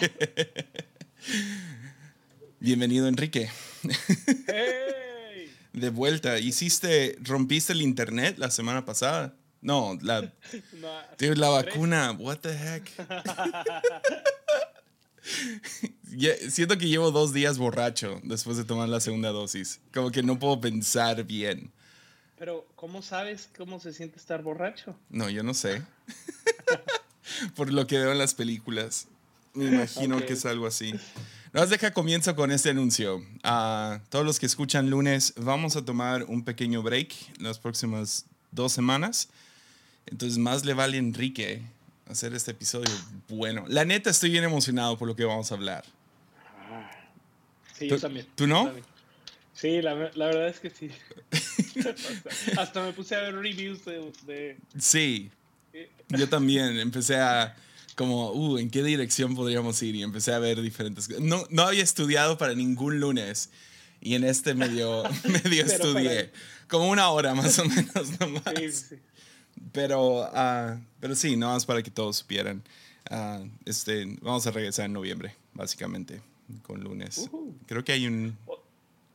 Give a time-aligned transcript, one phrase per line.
[2.60, 3.50] Bienvenido, Enrique.
[4.46, 5.52] ¡Hey!
[5.72, 6.38] De vuelta.
[6.38, 9.34] Hiciste, rompiste el internet la semana pasada.
[9.60, 10.22] No, la,
[10.80, 10.88] No,
[11.18, 12.12] dude, la vacuna.
[12.12, 12.90] What the heck?
[16.48, 19.80] Siento que llevo dos días borracho después de tomar la segunda dosis.
[19.92, 21.72] Como que no puedo pensar bien.
[22.38, 24.96] Pero, ¿cómo sabes cómo se siente estar borracho?
[25.10, 25.82] No, yo no sé.
[27.54, 29.08] Por lo que veo en las películas.
[29.54, 30.24] Me imagino Ok.
[30.26, 30.92] que es algo así.
[31.52, 33.24] Nos deja comienzo con este anuncio.
[33.42, 38.72] A todos los que escuchan lunes, vamos a tomar un pequeño break las próximas dos
[38.72, 39.28] semanas.
[40.06, 41.62] Entonces, más le vale a Enrique
[42.08, 42.90] hacer este episodio
[43.28, 43.64] bueno.
[43.68, 45.84] La neta, estoy bien emocionado por lo que vamos a hablar.
[47.76, 48.26] Sí, ¿Tú- yo también.
[48.34, 48.64] tú no?
[48.66, 48.84] también.
[49.54, 50.90] Sí, la, la verdad es que sí.
[51.78, 51.94] hasta,
[52.62, 54.12] hasta me puse a ver reviews de...
[54.26, 55.30] de- Sí,
[56.08, 57.54] yo también empecé a
[58.00, 59.94] como, uh, ¿en qué dirección podríamos ir?
[59.94, 61.20] Y empecé a ver diferentes.
[61.20, 63.50] No, no había estudiado para ningún lunes
[64.00, 65.02] y en este medio,
[65.44, 66.32] medio estudié.
[66.66, 68.54] Como una hora más o menos nomás.
[68.56, 68.96] sí, sí.
[69.72, 72.62] Pero, ah, pero sí, no más para que todos supieran.
[73.10, 76.22] Ah, este, vamos a regresar en noviembre, básicamente,
[76.62, 77.18] con lunes.
[77.18, 77.54] Ujú.
[77.66, 78.34] Creo que hay un...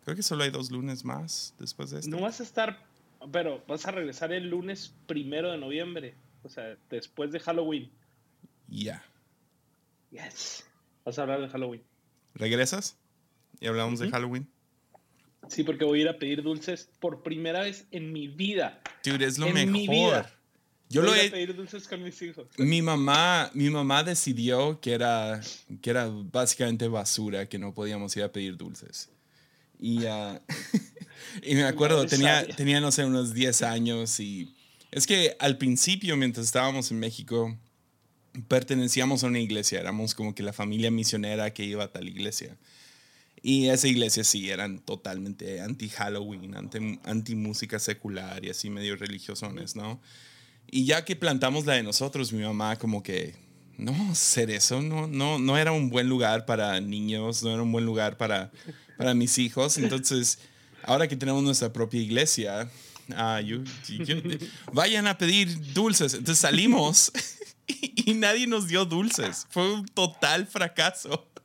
[0.04, 2.12] Creo que solo hay dos lunes más después de esto.
[2.12, 2.86] No vas a estar...
[3.32, 6.14] Pero vas a regresar el lunes primero de noviembre.
[6.44, 7.90] O sea, después de Halloween.
[8.68, 9.04] Ya.
[10.12, 10.64] Yes.
[11.04, 11.84] Vas a hablar de Halloween.
[12.34, 12.98] ¿Regresas?
[13.60, 14.14] Y hablamos de Ujú.
[14.16, 14.50] Halloween.
[15.48, 18.82] Sí, porque voy a ir a pedir dulces por primera vez en mi vida.
[19.04, 19.96] Dude, es lo En mi mejor.
[19.96, 20.32] vida.
[20.90, 22.48] Yo voy lo he, a pedir dulces con mis hijos.
[22.58, 25.42] mi mamá, mi mamá decidió que era,
[25.82, 29.10] que era básicamente basura, que no podíamos ir a pedir dulces.
[29.80, 30.42] Y, ah,
[31.44, 34.56] y me acuerdo, tenía, tenía, no sé, unos 10 años y
[34.92, 37.58] es que al principio, mientras estábamos en México,
[38.48, 42.58] pertenecíamos a una iglesia, éramos como que la familia misionera que iba a tal iglesia.
[43.42, 50.02] Y esa iglesia sí, eran totalmente anti-Halloween, anti- anti-música secular y así medio religiosones, ¿no?
[50.72, 53.36] Y ya que plantamos la de nosotros, mi mamá como que,
[53.78, 57.72] no, hacer eso no, no, no era un buen lugar para niños, no era un
[57.72, 58.52] buen lugar para,
[58.98, 59.78] para mis hijos.
[59.78, 60.40] Entonces,
[60.84, 62.68] ahora que tenemos nuestra propia iglesia,
[63.16, 64.16] ah, yo- yo-
[64.74, 66.16] vayan a pedir dulces.
[66.16, 67.12] Entonces salimos
[68.06, 69.48] y, nadie nos dio dulces.
[69.50, 71.28] Fue un total fracaso.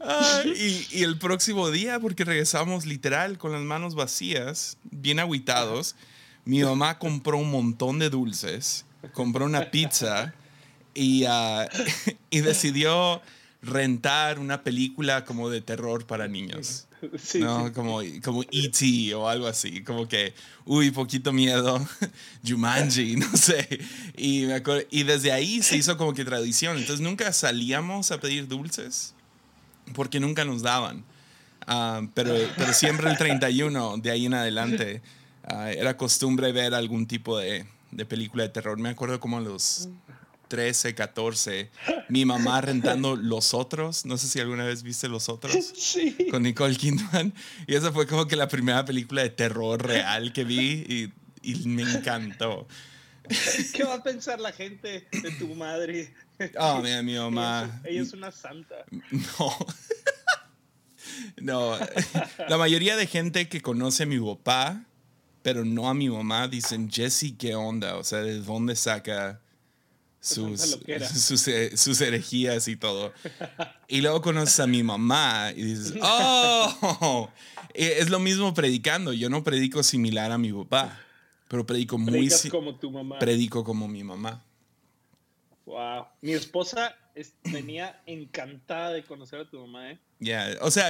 [0.00, 5.96] Ah, y, el próximo día, porque regresamos literal con las manos vacías, bien aguitados,
[6.44, 10.34] mi mamá compró un montón de dulces, compró una pizza
[10.92, 11.68] y, ah,
[12.30, 13.22] y decidió
[13.62, 16.87] rentar una película como de terror para niños.
[17.18, 17.66] Sí, ¿no?
[17.68, 17.72] sí.
[17.72, 19.14] Como, como E.T.
[19.14, 21.86] o algo así, como que, uy, poquito miedo,
[22.46, 23.66] Jumanji, no sé.
[24.16, 26.76] Y, me acuerdo- y desde ahí se hizo como que tradición.
[26.76, 29.14] Entonces nunca salíamos a pedir dulces
[29.94, 31.04] porque nunca nos daban.
[31.66, 35.02] Ah, pero, pero siempre el 31, de ahí en adelante,
[35.44, 38.78] ah, era costumbre ver algún tipo de, de película de terror.
[38.78, 39.88] Me acuerdo como a los
[40.48, 41.70] 13, 14,
[42.08, 44.04] mi mamá rentando Los Otros.
[44.06, 46.16] No sé si alguna vez viste Los Otros Sí.
[46.30, 47.32] con Nicole Kidman.
[47.66, 51.12] Y esa fue como que la primera película de terror real que vi y,
[51.52, 52.66] y me encantó.
[53.74, 56.12] ¿Qué va a pensar la gente de tu madre?
[56.58, 57.80] Oh, mira, mi Ella mamá.
[57.84, 58.76] es, ella es una santa.
[58.90, 59.52] No.
[61.40, 61.76] No.
[62.48, 64.84] La mayoría de gente que conoce a mi papá,
[65.42, 67.96] pero no a mi mamá, dicen, Jesse, ¿qué onda?
[67.96, 69.40] O sea, ¿de dónde saca
[70.20, 70.78] sus,
[71.14, 73.12] sus, eh, sus herejías y todo?
[73.88, 77.30] Y luego conoces a mi mamá y dices, ¡oh!
[77.74, 79.12] Es lo mismo predicando.
[79.12, 81.00] Yo no predico similar a mi papá,
[81.48, 82.28] pero predico muy...
[82.50, 83.18] Como tu mamá.
[83.18, 84.42] Predico como mi mamá.
[85.66, 86.06] Wow.
[86.22, 89.98] Mi esposa es- venía encantada de conocer a tu mamá, ¿eh?
[90.18, 90.88] Ya, o sea,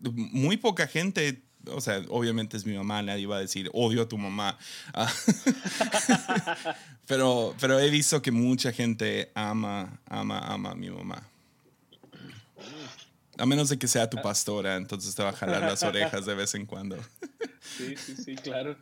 [0.00, 4.08] muy poca gente, o sea, obviamente es mi mamá, nadie va a decir odio a
[4.08, 4.56] tu mamá.
[4.94, 5.12] Ah,
[7.06, 11.22] pero, pero he visto que mucha gente ama, ama, ama a mi mamá.
[13.38, 16.34] A menos de que sea tu pastora, entonces te va a jalar las orejas de
[16.34, 16.96] vez en cuando.
[17.76, 18.76] Sí, sí, sí, claro.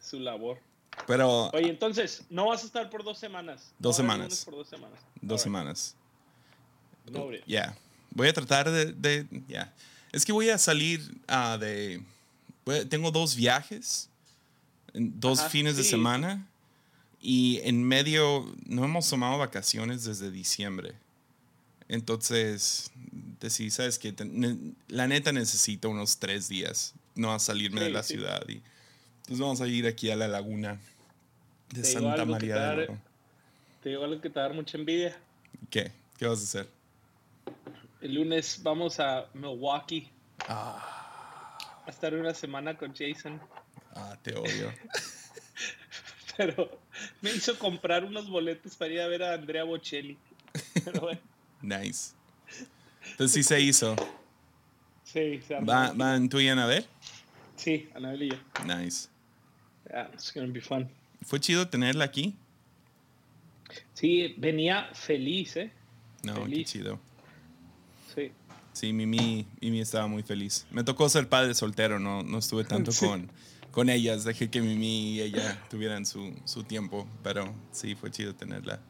[0.00, 0.58] Su labor.
[1.06, 3.72] Pero Oye, entonces, no vas a estar por dos semanas.
[3.78, 4.44] Dos semanas.
[4.44, 4.98] Por dos semanas.
[5.20, 5.96] dos semanas.
[7.10, 7.30] No.
[7.46, 7.76] Ya.
[8.10, 8.86] Voy a tratar de.
[8.92, 9.72] de- ya.
[10.12, 12.02] Es que voy a salir ah, de.
[12.88, 14.08] tengo dos viajes,
[14.92, 16.46] dos Ajá, fines de semana.
[17.22, 20.94] Y en medio no hemos tomado vacaciones desde diciembre.
[21.88, 22.90] Entonces,
[23.40, 28.14] decidí, ¿sabes ne- La neta necesito unos tres días, no a salirme de la sí.
[28.14, 28.42] ciudad.
[28.48, 28.62] Y,
[29.22, 30.80] entonces vamos a ir aquí a la laguna
[31.70, 32.98] de Te Santa que María de.
[33.82, 35.16] Te digo algo que te va a dar mucha envidia.
[35.68, 35.92] ¿Qué?
[36.18, 36.68] ¿Qué vas a hacer?
[38.00, 40.08] El lunes vamos a Milwaukee
[40.48, 43.40] Ah, a estar una semana con Jason.
[43.94, 44.72] ah, te odio.
[46.36, 46.80] Pero
[47.20, 50.16] me hizo comprar unos boletos para ir a ver a Andrea Bocelli.
[50.84, 51.20] Pero bueno,
[51.60, 52.14] Nice.
[53.10, 53.94] Entonces sí se hizo.
[55.04, 55.56] sí, se.
[55.60, 56.86] ¿Va- ¿Van tú y Ana a ver?
[57.56, 58.36] Sí, Anabel y yo.
[58.64, 59.08] Nice.
[59.90, 60.88] Yeah, it's gonna be fun.
[61.22, 62.34] ¿Fue chido tenerla aquí?
[63.92, 65.70] Sí, venía feliz, ¿eh?
[66.22, 66.98] No, qué chido.
[68.72, 68.92] Sí.
[68.92, 70.66] Mimi, Mimi estaba muy feliz.
[70.70, 73.06] Me tocó ser padre soltero, no, no estuve tanto Sí.
[73.06, 73.30] con,
[73.70, 74.24] con ellas.
[74.24, 78.80] Dejé que Mimi y ella tuvieran su, su tiempo, pero sí, fue chido tenerla.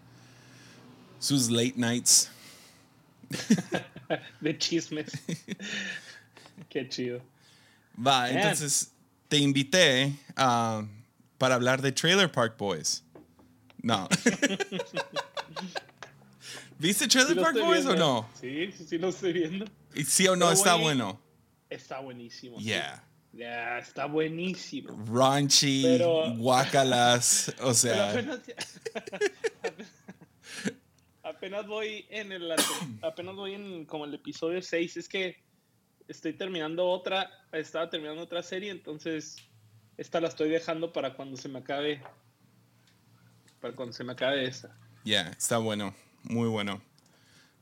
[1.19, 2.31] Sus late nights.
[4.41, 5.11] De chismes.
[6.69, 7.23] Qué chido.
[7.97, 8.37] Va, Man.
[8.37, 8.93] entonces
[9.29, 10.83] te invité ah,
[11.39, 13.03] para hablar de Trailer Park Boys.
[13.83, 14.09] No.
[16.81, 18.27] ¿Viste Trailer ¿Sí Park Boys o no?
[18.41, 19.67] Sí, sí, sí lo estoy viendo.
[19.95, 21.21] ¿Y ¿Sí o no Pero está bueno?
[21.69, 22.59] Está buenísimo.
[22.59, 22.65] sí.
[22.65, 23.05] Yeah.
[23.33, 25.05] Ya, está buenísimo.
[25.07, 28.41] Raunchy, Pero- guacalas, o Pero sea, apenas,
[31.23, 32.51] apenas voy en el
[33.03, 35.37] apenas voy en como el episodio 6, es que
[36.09, 39.37] estoy terminando otra, estaba terminando otra serie, entonces
[39.97, 42.03] esta la estoy dejando para cuando se me acabe
[43.61, 44.75] para cuando se me acabe esta.
[45.05, 45.95] yeah, está bueno,
[46.25, 46.81] muy bueno.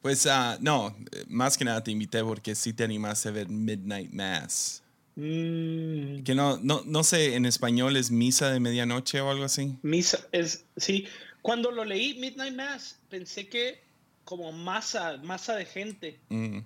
[0.03, 0.97] Pues ah, no,
[1.29, 4.83] más que nada te invité porque sí te animaste a ver Midnight Mass.
[5.17, 9.77] Mm, Que no, no, no sé, en español es misa de medianoche o algo así.
[9.83, 11.07] misa es sí,
[11.43, 13.81] cuando lo leí Midnight Mass, pensé que
[14.25, 16.21] como masa, masa de gente.
[16.29, 16.59] Mm,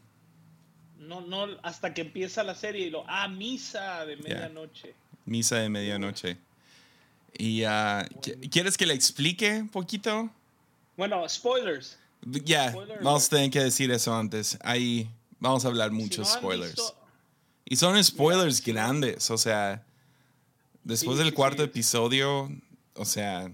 [0.99, 4.95] No, no, hasta que empieza la serie y lo, ah, misa de medianoche.
[5.25, 6.37] misa de medianoche.
[7.39, 10.31] Y ¿qui- ¿quieres que le explique un poquito?
[11.03, 11.99] Bueno, spoilers.
[12.45, 14.57] Ya, Spoiler vamos a tener que decir eso antes.
[14.63, 15.11] Ahí
[15.41, 16.77] vamos a hablar muchos Si no spoilers.
[16.77, 16.95] visto-
[17.65, 19.85] Y son spoilers grandes, o sea,
[20.85, 21.69] después Sí, del cuarto sí.
[21.71, 22.49] episodio,
[22.95, 23.51] o sea,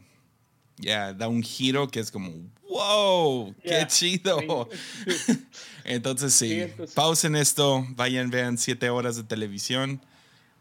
[0.76, 2.30] ya da un giro que es como,
[2.68, 3.86] wow, qué Yeah.
[3.86, 4.68] chido.
[5.84, 10.02] Entonces sí, pausen esto, vayan, vean siete horas de televisión.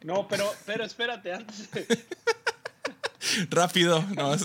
[0.05, 1.67] No, pero, pero espérate, antes
[3.49, 4.37] Rápido, no,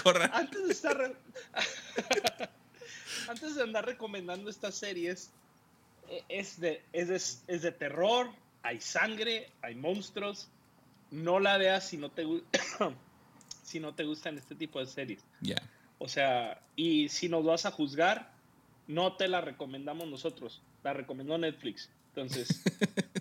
[0.00, 0.30] corra.
[0.32, 1.16] antes de estar
[3.28, 5.30] antes de andar recomendando estas series,
[6.08, 7.16] eh, es de, es de,
[7.54, 8.30] es de terror,
[8.62, 10.48] hay sangre, hay monstruos.
[11.10, 12.26] No la veas si no te
[13.62, 15.20] si no te gustan este tipo de series.
[15.40, 15.56] Ya,
[15.98, 18.32] O sea, y si nos vas a juzgar,
[18.86, 21.88] no te la recomendamos nosotros, la recomendó Netflix.
[22.14, 22.48] Entonces,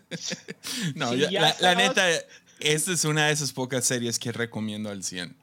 [0.95, 2.04] no, Si ya- ya la, la neta,
[2.60, 5.36] esta es una de esas pocas series que recomiendo al 100.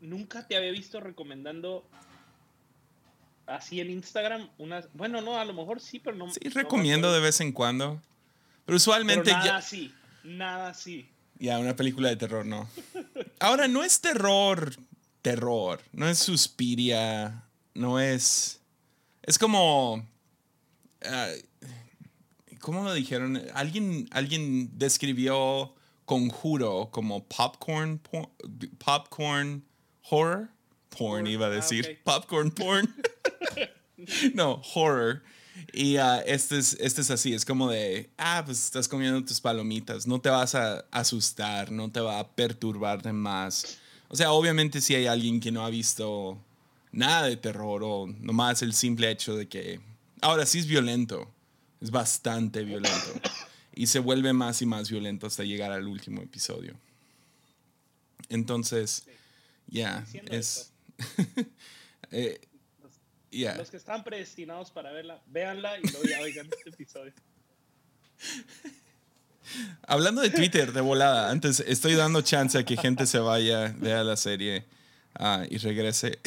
[0.00, 1.88] Nunca te había visto recomendando
[3.46, 6.30] así en Instagram unas, bueno, no, a lo mejor sí, pero no.
[6.32, 7.94] Sí, no recomiendo de vez en cuando.
[7.94, 9.92] Pero Pero usualmente nada ya, así,
[10.24, 11.08] nada así.
[11.38, 12.68] Ya, una película de terror, no.
[13.40, 14.74] Ahora, no es terror,
[15.22, 15.82] terror.
[15.92, 17.42] No es Suspiria.
[17.74, 18.60] No es.
[19.22, 20.06] Es como.
[22.60, 23.42] ¿Cómo lo dijeron?
[23.54, 28.00] Alguien, alguien describió Conjuro como popcorn.
[28.78, 29.64] popcorn
[30.10, 30.50] horror.
[30.90, 32.00] Porn, Horror, iba a ah, decir.
[32.04, 32.94] Popcorn porn.
[34.34, 35.22] no, horror.
[35.72, 39.40] Y ah, este, es, este es así, es como de, ah, pues estás comiendo tus
[39.40, 43.78] palomitas, no te vas a asustar, no te va a perturbar de más.
[44.08, 46.38] O sea, obviamente si hay alguien que no ha visto
[46.92, 49.80] nada de terror o nomás el simple hecho de que,
[50.20, 51.30] ahora sí es violento,
[51.80, 53.20] es bastante violento.
[53.74, 56.74] Y se vuelve más y más violento hasta llegar al último episodio.
[58.28, 59.06] Entonces,
[59.66, 60.72] ya, Diciendo es...
[62.10, 62.40] eh,
[63.30, 63.56] ya.
[63.56, 67.12] Los que están predestinados para verla, véanla y luego ya oigan este episodio.
[69.86, 74.02] Hablando de Twitter, de volada, antes estoy dando chance a que gente se vaya, vea
[74.02, 74.64] la serie
[75.14, 76.18] ah, y regrese.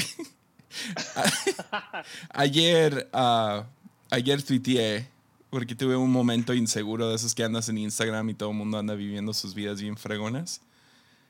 [2.29, 3.65] ayer, ah,
[4.09, 5.07] ayer tuiteé,
[5.49, 8.77] porque tuve un momento inseguro de esos que andas en Instagram y todo el mundo
[8.77, 10.61] anda viviendo sus vidas bien fregonas.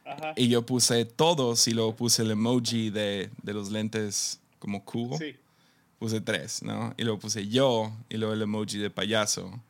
[0.09, 0.33] Ajá.
[0.35, 5.17] Y yo puse todos y luego puse el emoji de, de los lentes como cubo.
[5.17, 5.35] Sí.
[5.99, 6.93] Puse tres, ¿no?
[6.97, 9.61] Y luego puse yo y luego el emoji de payaso.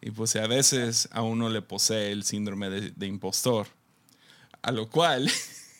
[0.00, 3.68] Y puse a veces a uno le posee el síndrome de, de impostor.
[4.62, 5.30] A lo cual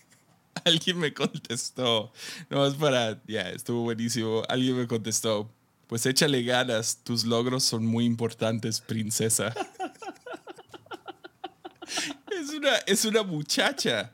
[0.65, 2.13] alguien me contestó,
[2.51, 4.43] no es para, ya, estuvo buenísimo.
[4.49, 5.51] Alguien me contestó,
[5.87, 9.55] pues échale ganas, tus logros son muy importantes, princesa.
[12.41, 14.13] es, una, es una muchacha.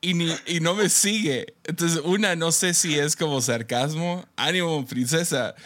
[0.00, 1.54] y, ni, y no me sigue.
[1.64, 4.26] Entonces, una, no sé si es como sarcasmo.
[4.36, 5.54] Ánimo, princesa.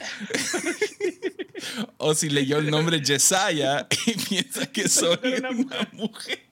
[1.97, 5.51] o si leyó el nombre Yesaya y piensa que soy una
[5.93, 6.43] mujer.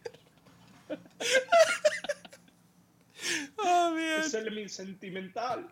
[3.58, 5.68] oh, Es el sentimental.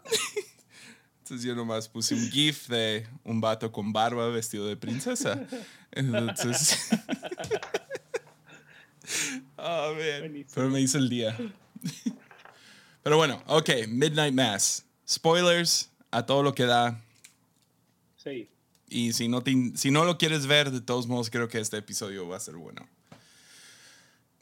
[1.20, 5.46] Entonces yo nomás puse un GIF de un vato con barba vestido de princesa.
[5.92, 6.88] Entonces.
[9.56, 10.46] Oh, man.
[10.54, 11.36] Pero me hizo el día.
[13.02, 14.84] Pero bueno, ok, Midnight Mass.
[15.08, 17.02] Spoilers a todo lo que da.
[18.16, 18.48] Sí.
[18.88, 19.42] Y si no,
[19.74, 22.56] si no lo quieres ver, de todos modos, creo que este episodio va a ser
[22.56, 22.86] bueno.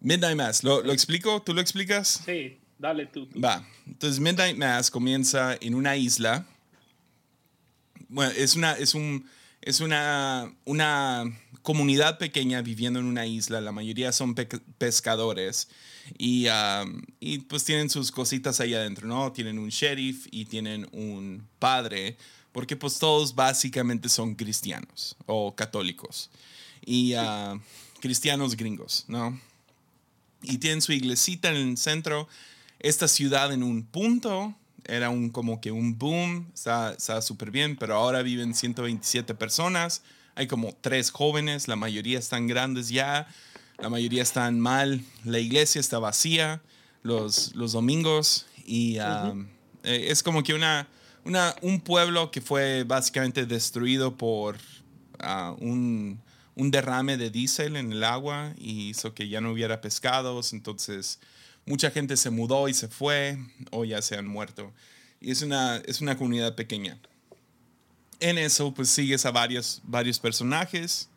[0.00, 1.42] Midnight Mass, ¿lo, ¿lo explico?
[1.42, 2.22] ¿Tú lo explicas?
[2.24, 3.64] Sí, dale tú, Va.
[3.86, 6.46] Entonces, Midnight Mass comienza en una isla.
[8.08, 9.28] Bueno, es una, es un,
[9.62, 11.24] es una, una
[11.62, 13.60] comunidad pequeña viviendo en una isla.
[13.60, 15.68] La mayoría son pescadores.
[16.18, 16.46] Y,
[17.20, 19.32] y, pues tienen sus cositas ahí adentro, ¿no?
[19.32, 22.16] Tienen un sheriff y tienen un padre
[22.52, 26.30] porque pues todos básicamente son cristianos o católicos
[26.84, 27.60] y uh,
[28.00, 29.38] cristianos gringos, ¿no?
[30.42, 32.28] Y tienen su iglesita en el centro,
[32.78, 34.54] esta ciudad en un punto,
[34.90, 40.02] era un como que un boom, está súper bien, pero ahora viven 127 personas,
[40.34, 43.28] hay como tres jóvenes, la mayoría están grandes ya,
[43.78, 46.60] la mayoría están mal, la iglesia está vacía
[47.02, 49.46] los, los domingos y uh,
[49.82, 50.86] es como que una
[51.24, 54.56] una, un pueblo que fue básicamente destruido por
[55.18, 56.20] ah, un,
[56.54, 60.52] un, derrame de diésel en el agua y hizo que ya no hubiera pescados.
[60.52, 61.18] Entonces,
[61.70, 63.38] mucha gente se mudó y se fue
[63.70, 64.72] o ya se han muerto.
[65.20, 66.98] Y es una, es una comunidad pequeña.
[68.18, 71.08] En eso, pues sigues a varios, varios personajes.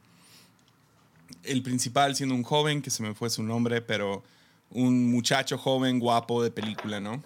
[1.41, 4.23] El principal siendo un joven, que se me fue su nombre, pero
[4.69, 7.23] un muchacho joven, guapo de película, ¿no?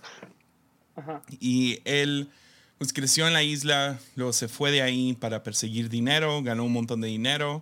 [1.41, 2.29] Y él
[2.77, 6.71] pues creció en la isla, luego se fue de ahí para perseguir dinero, ganó un
[6.73, 7.61] montón de dinero,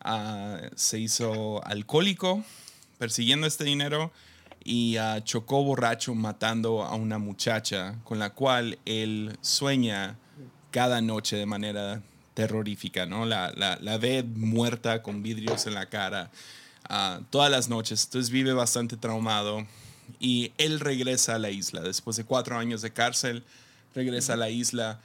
[0.00, 2.44] ah, se hizo alcohólico
[2.98, 4.12] persiguiendo este dinero
[4.66, 10.18] y ah, chocó borracho matando a una muchacha con la cual él sueña
[10.72, 12.02] cada noche de manera
[12.34, 13.24] terrorífica, ¿no?
[13.24, 16.30] La, la, ve muerta con vidrios en la cara
[16.88, 19.64] ah, todas las noches, entonces vive bastante traumado
[20.18, 23.44] y él regresa a la isla después de cuatro años de cárcel
[23.94, 25.00] regresa a la isla.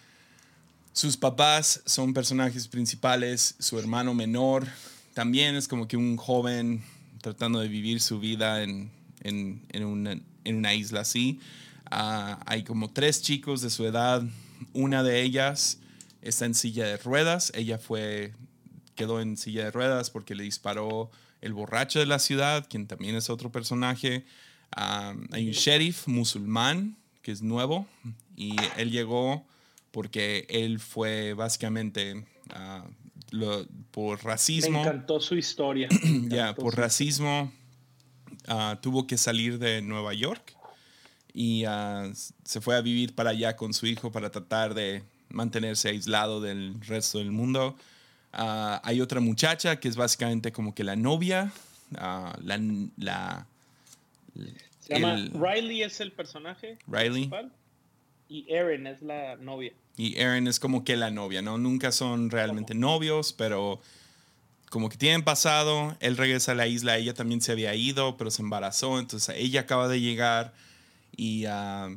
[0.91, 4.67] Sus papás son personajes principales, su hermano menor
[5.13, 6.83] también es como que un joven
[7.21, 8.89] tratando de vivir su vida en,
[9.21, 11.39] en, en, una, en una, isla así.
[11.89, 14.23] Ah, hay como tres chicos de su edad,
[14.73, 15.79] una de ellas
[16.21, 18.33] está en silla de ruedas, ella fue,
[18.95, 21.11] quedó en silla de ruedas porque le disparó
[21.41, 24.25] el borracho de la ciudad, quien también es otro personaje.
[24.71, 27.87] Ah, hay un sheriff musulmán que es nuevo,
[28.35, 29.45] y él llegó
[29.91, 32.85] porque él fue básicamente ah,
[33.91, 34.81] por racismo.
[34.81, 35.87] Me encantó su historia.
[36.27, 37.51] Ya, por racismo
[38.47, 40.55] ah, tuvo que salir de Nueva York
[41.33, 42.11] y ah,
[42.43, 46.75] se fue a vivir para allá con su hijo para tratar de mantenerse aislado del
[46.81, 47.75] resto del mundo.
[48.31, 51.51] hay otra muchacha que es básicamente como que la novia,
[51.91, 52.35] la,
[52.97, 53.47] la
[54.81, 56.77] se llama Riley es el personaje.
[56.87, 57.27] Riley.
[57.27, 57.51] Principal,
[58.29, 59.73] y Erin es la novia.
[59.97, 61.57] Y Erin es como que la novia, ¿no?
[61.57, 63.81] Nunca son realmente novios, pero
[64.71, 65.97] como que tienen pasado.
[65.99, 68.99] Él regresa a la isla, ella también se había ido, pero se embarazó.
[68.99, 70.53] Entonces ella acaba de llegar
[71.15, 71.89] y, ah,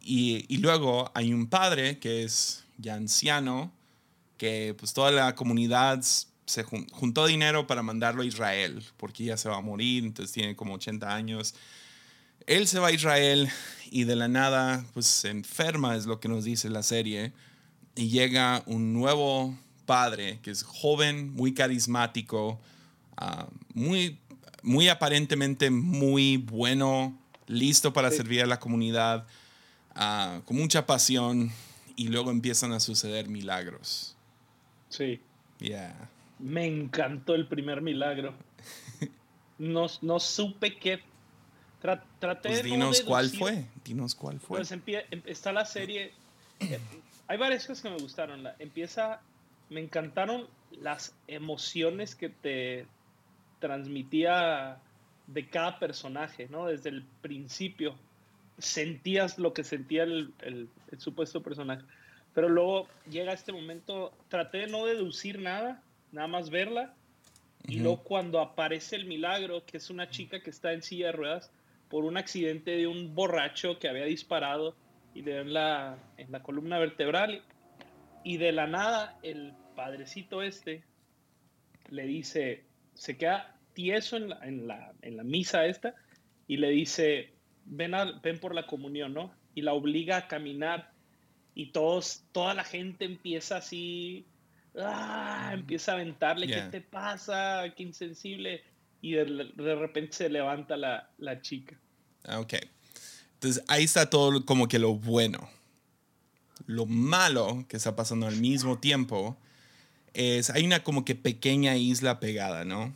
[0.00, 3.70] y, y, luego hay un padre que es ya anciano,
[4.38, 6.00] que pues toda la comunidad
[6.46, 10.56] se juntó dinero para mandarlo a Israel, porque ya se va a morir, entonces tiene
[10.56, 11.54] como 80 años.
[12.46, 13.50] Él se va a Israel
[13.90, 17.34] y de la nada pues se enferma, es lo que nos dice la serie,
[17.94, 19.54] y llega un nuevo
[19.90, 22.60] padre que es joven, muy carismático,
[23.16, 24.20] ah, muy,
[24.62, 27.18] muy aparentemente muy bueno,
[27.48, 29.26] listo para servir a la comunidad,
[29.96, 31.50] ah, con mucha pasión,
[31.96, 34.14] y luego empiezan a suceder milagros.
[34.90, 35.20] Sí.
[35.58, 36.08] Yeah.
[36.38, 38.32] Me encantó el primer milagro.
[39.58, 41.02] No, no supe qué
[42.18, 44.56] traté pues dinos cuál fue, dinos cuál fue.
[44.56, 44.80] Pues em,
[45.26, 46.14] está la serie,
[46.60, 46.78] eh,
[47.26, 48.48] hay varias cosas que me gustaron.
[48.58, 49.20] empieza,
[49.70, 52.86] me encantaron las emociones que te
[53.60, 54.78] transmitía
[55.26, 56.66] de cada personaje, ¿no?
[56.66, 57.94] Desde el principio
[58.58, 61.84] sentías lo que sentía el, el, supuesto personaje.
[62.34, 66.94] Pero luego llega este momento, traté de no deducir nada, nada más verla.
[67.66, 71.12] Y luego cuando aparece el milagro, que es una chica que está en silla de
[71.12, 71.50] ruedas,
[71.88, 74.74] por un accidente de un borracho que había disparado
[75.14, 77.42] y le en la, en la columna vertebral.
[78.24, 80.84] Y de la nada, el padrecito este
[81.88, 85.94] le dice, se queda tieso en la, en la, en la misa esta
[86.46, 87.32] y le dice,
[87.64, 89.32] ven, ven por la comunión, ¿no?
[89.54, 90.92] Y la obliga a caminar
[91.54, 94.26] y todos, toda la gente empieza así,
[94.76, 95.50] ¡ah!
[95.54, 97.64] empieza a aventarle, ¿qué te pasa?
[97.74, 98.62] Qué insensible.
[99.00, 101.80] Y de, de repente se levanta la, la chica.
[102.24, 102.52] Ah, ok.
[103.34, 105.48] Entonces ahí está todo como que lo bueno.
[106.66, 109.38] Lo malo que está pasando al mismo tiempo
[110.14, 112.94] es, hay una como que pequeña isla pegada, ¿no?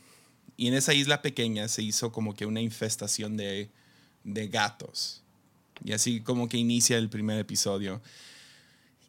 [0.56, 3.70] Y en esa isla pequeña se hizo como que una infestación de,
[4.22, 5.22] de gatos.
[5.84, 8.00] Y así como que inicia el primer episodio.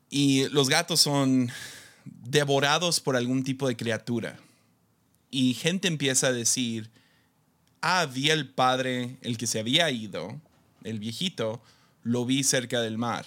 [0.10, 1.52] Y los gatos son
[2.06, 4.38] devorados por algún tipo de criatura.
[5.30, 6.90] Y gente empieza a decir,
[7.82, 10.40] ah, vi el padre, el que se había ido,
[10.84, 11.62] el viejito,
[12.04, 13.26] lo vi cerca del mar.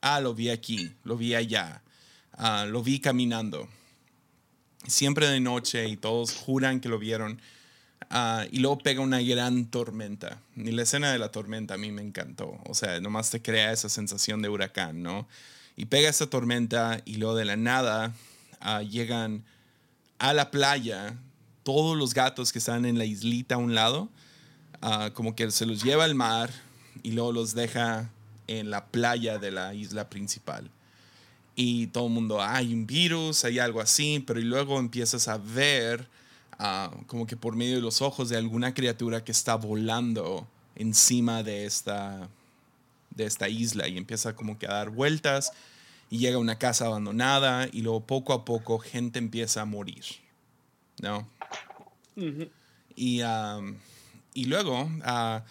[0.00, 1.82] Ah, lo vi aquí, lo vi allá,
[2.32, 3.68] ah, lo vi caminando.
[4.86, 7.40] Siempre de noche y todos juran que lo vieron.
[8.10, 10.38] Ah, y luego pega una gran tormenta.
[10.54, 12.58] Y la escena de la tormenta a mí me encantó.
[12.66, 15.26] O sea, nomás te crea esa sensación de huracán, ¿no?
[15.76, 18.14] Y pega esa tormenta y luego de la nada
[18.60, 19.44] ah, llegan
[20.18, 21.16] a la playa
[21.62, 24.08] todos los gatos que están en la islita a un lado,
[24.82, 26.50] ah, como que se los lleva al mar
[27.02, 28.10] y luego los deja
[28.46, 30.70] en la playa de la isla principal.
[31.58, 35.38] Y todo el mundo, hay un virus, hay algo así, pero y luego empiezas a
[35.38, 36.06] ver
[36.58, 41.42] ah, como que por medio de los ojos de alguna criatura que está volando encima
[41.42, 42.28] de esta,
[43.10, 45.52] de esta isla y empieza como que a dar vueltas
[46.10, 50.04] y llega a una casa abandonada y luego poco a poco gente empieza a morir,
[51.00, 51.26] ¿no?
[52.94, 53.22] y,
[54.34, 55.42] y luego, ah,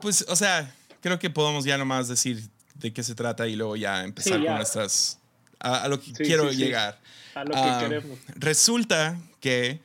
[0.00, 2.48] pues, o sea, creo que podemos ya nomás decir
[2.84, 5.18] de qué se trata y luego ya empezar con nuestras...
[5.58, 7.00] A, lo que quiero llegar.
[7.34, 8.18] A lo que ah, queremos.
[8.34, 9.80] Resulta que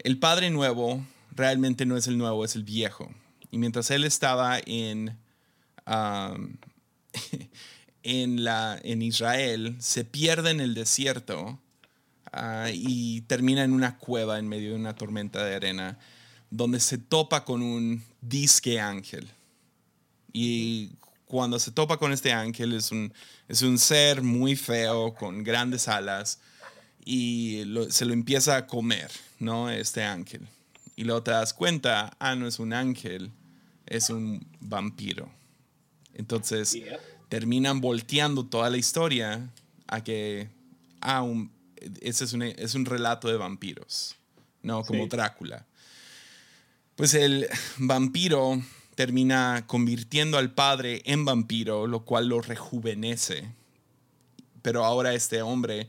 [0.00, 1.02] el padre nuevo
[1.34, 3.10] realmente no es el nuevo, es el viejo.
[3.50, 5.16] Y mientras él estaba en,
[8.02, 11.58] en, la, en Israel, se pierde en el desierto
[12.30, 15.98] ah, y termina en una cueva en medio de una tormenta de arena,
[16.50, 19.30] donde se topa con un disque ángel.
[20.34, 20.90] Y
[21.26, 23.12] cuando se topa con este ángel es un,
[23.48, 26.38] es un ser muy feo, con grandes alas,
[27.04, 29.70] y se lo empieza a comer, ¿no?
[29.70, 30.46] Este ángel.
[30.96, 33.30] Y luego te das cuenta, ah, no es un ángel,
[33.86, 35.28] es un vampiro.
[36.14, 36.78] Entonces,
[37.28, 39.50] terminan volteando toda la historia
[39.88, 40.48] a que,
[41.00, 41.50] ah, un,
[42.00, 44.16] ese es un, es un relato de vampiros,
[44.62, 44.84] ¿no?
[44.84, 45.66] Como Drácula.
[46.96, 48.62] Pues el vampiro
[48.94, 53.52] termina convirtiendo al padre en vampiro, lo cual lo rejuvenece.
[54.62, 55.88] Pero ahora este hombre,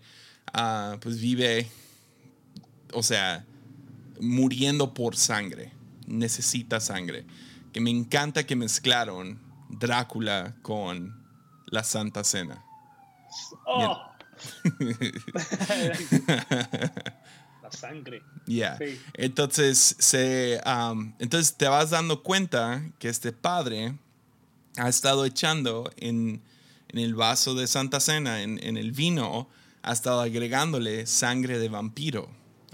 [0.53, 1.69] ah, pues vive,
[2.93, 3.45] o sea,
[4.19, 5.71] muriendo por sangre.
[6.07, 7.25] Necesita sangre.
[7.73, 9.39] Que me encanta que mezclaron
[9.69, 11.25] Drácula con
[11.67, 12.63] la Santa Cena.
[13.65, 14.01] Oh.
[17.65, 18.21] la sangre.
[18.45, 18.77] Yeah.
[19.13, 23.95] Entonces, se, um, entonces te vas dando cuenta que este padre
[24.77, 26.41] ha estado echando en,
[26.89, 29.49] en el vaso de Santa Cena, en, en, el vino,
[29.81, 32.29] ha estado agregándole sangre de vampiro,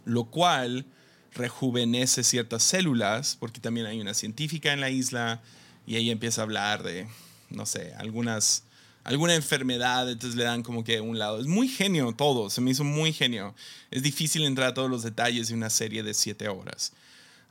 [0.05, 0.85] lo cual
[1.33, 5.41] rejuvenece ciertas células, porque también hay una científica en la isla
[5.85, 7.07] y ella empieza a hablar de,
[7.49, 8.65] no sé, algunas
[9.03, 11.39] alguna enfermedad, entonces le dan como que un lado.
[11.39, 13.55] Es muy genio todo, se me hizo muy genio.
[13.89, 16.93] Es difícil entrar a todos los detalles de una serie de siete horas.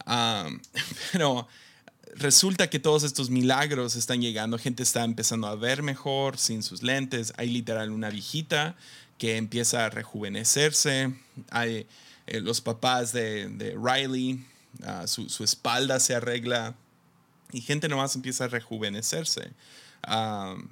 [1.12, 1.48] pero
[2.14, 6.82] resulta que todos estos milagros están llegando, gente está empezando a ver mejor sin sus
[6.82, 8.76] lentes, hay literal una viejita
[9.18, 11.12] que empieza a rejuvenecerse,
[11.50, 11.86] hay
[12.26, 14.44] eh, los papás de, Riley,
[14.84, 16.74] ah, su, su espalda se arregla
[17.52, 19.50] y gente nomás empieza a rejuvenecerse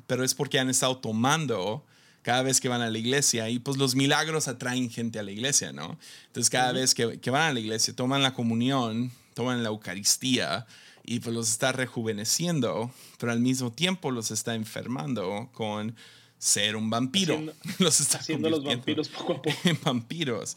[0.07, 1.85] pero es porque han estado tomando
[2.23, 5.31] cada vez que van a la iglesia y pues los milagros atraen gente a la
[5.31, 5.99] iglesia, ¿no?
[6.27, 10.67] Entonces cada vez que, que, van a la iglesia toman la comunión, toman la Eucaristía
[11.05, 15.95] y pues los está rejuveneciendo, pero al mismo tiempo los está enfermando con
[16.39, 17.35] ser un vampiro.
[17.35, 19.57] Haciendo, los está haciendo los vampiros poco a poco.
[19.65, 20.57] En vampiros.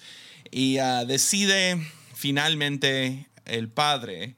[0.52, 1.82] Y ah, decide
[2.14, 4.36] finalmente el padre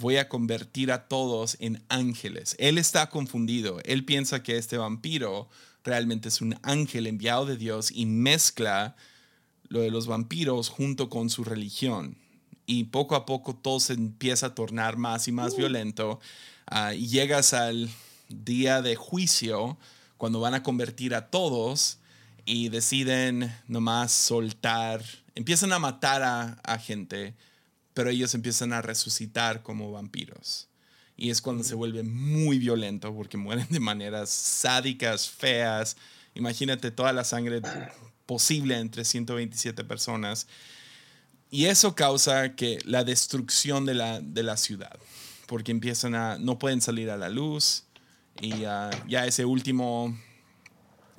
[0.00, 2.56] voy a convertir a todos en ángeles.
[2.58, 3.78] Él está confundido.
[3.84, 5.48] Él piensa que este vampiro
[5.84, 8.96] realmente es un ángel enviado de Dios y mezcla
[9.68, 12.16] lo de los vampiros junto con su religión.
[12.66, 16.20] y poco a poco todo se empieza a tornar más y más violento
[16.66, 17.90] ah, y llegas al
[18.28, 19.76] día de juicio
[20.16, 21.98] cuando van a convertir a todos
[22.44, 25.02] y deciden nomás soltar,
[25.34, 26.22] empiezan a matar
[26.62, 27.34] a, gente,
[28.00, 30.68] pero ellos empiezan a resucitar como vampiros.
[31.18, 35.98] Y es cuando se vuelve muy violento porque mueren de maneras sádicas, feas.
[36.34, 37.60] Imagínate toda la sangre
[38.24, 40.46] posible entre 127 personas.
[41.50, 44.98] Y eso causa que la destrucción de la, de la ciudad,
[45.46, 47.84] porque empiezan a, no pueden salir a la luz
[48.40, 50.18] y ya ese último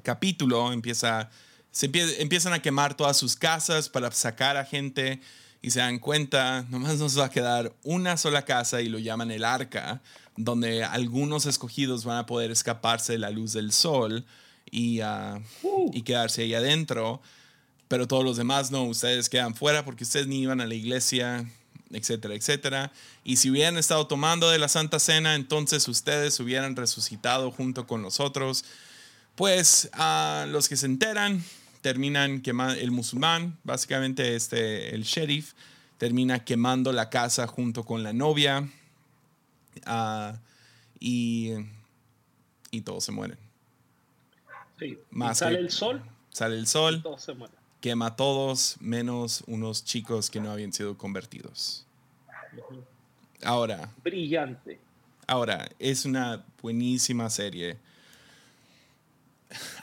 [0.02, 1.30] capítulo empieza,
[1.70, 5.22] se empiezan a quemar todas sus casas para sacar a gente
[5.62, 9.32] y se dan cuenta, nomás nos va a quedar una sola casa y lo llaman
[9.32, 10.02] el arca,
[10.36, 14.26] donde algunos escogidos van a poder escaparse de la luz del sol
[14.70, 15.42] y, uh,
[15.94, 17.22] y quedarse ahí adentro,
[17.88, 21.46] pero todos los demás no, ustedes quedan fuera porque ustedes ni iban a la iglesia,
[21.92, 22.92] etcétera, etcétera.
[23.24, 28.02] Y si hubieran estado tomando de la Santa Cena, entonces ustedes hubieran resucitado junto con
[28.02, 28.64] nosotros
[29.36, 31.44] pues a los que se enteran
[31.82, 35.54] terminan quemando, el musulmán, básicamente este, el sheriff,
[35.98, 38.70] termina quemando la casa junto con la novia
[39.86, 40.40] ah,
[41.00, 41.52] y,
[42.72, 43.38] y todos se mueren.
[44.80, 44.98] Sí.
[45.34, 46.02] sale el sol.
[46.32, 47.04] Sale el sol.
[47.82, 51.86] Quema a todos menos unos chicos que no habían sido convertidos.
[53.44, 53.92] Ahora.
[54.04, 54.80] Brillante.
[55.28, 57.78] Ahora, es una buenísima serie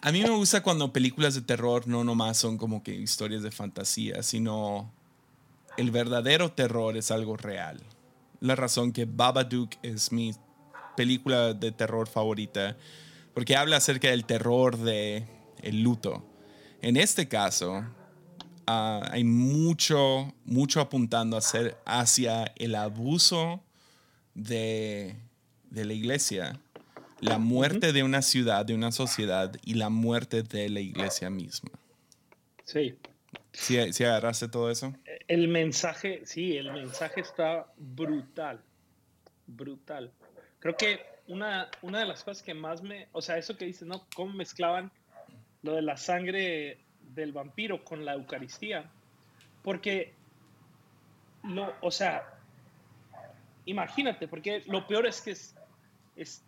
[0.01, 3.51] a mí me gusta cuando películas de terror no nomás son como que historias de
[3.51, 4.91] fantasía, sino
[5.77, 7.81] el verdadero terror es algo real.
[8.41, 10.35] La razón que Babadook es mi
[10.97, 12.77] película de terror favorita,
[13.35, 15.25] porque habla acerca del terror de
[15.63, 16.25] el luto.
[16.83, 17.85] En este caso,
[18.67, 21.39] ah, hay mucho, mucho apuntando
[21.85, 23.61] hacia el abuso
[24.35, 25.17] de,
[25.71, 26.61] de la iglesia
[27.21, 31.71] la muerte de una ciudad, de una sociedad y la muerte de la iglesia misma.
[32.65, 32.97] Sí.
[33.53, 34.95] ¿Sí, ¿Sí, agarraste todo eso?
[35.27, 38.61] El mensaje, sí, el mensaje está brutal.
[39.47, 40.13] Brutal.
[40.61, 43.09] Creo que una, una de las cosas que más me.
[43.13, 44.07] O sea, eso que dices, ¿no?
[44.15, 44.91] Cómo mezclaban
[45.63, 46.79] lo de la sangre
[47.15, 48.91] del vampiro con la Eucaristía.
[49.63, 50.15] Porque.
[51.45, 52.25] Lo, o sea,
[53.65, 55.55] imagínate, porque lo peor es que es,
[56.17, 56.43] es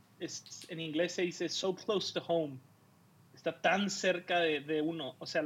[0.68, 2.58] en inglés se dice so close to home.
[3.34, 5.14] Está tan cerca de, uno.
[5.18, 5.42] O sea,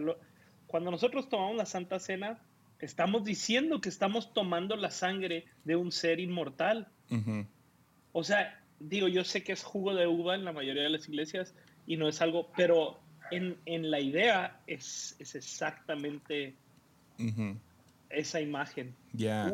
[0.67, 2.41] cuando nosotros tomamos la Santa Cena,
[2.81, 6.89] estamos diciendo que estamos tomando la sangre de un ser inmortal.
[8.13, 11.09] O sea, digo, yo sé que es jugo de uva en la mayoría de las
[11.09, 11.55] iglesias
[11.87, 12.99] y no es algo, pero
[13.31, 16.55] en, la idea es, exactamente
[18.11, 18.95] esa imagen.
[19.13, 19.53] Ya.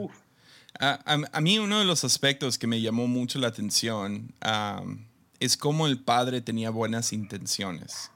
[0.78, 4.32] A, mí uno de los aspectos que me llamó mucho la atención
[5.40, 8.10] es como el padre tenía buenas intenciones.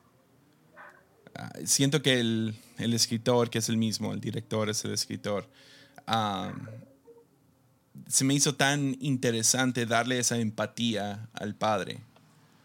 [1.35, 5.49] Ah, siento que el, escritor, que es el mismo, el director es el escritor,
[8.07, 12.01] se me hizo tan interesante darle esa empatía al padre.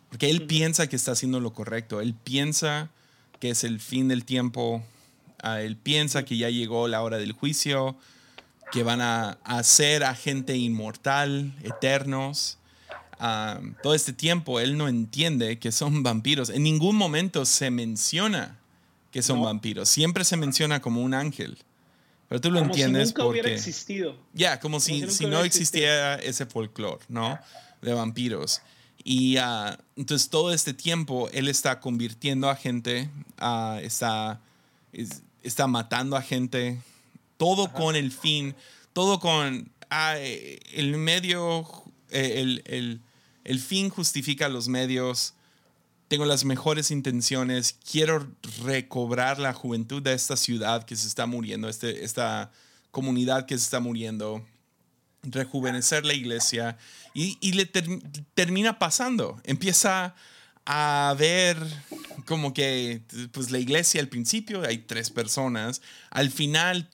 [0.09, 2.89] Porque él piensa que está haciendo lo correcto, él piensa
[3.39, 4.83] que es el fin del tiempo,
[5.41, 7.95] ah, él piensa que ya llegó la hora del juicio,
[8.73, 12.58] que van a hacer a gente inmortal, eternos
[13.83, 16.49] todo este tiempo, él no entiende que son vampiros.
[16.49, 18.57] En ningún momento se menciona
[19.11, 19.89] que son vampiros.
[19.89, 21.57] Siempre se menciona como un ángel.
[22.29, 24.15] Pero tú lo entiendes si nunca hubiera existido.
[24.33, 27.39] Ya, como, si, si, no existiera ese folclore, ¿no?
[27.81, 28.61] De vampiros.
[29.03, 33.09] Y uh, entonces todo este tiempo él está convirtiendo a gente,
[33.41, 34.39] uh, está,
[35.41, 36.79] está matando a gente,
[37.37, 38.55] todo con el fin,
[38.93, 40.17] todo con uh,
[40.73, 41.67] el medio,
[42.11, 43.01] eh, el, el,
[43.49, 45.33] el fin justifica los medios,
[46.07, 48.27] tengo las mejores intenciones, quiero
[48.63, 52.51] recobrar la juventud de esta ciudad que se está muriendo, este, esta
[52.91, 54.45] comunidad que se está muriendo,
[55.23, 56.77] rejuvenecer la iglesia.
[57.15, 57.65] Y, le
[58.35, 60.13] termina pasando, empieza
[60.65, 61.57] a ver
[62.25, 65.81] como que pues la iglesia al principio hay tres personas,
[66.11, 66.87] al final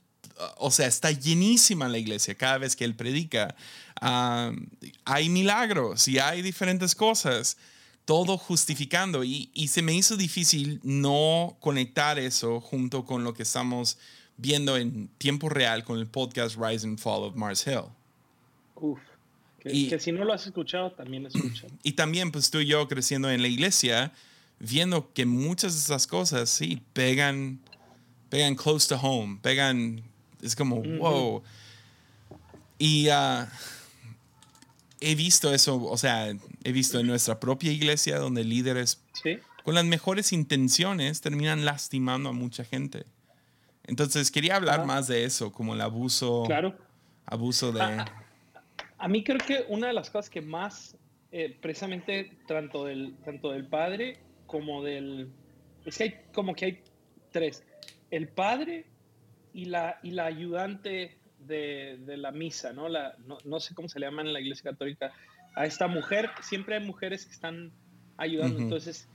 [0.57, 3.55] o sea, está llenísima la iglesia cada vez que él predica.
[4.01, 7.57] Hay milagros y hay diferentes cosas,
[8.05, 9.23] todo justificando.
[9.23, 13.97] Y, se me hizo difícil no conectar eso junto con lo que estamos
[14.37, 17.85] viendo en tiempo real con el podcast Rise and Fall of Mars Hill.
[18.75, 18.99] Uf.
[19.59, 21.67] Que, y, que si no lo has escuchado, también escucha.
[21.81, 24.11] Y también, pues tú y yo creciendo en la iglesia,
[24.59, 27.59] viendo que muchas de esas cosas, sí, pegan,
[28.29, 30.03] pegan close to home, pegan,
[30.41, 31.41] es como, wow.
[32.77, 33.49] Y ah,
[35.05, 36.29] he visto eso, o sea,
[36.63, 39.03] he visto en nuestra propia iglesia donde líderes
[39.63, 43.05] con las mejores intenciones terminan lastimando a mucha gente.
[43.83, 44.85] Entonces quería hablar Ah.
[44.85, 46.75] más de eso, como el abuso, Claro.
[47.25, 47.81] abuso de...
[48.97, 50.95] A mí creo que una de las cosas que más,
[51.31, 55.29] eh, precisamente, tanto del, tanto del padre como del...
[55.85, 56.83] Es que hay como que hay
[57.31, 57.63] tres.
[58.09, 58.85] El padre
[59.53, 62.89] y la, y la ayudante de, de la misa, ¿no?
[62.89, 65.11] La, no, no sé cómo se le llama en la iglesia católica.
[65.55, 67.71] A esta mujer, siempre hay mujeres que están
[68.17, 68.55] ayudando.
[68.55, 68.63] Ujú.
[68.63, 69.07] Entonces,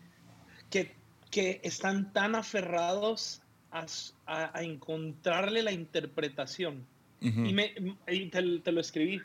[0.70, 0.94] que,
[1.30, 3.86] que están tan aferrados a,
[4.26, 6.86] a- a encontrarle la interpretación.
[7.22, 7.74] Y, me,
[8.08, 9.20] y te, te lo escribí.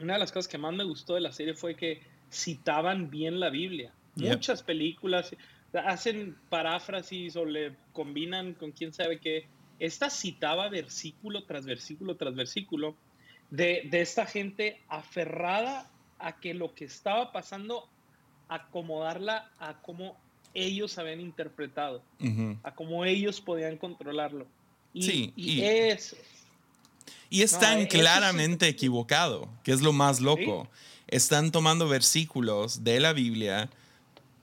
[0.00, 2.00] Una de las cosas que más me gustó de la serie fue que
[2.32, 3.92] citaban bien la Biblia.
[4.14, 4.32] Yep.
[4.32, 5.36] Muchas películas
[5.74, 9.46] hacen paráfrasis o le combinan con quién sabe qué.
[9.78, 12.96] Esta citaba versículo tras versículo tras versículo
[13.50, 15.88] de, de esta gente aferrada
[16.18, 17.88] a que lo que estaba pasando,
[18.48, 20.16] acomodarla a cómo
[20.54, 22.02] ellos habían interpretado,
[22.62, 24.46] a cómo ellos podían controlarlo.
[24.92, 26.16] Y, Sí, y y- es,
[27.30, 27.98] Y están e- eso sí.
[27.98, 30.68] claramente equivocados, que es lo más loco.
[31.06, 33.68] Están tomando versículos de la Biblia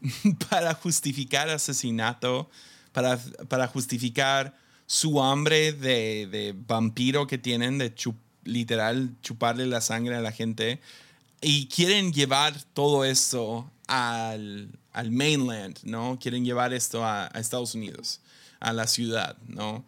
[0.50, 2.50] para justificar asesinato,
[2.94, 3.20] para,
[3.50, 4.56] para justificar
[4.88, 10.32] su hambre de, de vampiro que tienen, de chup- literal chuparle la sangre a la
[10.32, 10.80] gente.
[11.42, 16.18] Y quieren llevar todo esto al, al mainland, ¿no?
[16.20, 18.20] Quieren llevar esto a, a Estados Unidos,
[18.60, 19.84] a la ciudad, ¿no?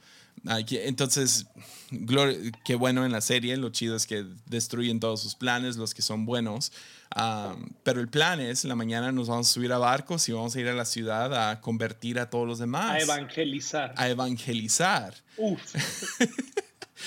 [0.67, 1.45] Que- Entonces,
[1.91, 5.93] glor- qué bueno en la serie, lo chido es que destruyen todos sus planes, los
[5.93, 6.71] que son buenos.
[7.15, 10.33] Ah, pero el plan es, en la mañana nos vamos a subir a barcos y
[10.33, 12.91] vamos a ir a la ciudad a convertir a todos los demás.
[12.91, 13.93] a evangelizar.
[13.97, 15.13] a evangelizar.
[15.38, 15.60] Uf.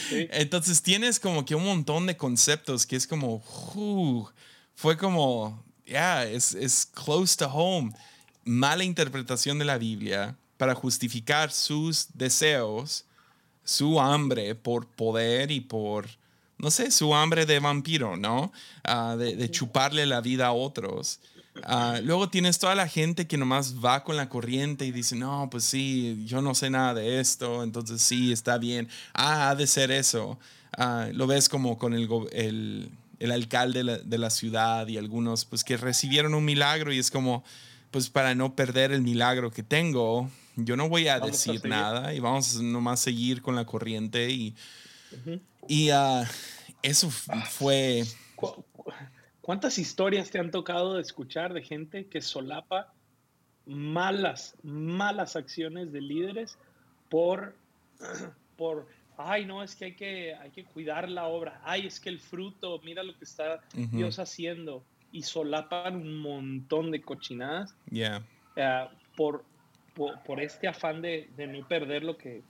[0.09, 0.29] Sí.
[0.31, 3.43] Entonces tienes como que un montón de conceptos que es como,
[3.75, 4.25] uh,
[4.77, 7.93] fue como, ya, es, es close to home.
[8.45, 13.05] Mala interpretación de la Biblia para justificar sus deseos,
[13.65, 16.07] su hambre por poder y por,
[16.59, 18.53] no sé, su hambre de vampiro, ¿no?
[18.85, 21.21] Ah, de, de chuparle la vida a otros.
[21.65, 25.49] Ah, luego tienes toda la gente que nomás va con la corriente y dice, no,
[25.51, 28.89] pues sí, yo no sé nada de esto, entonces sí, está bien.
[29.15, 30.39] Ah, ha de ser eso.
[30.77, 34.97] Ah, lo ves como con el, el, el alcalde de la, de la ciudad y
[34.97, 37.45] algunos pues que recibieron un milagro y es como,
[37.91, 40.31] pues para no perder el milagro que tengo,
[40.65, 41.71] yo no voy a Vamos a decir seguir.
[41.71, 44.55] nada y vamos nomás a seguir con la corriente y,
[45.13, 45.41] Ujú.
[45.69, 46.25] y ah,
[46.83, 48.05] eso fue...
[48.37, 48.93] ¿Cu- cu-
[49.41, 52.93] ¿Cuántas historias te han tocado de escuchar de gente que solapa
[53.67, 56.57] malas, malas acciones de líderes
[57.09, 57.57] por,
[58.57, 62.09] por, ay, no, es que hay, que hay que cuidar la obra, ay, es que
[62.09, 63.97] el fruto, mira lo que está Ujú.
[63.97, 68.23] Dios haciendo, y solapan un montón de cochinadas Yeah.
[68.57, 69.45] eh, por,
[70.01, 72.43] por, por este afán de, de no perder lo que,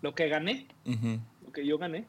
[0.00, 1.20] lo que gané, Ujú.
[1.44, 2.06] lo que yo gané.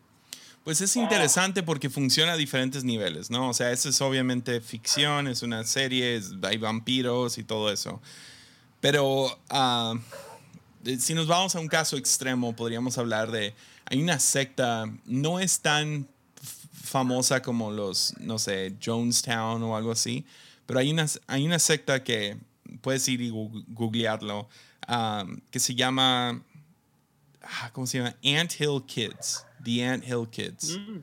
[0.64, 1.02] Pues es Ah.
[1.02, 3.50] interesante porque funciona a diferentes niveles, ¿no?
[3.50, 8.02] O sea, eso es obviamente ficción, es una serie, es- hay vampiros y todo eso.
[8.80, 9.38] Pero
[10.84, 13.54] de- si nos vamos a un caso extremo, podríamos hablar de,
[13.90, 16.08] hay una secta, no es tan
[16.72, 20.26] famosa como los, no sé, Jonestown o algo así,
[20.66, 22.38] pero hay una, hay una secta que
[22.82, 24.48] puedes ir y googlearlo,
[24.88, 26.42] ah, que se llama,
[27.42, 28.16] ah, ¿cómo se llama?
[28.24, 30.78] Ant Hill Kids, The Ant Hill Kids.
[30.78, 31.00] Mm.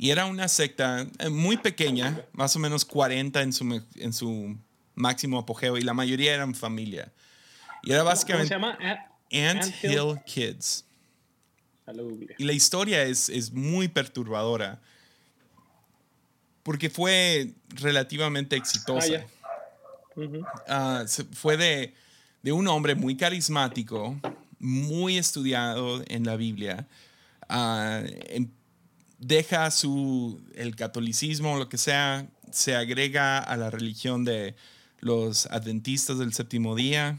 [0.00, 4.56] Y era una secta eh, muy pequeña, más o menos 40 en su, en su
[4.94, 7.12] máximo apogeo, y la mayoría eran familia.
[7.82, 8.78] Y era ¿Cómo- ¿Cómo básicamente se llama?
[8.80, 9.00] Ant
[9.64, 10.20] Ant Hill Hill?
[10.24, 10.84] Kids.
[12.38, 14.78] Y la historia es, es muy perturbadora,
[16.62, 19.24] porque fue relativamente exitosa.
[19.42, 20.20] Ah.
[20.20, 20.44] Ujú.
[20.68, 21.94] Ah, fue de,
[22.42, 24.16] de un hombre muy carismático,
[24.58, 26.86] muy estudiado en la Biblia.
[27.48, 28.50] Ah, em-
[29.18, 34.54] deja su, el catolicismo lo que sea, se agrega a la religión de
[35.00, 37.18] los adventistas del séptimo día.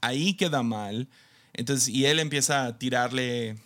[0.00, 1.08] Ahí queda mal.
[1.52, 3.56] Entonces, y él empieza a tirarle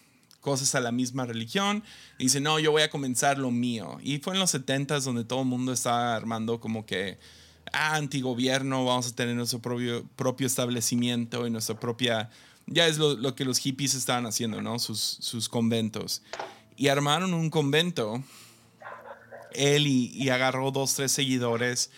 [0.40, 1.82] cosas a la misma religión.
[2.18, 3.98] Y dice, no, yo voy a comenzar lo mío.
[4.02, 7.18] Y fue en los 70s donde todo el mundo estaba armando como que,
[7.74, 12.30] antigobierno, vamos a tener nuestro propio, propio establecimiento y nuestra propia...
[12.66, 14.78] Ya es lo, lo que los hippies estaban haciendo, ¿no?
[14.78, 16.22] Sus, sus conventos.
[16.76, 18.24] Y armaron un convento,
[19.52, 21.90] él y, y agarró dos, tres seguidores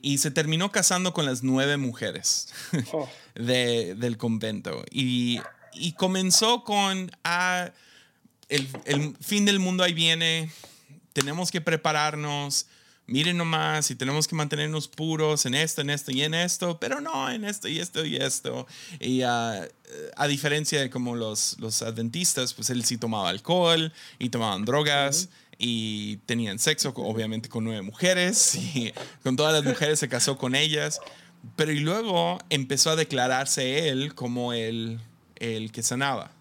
[0.00, 2.48] y se terminó casando con las nueve mujeres
[2.92, 4.84] Oh, de- del convento.
[4.90, 5.40] Y,
[5.72, 7.70] y comenzó con, ah,
[8.48, 10.50] el, el fin del mundo ahí viene,
[11.12, 12.66] tenemos que prepararnos,
[13.06, 17.00] miren nomás, y tenemos que mantenernos puros en esto, en esto y en esto, pero
[17.00, 18.66] no en esto y esto y esto.
[19.00, 19.66] Y ah,
[20.16, 25.28] a diferencia de como los, los adventistas, pues él sí tomaba alcohol y tomaban drogas.
[25.56, 28.54] Y tenían sexo, obviamente, con nueve mujeres.
[28.74, 31.00] Y con todas las mujeres se casó con ellas.
[31.56, 35.00] Pero y luego empezó a declararse él como el,
[35.36, 36.32] el que sanaba.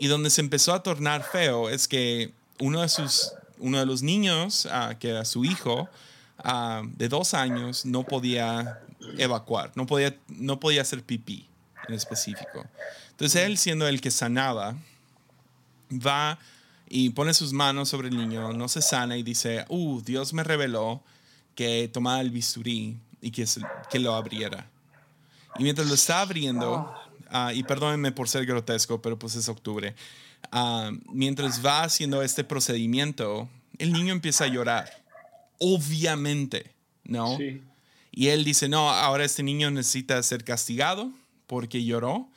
[0.00, 4.02] Y donde se empezó a tornar feo es que uno de sus uno de los
[4.02, 5.88] niños, ah, que era su hijo,
[6.38, 8.80] ah, de dos años, no podía
[9.18, 11.46] evacuar, no podía, no podía hacer pipí
[11.88, 12.66] en específico.
[13.10, 14.76] Entonces él, siendo el que sanaba,
[15.90, 16.38] va
[16.88, 20.44] y pone sus manos sobre el niño, no se sana y dice, uh, Dios me
[20.44, 21.02] reveló
[21.54, 23.46] que tomara el bisturí y que,
[23.90, 24.68] que lo abriera.
[25.58, 26.92] Y mientras lo está abriendo,
[27.30, 29.94] ah, y perdónenme por ser grotesco, pero pues es octubre,
[30.52, 34.90] Ah, mientras va haciendo este procedimiento, el niño empieza a llorar.
[35.58, 37.38] Obviamente, ¿no?
[38.12, 41.10] Y él dice, no, ahora este niño necesita ser castigado
[41.46, 42.28] porque lloró.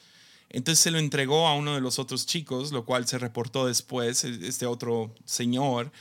[0.50, 4.24] Entonces se lo entregó a uno de los otros chicos, lo cual se reportó después.
[4.24, 5.92] E-, este otro señor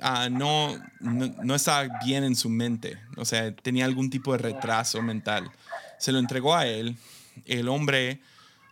[0.00, 5.02] ah, no, no, estaba bien en su mente, o sea, tenía algún tipo de retraso
[5.02, 5.50] mental.
[5.98, 6.96] Se lo entregó a él.
[7.44, 8.20] El hombre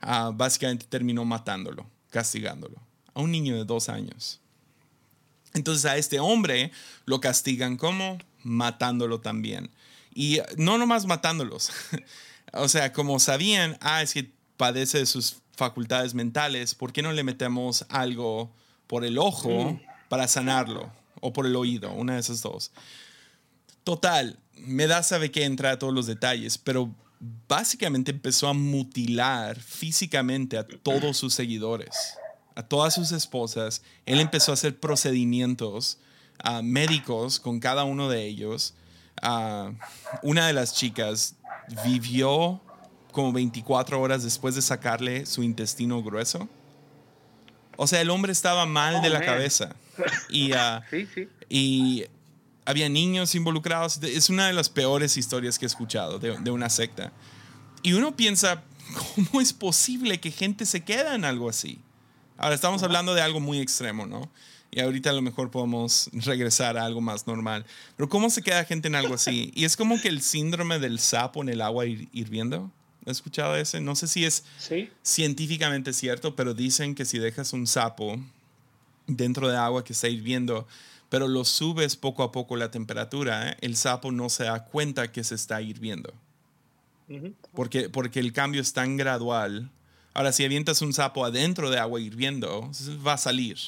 [0.00, 1.86] ah, básicamente terminó matándolo
[2.16, 2.80] castigándolo.
[3.12, 4.40] A un niño de dos años.
[5.52, 6.72] Entonces a este hombre
[7.04, 9.70] lo castigan como matándolo también.
[10.14, 11.70] Y no nomás matándolos.
[12.54, 17.12] o sea, como sabían, ah, es que padece de sus facultades mentales, ¿por qué no
[17.12, 18.50] le metemos algo
[18.86, 19.80] por el ojo mm.
[20.08, 20.90] para sanarlo?
[21.20, 22.70] O por el oído, una de esas dos.
[23.84, 29.58] Total, me da sabe que entra a todos los detalles, pero básicamente empezó a mutilar
[29.60, 32.18] físicamente a todos sus seguidores,
[32.54, 33.82] a todas sus esposas.
[34.04, 35.98] Él empezó a hacer procedimientos
[36.44, 38.74] uh, médicos con cada uno de ellos.
[39.22, 39.72] Uh,
[40.22, 41.36] una de las chicas
[41.84, 42.60] vivió
[43.12, 46.48] como 24 horas después de sacarle su intestino grueso.
[47.78, 49.76] O sea, el hombre estaba mal de la oh, cabeza.
[50.28, 51.28] Y, uh, sí, sí.
[51.48, 52.04] y
[52.66, 53.98] había niños involucrados.
[54.02, 57.12] Es una de las peores historias que he escuchado de, una secta.
[57.82, 58.62] Y uno piensa,
[59.14, 61.78] ¿cómo es posible que gente se quede en algo así?
[62.36, 64.30] Ahora estamos hablando de algo muy extremo, ¿no?
[64.70, 67.64] Y ahorita a lo mejor podemos regresar a algo más normal.
[67.96, 69.52] Pero ¿cómo se queda gente en algo así?
[69.54, 72.70] Y es como que el síndrome del sapo en el agua hirviendo.
[73.06, 73.80] ¿Has escuchado ese?
[73.80, 74.44] No sé si es
[75.02, 78.18] científicamente cierto, pero dicen que si dejas un sapo
[79.06, 80.66] dentro de agua que está hirviendo,
[81.08, 83.56] pero lo subes poco a poco la temperatura, ¿eh?
[83.60, 86.12] el sapo no se da cuenta que se está hirviendo.
[87.54, 89.70] porque, porque el cambio es tan gradual.
[90.12, 92.70] Ahora, si avientas un sapo adentro de agua hirviendo,
[93.06, 93.58] va a salir,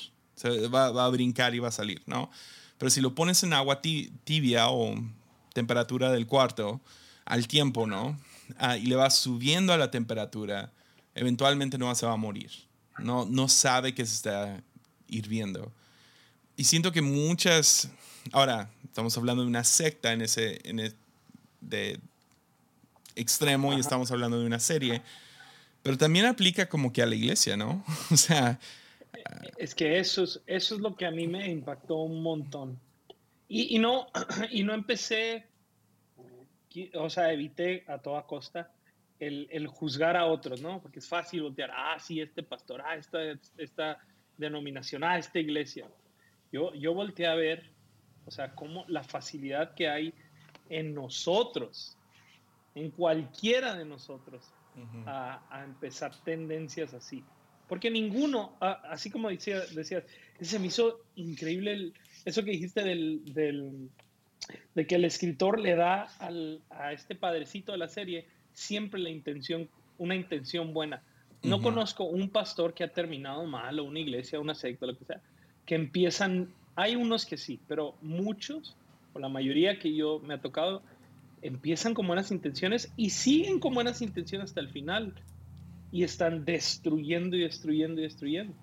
[0.74, 2.31] va, va, a brincar y va a salir, ¿no?
[2.79, 4.94] Pero si lo pones en agua tibia o
[5.53, 6.81] temperatura del cuarto,
[7.24, 8.18] al tiempo, ¿no?
[8.57, 10.72] Ah, y le vas subiendo a la temperatura,
[11.14, 12.51] eventualmente no se va a morir.
[12.98, 14.62] No, no sabe que se está
[15.09, 15.72] hirviendo.
[16.59, 17.88] Y siento que muchas,
[18.33, 20.92] ahora estamos hablando de una secta en ese, en e,
[21.61, 22.01] de
[23.14, 25.01] extremo y estamos hablando de una serie,
[25.85, 27.85] pero también aplica como que a la iglesia, ¿no?
[28.11, 28.59] o sea...
[29.57, 32.77] Es que eso es, eso es lo que a mí me impactó un montón.
[33.47, 34.09] Y, y no,
[34.51, 35.47] y no empecé,
[36.94, 38.73] o sea, evité a toda costa
[39.21, 40.83] el, el, juzgar a otros, ¿no?
[40.83, 43.21] Porque es fácil voltear, ah, sí, este pastor, ah, esta,
[43.57, 44.01] esta
[44.37, 45.87] denominación, ah, esta iglesia.
[46.53, 47.71] Yo, yo volteé a ver,
[48.27, 50.15] o sea, cómo la facilidad que hay
[50.71, 51.97] en nosotros,
[52.75, 54.53] en cualquiera de nosotros,
[55.07, 57.25] a, empezar tendencias así.
[57.69, 60.05] Porque ninguno, así como decía, decías,
[60.41, 61.93] se me hizo increíble
[62.25, 63.91] eso que dijiste del, del,
[64.75, 69.11] de que el escritor le da al, a este padrecito de la serie siempre la
[69.11, 71.03] intención, una intención buena.
[71.43, 75.05] No conozco un pastor que ha terminado mal o una iglesia, una secta, lo que
[75.05, 75.23] sea,
[75.68, 78.75] que empiezan, hay unos que sí, pero muchos,
[79.12, 80.83] o la mayoría que yo me ha tocado,
[81.42, 85.14] empiezan con buenas intenciones y siguen con buenas intenciones hasta el final
[85.92, 88.54] y están destruyendo y destruyendo y destruyendo.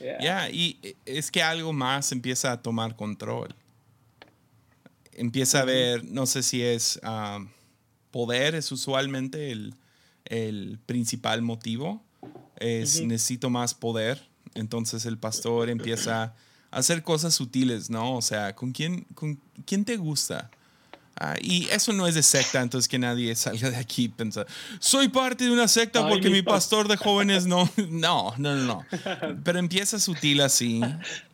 [0.00, 3.54] Ya, y es que algo más empieza a tomar control.
[5.12, 7.44] Empieza a ver, no sé si es ah,
[8.10, 9.74] poder, es usualmente el,
[10.24, 12.02] el principal motivo.
[12.56, 16.34] Es necesito más poder entonces el pastor empieza a
[16.70, 18.16] hacer cosas sutiles, ¿no?
[18.16, 20.50] O sea, ¿con quién, con quién te gusta?
[21.20, 24.46] Ah, y eso no es de secta, entonces que nadie salga de aquí piensa,
[24.78, 27.70] soy parte de una secta porque mi pastor de jóvenes no.
[27.90, 28.86] No, no, no, no.
[29.44, 30.80] Pero empieza sutil así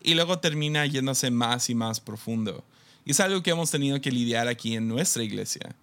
[0.03, 2.65] y luego termina yéndose más y más profundo.
[3.05, 5.75] Y es algo que hemos tenido que lidiar aquí en nuestra iglesia.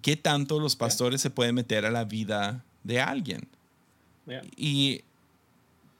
[0.00, 3.48] ¿Qué tanto los pastores se pueden meter a la vida de alguien?
[4.56, 5.02] Y,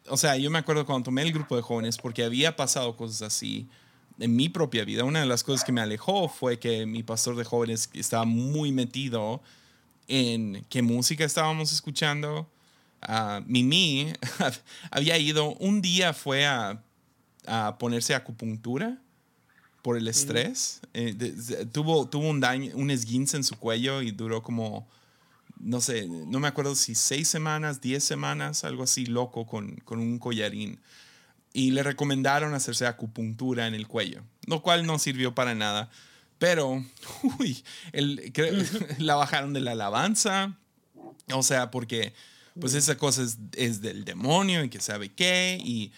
[0.09, 3.23] o sea, yo me acuerdo cuando tomé el grupo de jóvenes porque había pasado cosas
[3.23, 3.69] así
[4.19, 5.05] en mi propia vida.
[5.05, 8.73] Una de las cosas que me alejó fue que mi pastor de jóvenes estaba muy
[8.73, 9.43] metido
[10.09, 12.49] en qué música estábamos escuchando.
[13.07, 14.13] Uh, Mimi
[14.91, 16.83] había ido, un día fue a,
[17.47, 18.99] a ponerse acupuntura
[19.87, 20.81] por el estrés.
[20.95, 21.15] Eh,
[21.73, 24.89] tuvo, tuvo un daño, un esguince en su cuello y duró como,
[25.59, 29.99] no sé, no me acuerdo si seis semanas, diez semanas, algo así loco con, con
[29.99, 30.81] un collarín.
[31.53, 35.91] Y le recomendaron hacerse acupuntura en el cuello, lo cual no sirvió para nada.
[36.39, 36.85] Pero,
[37.39, 38.33] uy, el,
[38.99, 40.59] la bajaron de la alabanza.
[41.33, 42.13] O sea, porque
[42.61, 45.59] pues esa cosa es, es del demonio y que sabe qué.
[45.63, 45.93] Y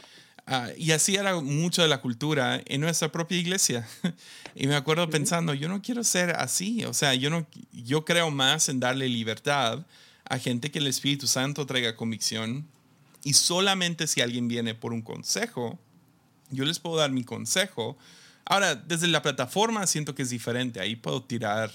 [0.50, 3.86] Ah, y así era mucho de la cultura en nuestra propia iglesia.
[4.54, 6.86] y me acuerdo pensando, yo no quiero ser así.
[6.86, 9.84] O sea, yo, no, yo creo más en darle libertad
[10.24, 12.66] a gente que el Espíritu Santo traiga convicción.
[13.24, 15.78] Y solamente si alguien viene por un consejo,
[16.48, 17.98] yo les puedo dar mi consejo.
[18.46, 20.80] Ahora, desde la plataforma siento que es diferente.
[20.80, 21.70] Ahí puedo tirar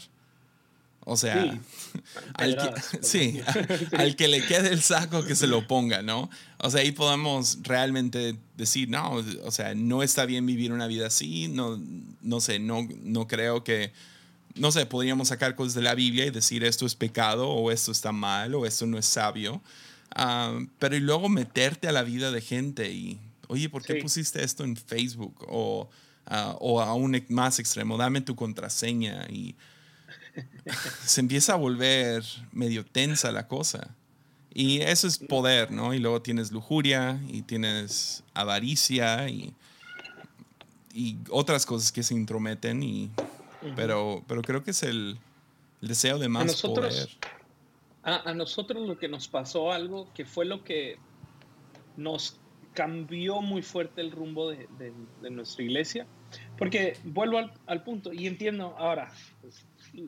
[1.06, 1.60] o sea,
[2.36, 3.42] al, que, sí,
[3.98, 6.30] al que le quede el saco que se lo ponga, ¿no?
[6.60, 11.08] O sea, ahí podemos realmente decir, no, o sea, no está bien vivir una vida
[11.08, 11.82] así, no,
[12.22, 13.92] no sé, no, no creo que,
[14.56, 17.92] no sé, podríamos sacar cosas de la Biblia y decir esto es pecado o esto
[17.92, 19.62] está mal o esto no es sabio,
[20.16, 24.44] ah, pero y luego meterte a la vida de gente y, oye, ¿por qué pusiste
[24.44, 25.46] esto en Facebook?
[25.50, 25.90] O,
[26.32, 29.56] uh, o aún más extremo, dame tu contraseña y
[31.06, 33.96] se empieza a volver medio tensa la cosa.
[34.54, 35.94] Y eso es poder, ¿no?
[35.94, 39.54] Y luego tienes lujuria y tienes avaricia y,
[40.94, 42.84] y otras cosas que se intrometen.
[42.84, 43.10] Y,
[43.76, 45.18] pero, pero creo que es el,
[45.82, 47.10] deseo de más poder.
[48.04, 50.98] A, a, nosotros lo que nos pasó algo que fue lo que
[51.96, 52.38] nos
[52.74, 54.68] cambió muy fuerte el rumbo de,
[55.22, 56.08] de, nuestra iglesia.
[56.58, 59.12] Porque vuelvo al, al, punto y entiendo ahora,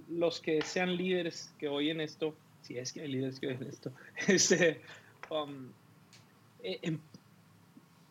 [0.10, 3.92] los que sean líderes que oyen esto, si es que hay líderes que oyen esto,
[4.28, 4.82] este,
[5.30, 5.70] um,
[6.64, 7.00] eh, em,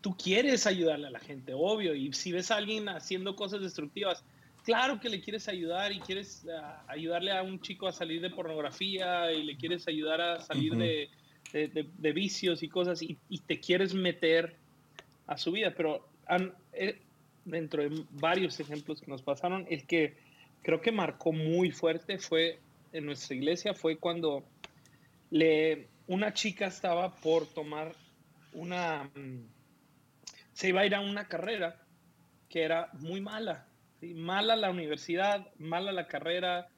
[0.01, 4.25] tú quieres ayudarle a la gente, obvio, y si ves a alguien haciendo cosas destructivas,
[4.65, 8.31] claro que le quieres ayudar y quieres ah, ayudarle a un chico a salir de
[8.31, 11.09] pornografía y le quieres ayudar a salir de,
[11.53, 13.17] de, vicios y cosas y,
[13.47, 14.57] te quieres meter
[15.27, 16.07] a su vida, pero
[16.73, 16.99] eh,
[17.45, 20.15] dentro de varios ejemplos que nos pasaron, el que
[20.65, 22.59] creo que marcó muy fuerte fue
[22.93, 24.43] en nuestra iglesia, fue cuando
[25.31, 27.95] le, una chica estaba por tomar
[28.55, 29.47] una, mm,
[30.55, 31.81] se iba a ir a una carrera
[32.49, 33.69] que era muy mala,
[34.01, 36.69] mala la universidad, mala la carrera,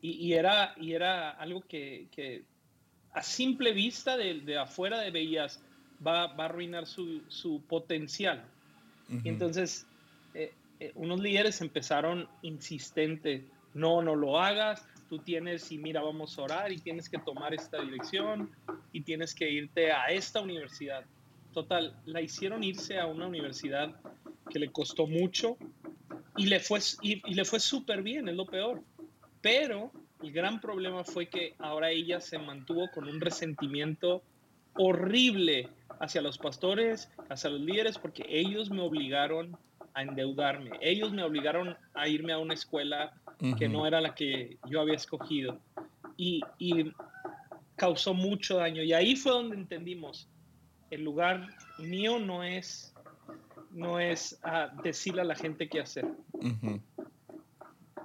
[0.00, 2.44] y, era, y era algo que,
[3.12, 5.62] a simple vista de, afuera de veías
[6.04, 8.44] va, va a arruinar su, su potencial.
[9.22, 9.86] Y entonces
[10.82, 16.42] eh, unos líderes empezaron insistente, no, no lo hagas, tú tienes y mira, vamos a
[16.42, 18.50] orar y tienes que tomar esta dirección
[18.92, 21.04] y tienes que irte a esta universidad.
[21.52, 23.94] Total, la hicieron irse a una universidad
[24.50, 25.56] que le costó mucho
[26.36, 28.82] y le fue, y, y le fue súper bien, es lo peor.
[29.40, 34.24] Pero el gran problema fue que ahora ella se mantuvo con un resentimiento
[34.74, 35.68] horrible
[36.00, 39.56] hacia los pastores, hacia los líderes, porque ellos me obligaron
[39.94, 40.70] a endeudarme.
[40.80, 43.12] Ellos me obligaron a irme a una escuela
[43.58, 45.58] que no era la que yo había escogido.
[46.16, 46.42] Y,
[47.76, 48.82] causó mucho daño.
[48.82, 50.28] Y ahí fue donde entendimos,
[50.90, 52.94] el lugar mío no es,
[53.70, 54.38] no es
[54.84, 56.06] decirle a la gente qué hacer.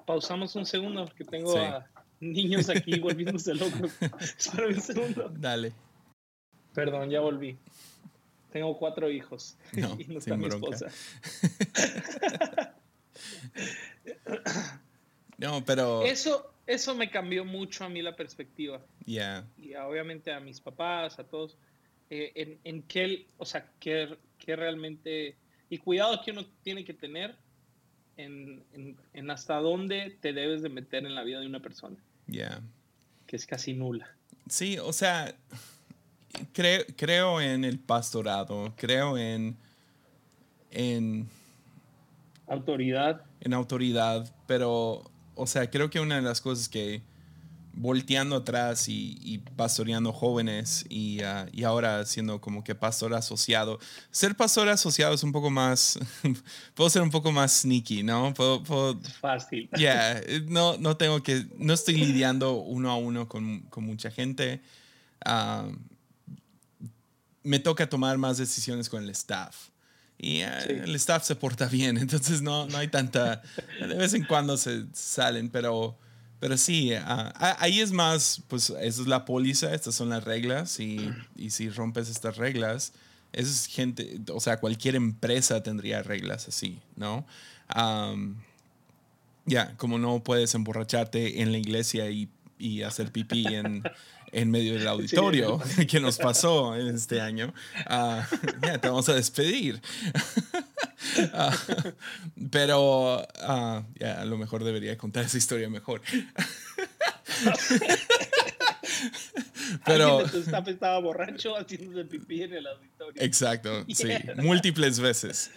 [0.08, 1.86] Pausamos un segundo, porque tengo a
[2.20, 3.96] niños aquí volviéndose locos.
[4.58, 5.30] Un segundo.
[5.38, 5.74] Dale.
[6.74, 7.58] Perdón, ya volví.
[8.58, 10.88] Tengo cuatro hijos no, y no está mi esposa.
[15.38, 16.02] no, pero...
[16.02, 18.84] Eso, eso me cambió mucho a mí la perspectiva.
[19.06, 19.48] Ya.
[19.60, 21.56] Y obviamente a mis papás, a todos,
[22.10, 25.36] eh, en, en qué, o sea, qué, qué, realmente...
[25.70, 27.36] Y cuidado que uno tiene que tener
[28.16, 31.98] en, en, en, hasta dónde te debes de meter en la vida de una persona.
[32.26, 32.60] Ya.
[33.28, 34.18] Que es casi nula.
[34.50, 35.36] Sí, o sea
[36.54, 39.58] creo, creo en el pastorado, creo en,
[40.72, 41.28] en
[42.48, 43.22] autoridad.
[43.42, 45.04] En autoridad, pero
[45.36, 47.02] o sea, creo que una de las cosas que
[47.78, 53.80] volteando atrás y, pastoreando jóvenes y, ah, y, ahora siendo como que pastor asociado.
[54.10, 56.00] Ser pastor asociado es un poco más,
[56.74, 58.34] puedo ser un poco más sneaky, ¿no?
[58.34, 58.64] Puedo,
[59.22, 59.70] Fácil.
[59.78, 64.62] Yeah, no, no tengo que, no estoy lidiando uno a uno con, con mucha gente.
[65.24, 65.68] Ah,
[67.48, 69.70] me toca tomar más decisiones con el staff.
[70.20, 73.42] Y ah, el staff se porta bien, entonces no, no hay tanta,
[73.80, 75.98] de vez en cuando se salen, pero
[76.40, 80.80] pero sí, ah, ahí es más, pues esa es la póliza, estas son las reglas
[80.80, 82.94] y, y si rompes estas reglas,
[83.34, 87.26] es gente, o sea, cualquier empresa tendría reglas así, ¿no?
[89.46, 93.84] ya, como no puedes emborracharte en la iglesia y, y hacer pipí en,
[94.32, 97.54] en medio del auditorio que nos pasó en este año,
[97.90, 98.22] uh,
[98.66, 99.82] ya te vamos a despedir.
[101.34, 101.56] Ah,
[102.52, 106.02] pero uh, ya a lo mejor debería contar esa historia mejor.
[109.86, 113.22] pero estaba borracho haciéndose pipí en el auditorio.
[113.22, 115.52] Exacto, sí, múltiples veces.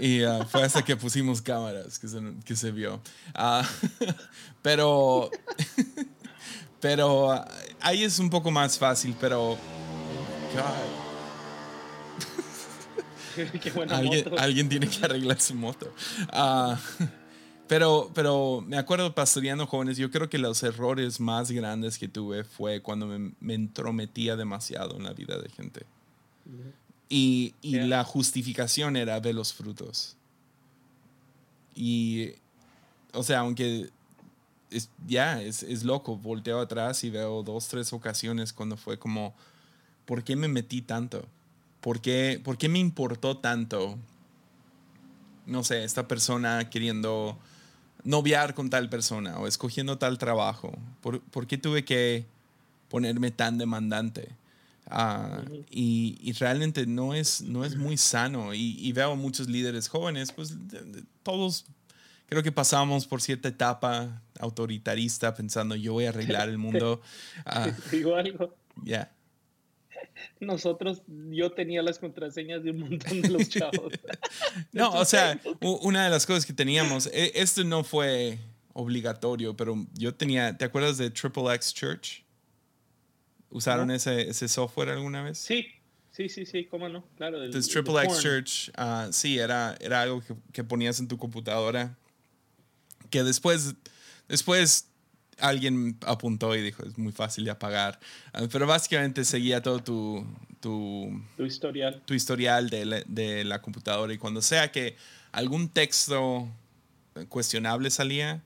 [0.00, 3.02] Y fue hasta que pusimos cámaras que se, que se vio.
[4.62, 5.30] pero
[6.86, 7.48] pero ah,
[7.80, 9.58] ahí es un poco más fácil, pero.
[13.60, 14.38] Qué buena ¿Alguien, moto.
[14.40, 15.92] alguien tiene que arreglar su moto.
[16.32, 16.76] Uh,
[17.66, 22.44] pero, pero me acuerdo pastoreando jóvenes, yo creo que los errores más grandes que tuve
[22.44, 25.86] fue cuando me, me entrometía demasiado en la vida de gente.
[27.08, 30.16] Y, y la justificación era ver los frutos.
[31.74, 32.30] Y,
[33.12, 33.90] o sea, aunque
[34.70, 36.16] es, ya, es, es, loco.
[36.16, 39.34] Volteo atrás y veo dos, tres ocasiones cuando fue como,
[40.04, 41.26] ¿por qué me metí tanto?
[41.80, 43.98] ¿Por qué, ¿por qué me importó tanto?
[45.46, 47.38] No sé, esta persona queriendo
[48.02, 50.72] noviar con tal persona o escogiendo tal trabajo.
[51.00, 52.26] ¿Por, por qué tuve que
[52.88, 54.30] ponerme tan demandante?
[54.88, 58.54] Uh, y, y, realmente no es, no es muy sano.
[58.54, 60.56] Y, y veo muchos líderes jóvenes, pues
[61.24, 61.66] todos
[62.26, 67.00] creo que pasamos por cierta etapa autoritarista pensando yo voy a arreglar el mundo.
[67.46, 68.54] Uh, Digo algo.
[68.82, 69.12] Ya.
[70.40, 73.92] Nosotros, yo tenía las contraseñas de un montón de los chavos.
[74.72, 78.38] no, o sea, una de las cosas que teníamos, e, esto no fue
[78.72, 82.24] obligatorio, pero yo tenía, ¿te acuerdas de Triple X Church?
[83.48, 85.38] ¿Usaron ese, ese software alguna vez?
[85.38, 85.66] Sí,
[86.10, 87.44] Sí, sí, sí, cómo no, claro.
[87.44, 91.94] Entonces, Triple X Church, uh, sí, era, era algo que, que, ponías en tu computadora
[93.10, 93.74] que después,
[94.28, 94.88] después
[95.38, 98.00] alguien apuntó y dijo, es muy fácil de apagar.
[98.32, 100.26] Ah, pero básicamente seguía todo tu,
[100.60, 104.96] tu, tu historial, tu historial de la, de la computadora y cuando sea que
[105.32, 106.48] algún texto
[107.28, 108.42] cuestionable salía,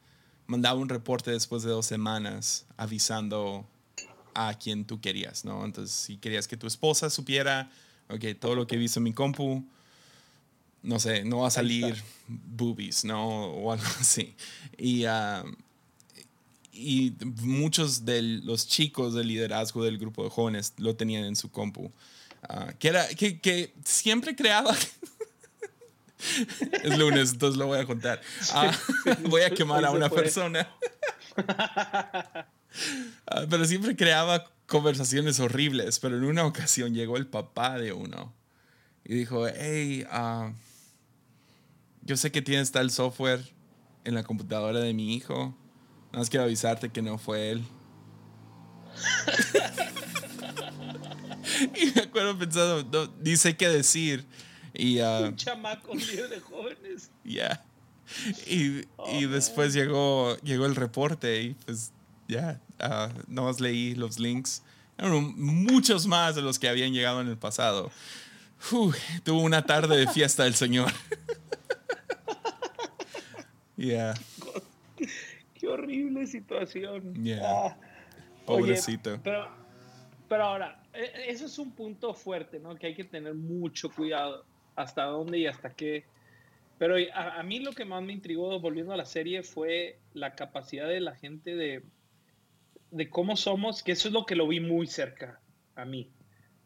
[0.47, 3.67] mandaba un reporte después de dos semanas avisando
[4.35, 5.65] a quien tú querías, ¿no?
[5.65, 7.71] Entonces, si querías que tu esposa supiera,
[8.09, 9.65] ok, todo lo que he visto en mi compu,
[10.83, 13.47] no sé, no va a salir boobies, ¿no?
[13.47, 14.35] O algo así.
[14.79, 15.45] Y, uh,
[16.73, 21.51] y muchos de los chicos del liderazgo del grupo de jóvenes lo tenían en su
[21.51, 21.93] compu.
[22.49, 24.75] Uh, que, era, que, que siempre creaba...
[26.83, 28.21] es lunes, entonces lo voy a contar.
[28.55, 30.69] Uh, voy a quemar a una persona.
[33.49, 38.33] pero siempre creaba conversaciones horribles, pero en una ocasión llegó el papá de uno
[39.05, 40.53] y dijo, hey, uh,
[42.03, 43.41] yo sé que tienes tal software
[44.05, 45.55] en la computadora de mi hijo.
[46.07, 47.63] Nada más quiero avisarte que no fue él.
[51.77, 54.25] y me acuerdo pensando, no, sé qué decir.
[54.75, 57.11] Y, uh, Un chamaco líder de jóvenes.
[57.25, 57.65] Ya.
[58.49, 61.93] Y, oh, y después llegó, llegó el reporte y pues
[62.27, 64.65] ya, yeah, uh, no más leí los links.
[64.99, 67.93] Eran muchos más de los que habían llegado en el pasado.
[68.73, 70.93] Uf, tuvo una tarde de fiesta del Señor.
[73.81, 74.15] Yeah.
[75.55, 77.15] Qué horrible situación.
[77.43, 77.77] Ah.
[78.45, 79.19] Pobrecito.
[79.23, 79.49] pero,
[80.29, 82.77] pero ahora, e, eso es un punto fuerte, ¿no?
[82.77, 84.45] Que hay que tener mucho cuidado.
[84.77, 86.05] Hasta dónde y hasta qué.
[86.79, 90.35] Pero a, a mí lo que más me intrigó, volviendo a la serie, fue la
[90.35, 91.83] capacidad de la gente de,
[92.91, 95.41] de cómo somos, que eso es lo que lo vi muy cerca
[95.75, 96.11] a mí.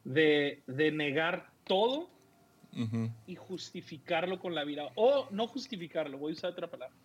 [0.05, 2.11] De, de negar todo
[3.27, 4.91] y justificarlo con la vida.
[4.97, 6.97] O no justificarlo, voy a usar otra palabra.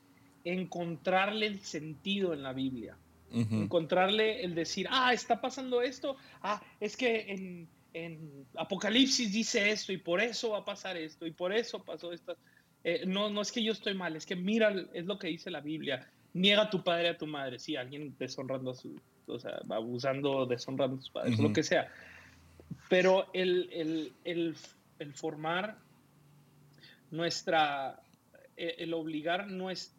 [0.43, 2.97] Encontrarle el sentido en la Biblia.
[3.31, 6.17] Encontrarle el decir, ah, está pasando esto.
[6.41, 11.27] Ah, es que en, en, Apocalipsis dice esto y por eso va a pasar esto
[11.27, 12.35] y por eso pasó esto.
[12.83, 15.51] Eh, no, no es que yo estoy mal, es que mira, es lo que dice
[15.51, 16.09] la Biblia.
[16.33, 20.45] niega a tu padre a tu madre, sí, alguien deshonrando a su, o sea, abusando,
[20.45, 21.91] deshonrando a sus padres, lo que sea.
[22.89, 24.55] Pero el, el,
[25.13, 25.77] formar
[27.11, 28.01] nuestra,
[28.55, 29.95] e, el, obligar no es,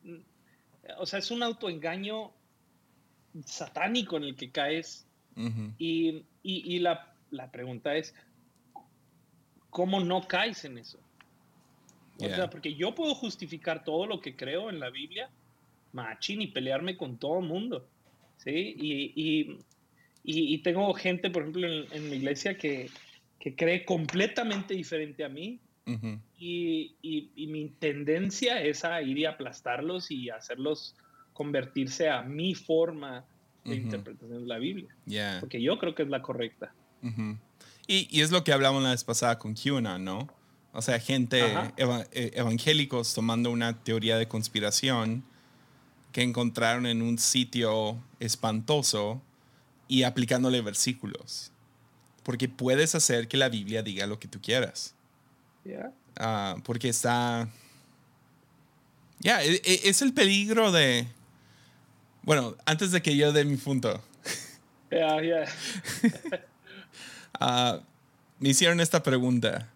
[0.98, 2.32] o sea, es un autoengaño
[3.44, 5.06] satánico en el que caes.
[5.78, 8.14] y, y, la, la, pregunta es,
[9.70, 10.98] ¿cómo no caes en eso?
[12.18, 15.30] O sea, porque yo puedo justificar todo lo que creo en la Biblia,
[15.92, 17.88] machín, y pelearme con todo el mundo.
[18.36, 18.74] ¿sí?
[18.76, 19.58] Y,
[20.22, 22.90] y, tengo gente, por ejemplo, en, mi iglesia que,
[23.40, 25.60] que, cree completamente diferente a mí.
[26.38, 30.94] y, y, mi tendencia es a ir y aplastarlos y hacerlos
[31.32, 33.24] convertirse a mi forma
[33.64, 34.94] de interpretación de la Biblia.
[35.40, 36.72] Porque yo creo que es la correcta.
[37.88, 40.28] y, es lo que hablamos la vez pasada con QAnon, ¿no?
[40.72, 41.42] O sea, gente
[41.76, 45.24] eh, evangélicos tomando una teoría de conspiración
[46.12, 49.20] que encontraron en un sitio espantoso
[49.88, 51.52] y aplicándole versículos.
[52.22, 54.94] Porque puedes hacer que la Biblia diga lo que tú quieras.
[56.16, 57.48] Ah, porque está...
[59.20, 61.06] Ya, e, e, es el peligro de...
[62.22, 64.02] Bueno, antes de que yo dé mi punto.
[67.42, 67.80] Ah,
[68.38, 69.70] me hicieron esta pregunta.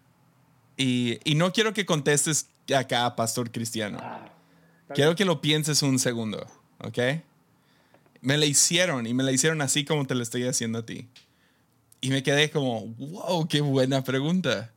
[0.77, 3.97] Y, y, no quiero que contestes acá, pastor cristiano.
[3.99, 4.29] Ah.
[4.93, 6.45] Quiero que lo pienses un segundo,
[6.79, 6.99] ¿ok?
[8.21, 11.07] Me la hicieron y me la hicieron así como te la estoy haciendo a ti.
[12.01, 14.71] Y me quedé como, wow, qué buena pregunta.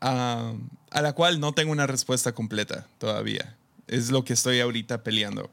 [0.00, 0.54] a
[0.92, 3.56] la cual no tengo una respuesta completa todavía.
[3.86, 5.50] Es lo que estoy ahorita peleando.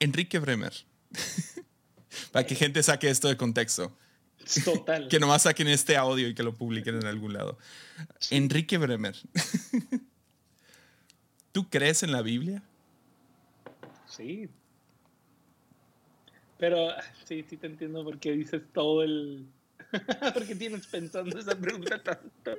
[0.00, 0.72] Enrique Bremer.
[2.32, 3.92] Para que gente saque esto de contexto.
[4.64, 5.08] Total.
[5.10, 7.58] que nomás saquen este audio y que lo publiquen en algún lado.
[8.30, 9.16] Enrique Bremer.
[11.52, 12.62] ¿Tú crees en la Biblia?
[14.08, 14.48] Sí.
[16.64, 16.88] Pero
[17.24, 19.46] sí, sí te entiendo por qué dices todo el...
[20.32, 22.58] ¿Por qué tienes pensando esa pregunta tanto?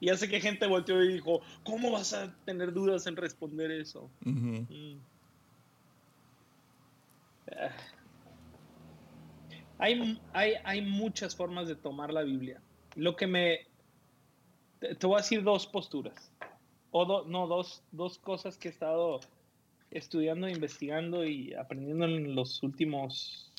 [0.00, 4.10] Y hace que gente volteó y dijo, ¿cómo vas a tener dudas en responder eso?
[4.24, 4.96] Mm.
[7.52, 7.70] Ah.
[9.78, 12.60] hay, hay, hay muchas formas de tomar la Biblia.
[12.96, 13.60] Lo que me...
[14.80, 16.32] te voy a decir dos posturas
[16.90, 19.20] o no, dos, dos cosas que he estado
[19.92, 23.52] estudiando, investigando y aprendiendo en los últimos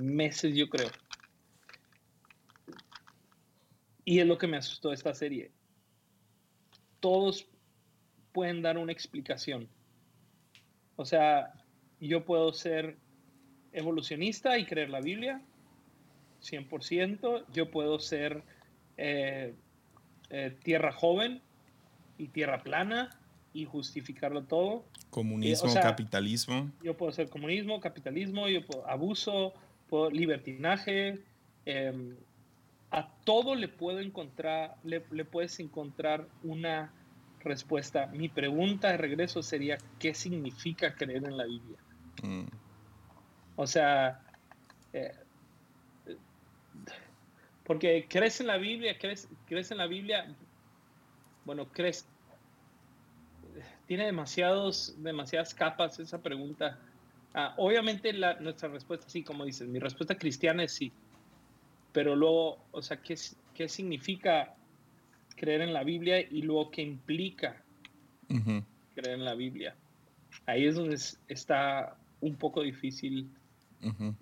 [0.00, 0.88] meses, yo creo.
[4.04, 5.50] Y es lo que me asustó esta serie.
[7.00, 7.46] Todos
[8.32, 9.68] pueden dar una explicación.
[10.96, 11.52] O sea,
[12.00, 12.96] yo puedo ser
[13.72, 15.42] evolucionista y creer la Biblia,
[16.42, 17.44] 100%.
[17.52, 18.42] Yo puedo ser
[18.96, 19.54] eh,
[20.30, 21.42] eh, tierra joven
[22.18, 23.10] y tierra plana
[23.52, 24.84] y justificarlo todo.
[25.10, 26.70] Comunismo, capitalismo.
[26.82, 29.52] Yo puedo hacer comunismo, capitalismo, yo puedo abuso,
[29.88, 31.20] puedo, libertinaje.
[31.66, 32.16] Em,
[32.90, 36.92] a todo le puedo encontrar, le, puedes encontrar una
[37.40, 38.06] respuesta.
[38.06, 41.78] Mi pregunta de regreso sería, ¿qué significa creer en la Biblia?
[42.22, 42.44] Mm.
[43.56, 44.20] O sea,
[44.92, 45.12] eh,
[47.64, 50.26] porque crees en la Biblia, crees, crees en la Biblia,
[51.44, 52.06] bueno, crees,
[53.92, 56.78] tiene demasiados, demasiadas capas esa pregunta.
[57.34, 60.90] Ah, obviamente la, nuestra respuesta, sí, como dices, mi respuesta cristiana es sí.
[61.92, 63.18] Pero luego, o sea, ¿qué,
[63.52, 64.54] qué significa
[65.36, 67.62] creer en la Biblia y luego qué implica
[68.94, 69.76] creer en la Biblia?
[70.46, 73.28] Ahí es donde está un poco difícil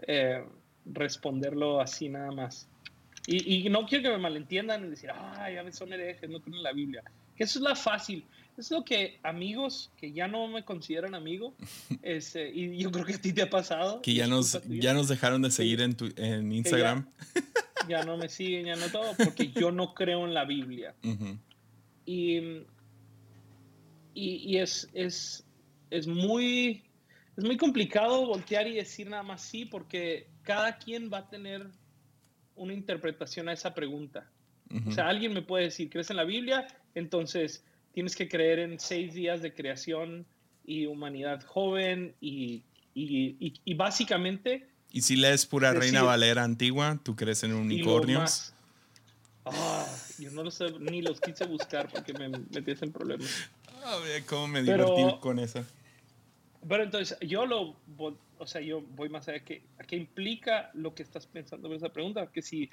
[0.09, 0.45] eh,
[0.85, 2.69] responderlo así nada más.
[3.25, 6.65] Y, y, no quiero que me malentiendan y decir, ay, ya son herejes, no tienen
[6.65, 7.05] la Biblia.
[7.41, 8.25] Eso es la fácil
[8.61, 11.55] es lo que amigos que ya no me consideran amigo,
[12.03, 14.01] este, y yo creo que a ti te ha pasado.
[14.03, 17.09] Que ya nos, ya nos dejaron de seguir en, tu, en Instagram.
[17.89, 20.95] Ya, no me siguen, ya no todo, porque yo no creo en la Biblia.
[22.07, 22.65] Y,
[24.15, 25.45] y, es, es,
[25.91, 26.83] es, muy,
[27.37, 31.69] es muy complicado voltear y decir nada más sí, porque cada quien va a tener
[32.57, 34.29] una interpretación a esa pregunta.
[34.87, 36.67] O sea, alguien me puede decir, ¿crees en la Biblia?
[36.95, 40.27] Entonces, tienes que creer en seis días de creación
[40.65, 42.63] y humanidad joven y,
[42.95, 44.67] y, y, básicamente...
[44.93, 48.53] ¿Y si lees pura Reina Valera antigua, tú crees en unicornios?
[49.45, 49.87] Ah,
[50.19, 53.51] yo no lo sé, ni los quise buscar porque me metías en problemas.
[53.85, 55.65] Ah, ¿Cómo me divertí con eso?
[56.69, 57.77] Pero entonces, yo lo,
[58.39, 59.41] o sea, yo voy más allá.
[59.41, 62.31] ¿Qué, ¿A qué implica lo que estás pensando en esa pregunta?
[62.31, 62.69] Que si,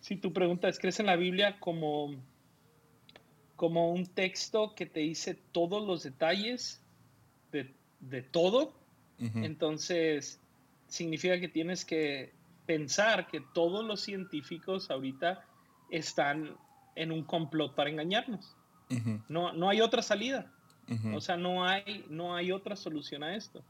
[0.00, 2.14] si tu pregunta es, ¿crees en la Biblia como
[3.60, 6.80] como un texto que te dice todos los detalles
[7.52, 8.72] de, todo
[9.18, 10.40] Entonces,
[10.86, 12.32] significa que tienes que
[12.64, 15.44] pensar que todos los científicos ahorita
[15.90, 16.56] están
[16.96, 18.56] en un complot para engañarnos.
[19.28, 20.50] no, no hay otra salida.
[21.12, 23.62] O sea, no hay, no hay otra solución a esto.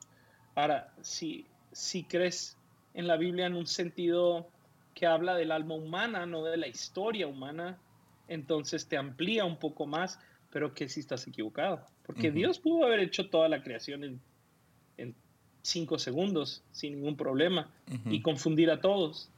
[0.54, 2.56] Ahora, si, si crees
[2.94, 4.46] en la Biblia en un sentido
[4.94, 7.76] que habla del alma humana, no de la historia humana,
[8.30, 10.18] entonces te amplía un poco más,
[10.50, 11.84] pero que si estás equivocado.
[12.06, 14.20] Porque Dios pudo haber hecho toda la creación en,
[14.96, 15.14] en
[15.62, 17.70] cinco segundos sin ningún problema
[18.06, 19.28] y confundir a todos.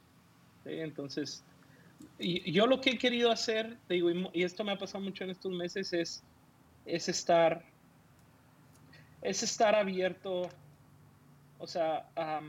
[0.63, 1.43] Entonces,
[2.17, 5.31] y, yo lo que he querido hacer, digo, y, esto me ha pasado mucho en
[5.31, 6.23] estos meses, es,
[6.85, 7.65] es estar
[9.23, 10.49] es estar abierto,
[11.57, 12.41] o sea, a,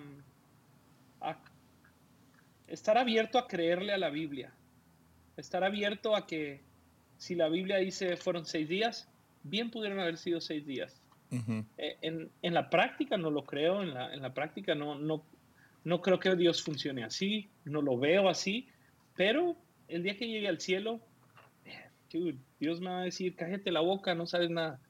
[2.66, 4.52] estar abierto a creerle a la Biblia,
[5.36, 6.62] estar abierto a que
[7.16, 9.08] si la Biblia dice fueron seis días,
[9.42, 11.00] bien pudieron haber sido seis días.
[11.78, 15.24] Eh, en, la práctica no lo creo, en la, en la práctica no, no,
[15.82, 18.68] no creo que Dios funcione así, no lo veo así,
[19.16, 19.56] pero
[19.88, 21.00] el día que llegue al cielo,
[21.64, 24.80] eh, Dios me va a decir, cállate la boca, no sabes nada.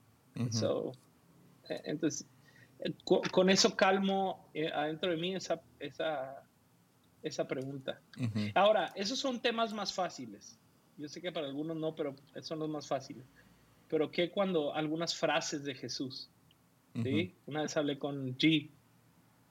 [1.71, 2.27] Eh, entonces,
[3.05, 6.43] con, eso calmo adentro de mí esa, esa,
[7.25, 8.01] esa pregunta.
[8.55, 10.59] Ahora, esos son temas más fáciles.
[10.97, 13.25] Yo sé que para algunos no, pero son los más fáciles.
[13.89, 16.31] Pero ¿qué cuando algunas frases de Jesús?
[17.03, 17.35] ¿sí?
[17.47, 18.71] Una vez hablé con G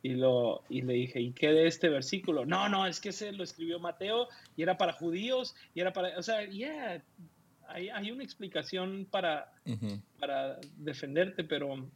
[0.03, 2.45] y, lo, y le dije, ¿y qué de este versículo?
[2.45, 6.17] No, no, es que ese lo escribió Mateo y era para judíos y era para,
[6.17, 7.03] o sea, yeah,
[7.67, 9.51] hay, hay una explicación para,
[10.19, 11.89] para defenderte, pero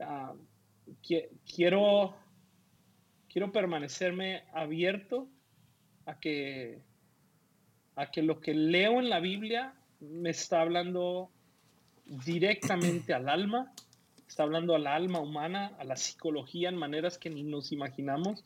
[0.00, 0.34] ah,
[1.54, 2.16] quiero,
[3.36, 5.28] quiero permanecerme abierto
[6.06, 6.80] a que,
[7.94, 11.30] a que lo que leo en la Biblia me está hablando
[12.06, 13.74] directamente al alma
[14.26, 18.42] está hablando al alma humana, a la psicología en maneras que ni nos imaginamos.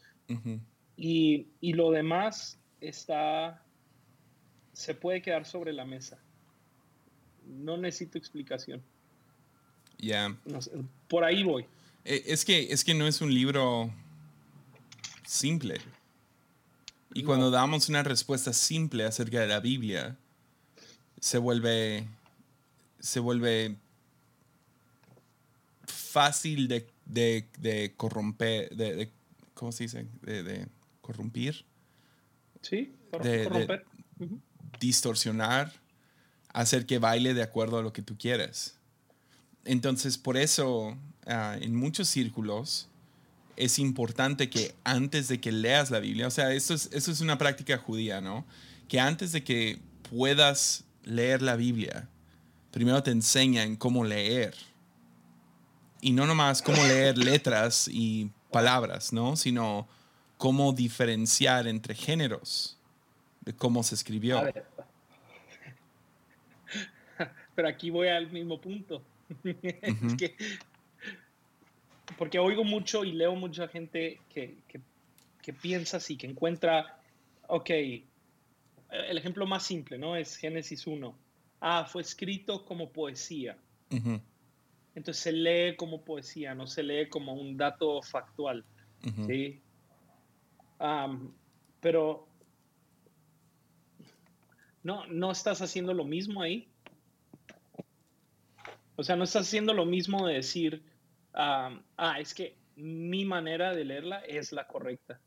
[0.97, 3.63] y, y, lo demás está,
[4.73, 6.19] se puede quedar sobre la mesa.
[7.47, 8.83] No necesito explicación.
[9.99, 10.37] Ya.
[11.07, 11.65] por ahí voy.
[12.05, 13.93] Eh, es que, es que no es un libro
[15.31, 15.81] simple.
[17.15, 20.17] Y cuando damos una respuesta simple acerca de la Biblia,
[21.21, 22.09] se vuelve,
[22.99, 23.77] se vuelve
[25.87, 29.11] fácil de, de, de corromper, de,
[29.55, 30.07] ¿cómo se dice?
[30.23, 30.67] De,
[31.01, 31.65] corrompir.
[32.63, 33.87] Sí, corromper.
[34.81, 35.73] Distorsionar,
[36.53, 38.77] hacer que baile de acuerdo a lo que tú quieres.
[39.65, 42.90] Entonces, por eso, ah, en muchos círculos,
[43.61, 47.21] es importante que antes de que leas la Biblia, o sea, eso es, eso es
[47.21, 48.47] una práctica judía, ¿no?
[48.89, 49.79] Que antes de que
[50.11, 52.09] puedas leer la Biblia,
[52.71, 54.55] primero te enseñan cómo leer
[56.01, 59.37] y no nomás cómo leer letras y palabras, ¿no?
[59.37, 59.87] Sino
[60.39, 62.79] cómo diferenciar entre géneros,
[63.43, 64.43] de cómo se escribió.
[67.55, 69.03] Pero aquí voy al mismo punto.
[72.19, 74.63] porque oigo mucho y leo mucha gente que,
[75.61, 77.01] piensa así, que encuentra,
[77.49, 77.71] ok,
[78.91, 80.17] el ejemplo más simple, ¿no?
[80.17, 81.17] Es Génesis 1.
[81.61, 83.59] Ah, fue escrito como poesía.
[84.95, 88.65] Entonces se lee como poesía, no se lee como un dato factual.
[89.27, 89.61] ¿sí?
[91.81, 92.27] pero
[94.83, 96.69] no, no estás haciendo lo mismo ahí.
[98.97, 100.83] O sea, no estás haciendo lo mismo de decir,
[101.35, 105.21] ah, es que mi manera de leerla es la correcta.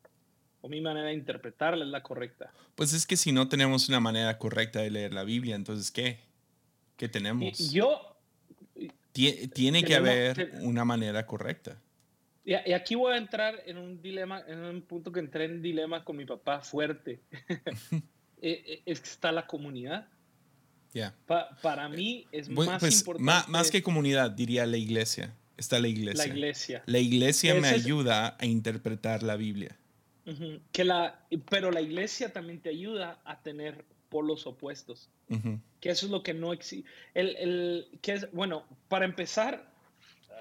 [0.61, 2.53] O mi manera de interpretarla es la correcta.
[2.75, 6.19] Pues es que si no tenemos una manera correcta de leer la Biblia, entonces ¿qué?
[6.95, 7.71] ¿Qué tenemos?
[7.71, 8.13] Yo,
[9.11, 11.77] tiene que haber una manera correcta.
[12.45, 16.03] Y, aquí voy a entrar en un dilema, en un punto que entré en dilema
[16.03, 17.21] con mi papá fuerte.
[18.45, 20.05] Eh, eh, es que está la comunidad.
[20.93, 21.15] Ya.
[21.61, 23.49] para mí es más pues, importante.
[23.49, 25.33] Más, que comunidad, diría la iglesia.
[25.57, 26.25] Está la iglesia.
[26.25, 26.83] La iglesia.
[26.85, 29.77] La iglesia me ayuda a interpretar la Biblia.
[30.71, 35.09] que la, pero la iglesia también te ayuda a tener polos opuestos.
[35.79, 36.89] Que eso es lo que no existe.
[37.13, 39.73] El, el, que es, bueno, para empezar,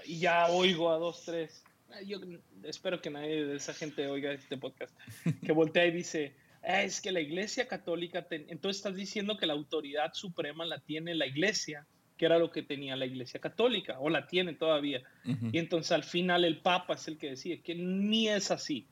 [0.04, 1.64] y ya oigo a dos, tres.
[2.06, 2.18] Yo
[2.64, 4.94] espero que nadie de esa gente oiga este podcast.
[5.46, 9.52] Que voltea y dice, ah, es que la iglesia católica, entonces estás diciendo que la
[9.54, 11.86] autoridad suprema la tiene la iglesia,
[12.22, 15.02] que era lo que tenía la iglesia católica, o la tiene todavía.
[15.24, 18.86] Y entonces al final el papa es el que decide, que ni es así.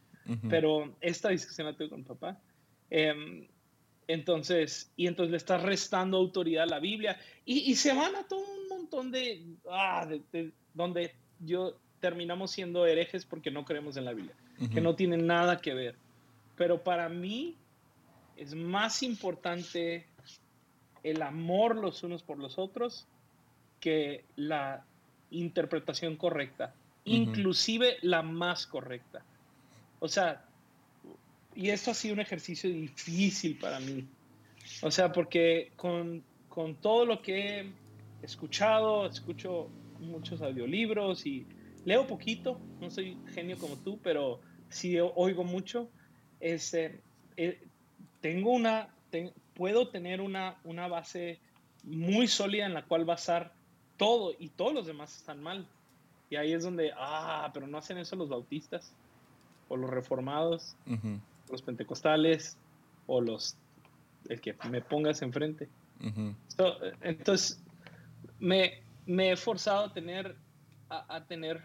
[0.48, 2.40] Pero esta discusión la tuve con papá.
[2.90, 3.48] Eh,
[4.08, 8.40] entonces, y entonces le estás restando autoridad a la Biblia y, se van a todo
[8.40, 14.12] un montón de, ah, de, donde yo terminamos siendo herejes porque no creemos en la
[14.12, 14.34] Biblia,
[14.74, 15.94] que no tiene nada que ver.
[16.56, 17.56] Pero para mí
[18.36, 20.08] es más importante
[21.04, 23.06] el amor los unos por los otros
[23.80, 24.84] que la
[25.30, 26.74] interpretación correcta,
[27.04, 29.24] inclusive la más correcta.
[29.98, 30.44] O sea,
[31.54, 34.06] y esto ha sido un ejercicio difícil para mí.
[34.82, 37.72] O sea, porque con, con todo lo que he
[38.22, 39.68] escuchado, escucho
[39.98, 41.46] muchos audiolibros y
[41.84, 45.90] leo poquito, no soy genio como tú, pero sí oigo mucho.
[46.38, 47.00] Este,
[47.36, 47.60] eh,
[48.20, 48.88] tengo una,
[49.54, 51.40] puedo tener una, una base
[51.82, 53.52] muy sólida en la cual basar
[54.00, 55.68] todo y todos los demás están mal.
[56.30, 58.94] Y ahí es donde, ah, pero no hacen eso los bautistas
[59.68, 60.74] o los reformados,
[61.50, 62.56] los pentecostales
[63.06, 63.58] o los,
[64.28, 65.68] el que me pongas enfrente.
[67.02, 67.62] entonces,
[68.38, 70.34] me, me, he forzado a tener,
[70.88, 71.62] a, tener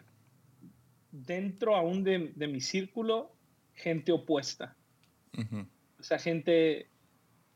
[1.11, 3.31] dentro aún de, de, mi círculo
[3.75, 4.75] gente opuesta.
[5.99, 6.89] O sea, gente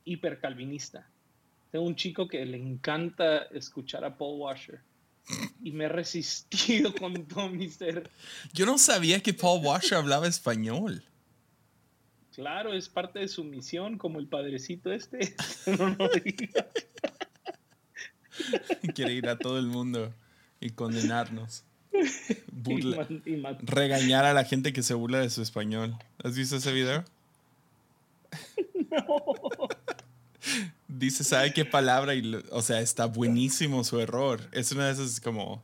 [0.06, 1.10] hipercalvinista.
[1.72, 4.82] Tengo un chico que le encanta escuchar a Paul Washer
[5.61, 8.09] y me he resistido con todo mi ser.
[8.53, 11.03] Yo no sabía que Paul Washer hablaba español.
[12.34, 15.36] Claro, es parte de su misión, como el padrecito este.
[18.95, 20.13] Quiere ir a todo el mundo
[20.61, 21.65] y condenarnos.
[23.61, 25.97] regañar a la gente que se burla de su español.
[26.24, 27.03] ¿Has visto ese video?
[28.89, 29.39] No.
[30.90, 32.16] Dice, ¿sabe qué palabra?
[32.16, 34.42] Y, o sea, está buenísimo su error.
[34.52, 35.64] Es una de esas como...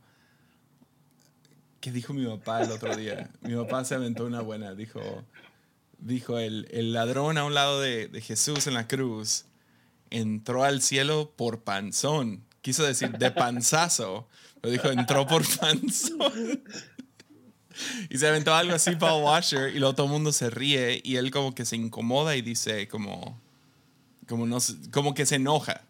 [1.80, 3.28] ¿Qué dijo mi papá el otro día?
[3.40, 4.74] Mi papá se aventó una buena.
[4.74, 5.00] Dijo,
[5.98, 9.46] dijo el, el ladrón a un lado de, de, Jesús en la cruz
[10.10, 12.44] entró al cielo por panzón.
[12.62, 14.28] Quiso decir de panzazo,
[14.60, 16.62] pero dijo entró por panzón.
[18.10, 21.16] y se aventó algo así para Washer y luego todo el mundo se ríe y
[21.16, 23.40] él como que se incomoda y dice como
[24.26, 24.58] como, no,
[24.92, 25.82] como que se enoja.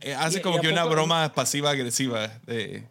[0.00, 2.84] Eh, hace como que una broma pasiva-agresiva de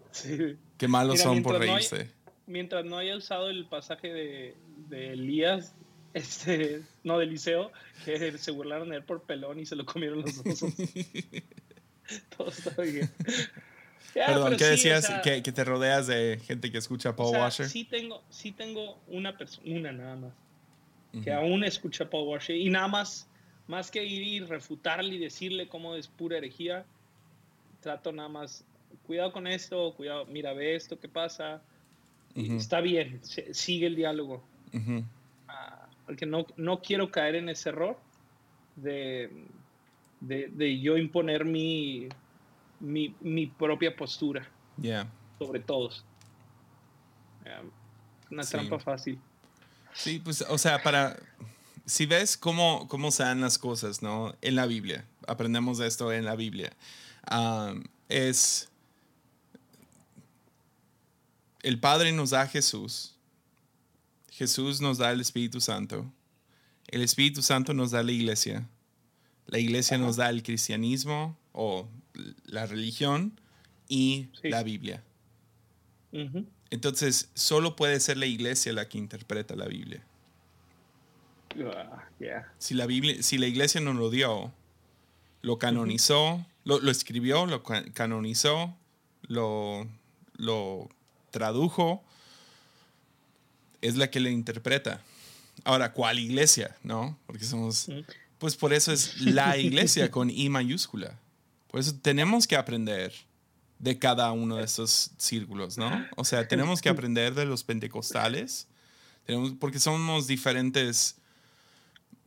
[0.77, 2.09] qué malos son por reírse.
[2.47, 4.55] mientras no haya usado el pasaje de,
[4.89, 5.73] de Elías,
[6.13, 7.71] este, no, de Eliseo,
[8.05, 10.73] que se burlaron de él por pelón y se lo comieron los osos.
[12.37, 13.09] Todo está bien.
[14.13, 15.09] Perdón, ¿qué decías?
[15.23, 17.67] que, que, te rodeas de gente que escucha Paul Washer.
[17.67, 20.33] Sí tengo, sí tengo una persona, una nada más,
[21.23, 23.27] que aún escucha Paul Washer y nada más
[23.67, 26.85] más que ir y refutarle y decirle cómo es pura herejía,
[27.81, 28.65] trato nada más,
[29.05, 31.61] cuidado con esto, cuidado, mira, ve esto, qué pasa.
[32.35, 34.43] Está bien, sigue el diálogo.
[35.47, 37.97] Ah, porque no, no quiero caer en ese error
[38.75, 39.31] de,
[40.19, 42.09] de, yo imponer mi,
[42.79, 44.47] mi, mi propia postura
[45.39, 46.05] sobre todos.
[48.29, 49.17] una trampa fácil.
[49.93, 51.17] Sí, pues, o sea, para
[51.85, 54.35] si ves cómo, cómo se dan las cosas, ¿no?
[54.41, 56.71] En la Biblia, aprendemos de esto en la Biblia,
[58.09, 58.69] es
[61.61, 63.15] el Padre nos da a Jesús,
[64.29, 66.05] Jesús nos da el Espíritu Santo,
[66.87, 68.67] el Espíritu Santo nos da la iglesia,
[69.47, 71.87] la iglesia nos da el cristianismo o
[72.45, 73.39] la religión
[73.87, 75.03] y la Biblia.
[76.69, 80.03] Entonces, solo puede ser la iglesia la que interpreta la Biblia.
[81.63, 82.03] Ah,
[82.57, 84.51] si, la Biblia, si la iglesia no lo dio,
[85.41, 88.75] lo canonizó, lo, escribió, lo canonizó,
[89.21, 89.87] lo,
[90.37, 90.89] lo
[91.31, 92.03] tradujo,
[93.81, 95.01] es la que le interpreta.
[95.63, 96.75] Ahora, ¿cuál iglesia?
[96.83, 97.17] ¿No?
[97.25, 97.87] Porque somos...
[98.37, 101.17] Pues por eso es la iglesia con I mayúscula.
[101.69, 103.13] Por eso tenemos que aprender
[103.79, 106.05] de cada uno de estos círculos, ¿no?
[106.15, 108.67] O sea, tenemos que aprender de los pentecostales,
[109.25, 111.17] tenemos, porque somos diferentes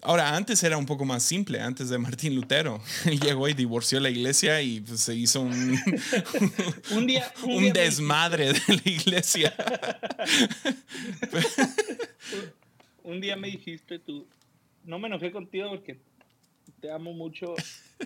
[0.00, 2.80] Ahora, antes era un poco más simple, antes de Martín Lutero.
[3.04, 5.52] Él llegó y divorció la iglesia y pues, se hizo un,
[6.92, 9.52] un, día, un, desmadre de la iglesia.
[13.02, 14.28] un día me dijiste tú,
[14.84, 15.98] no me enojé contigo porque
[16.80, 17.56] te amo mucho.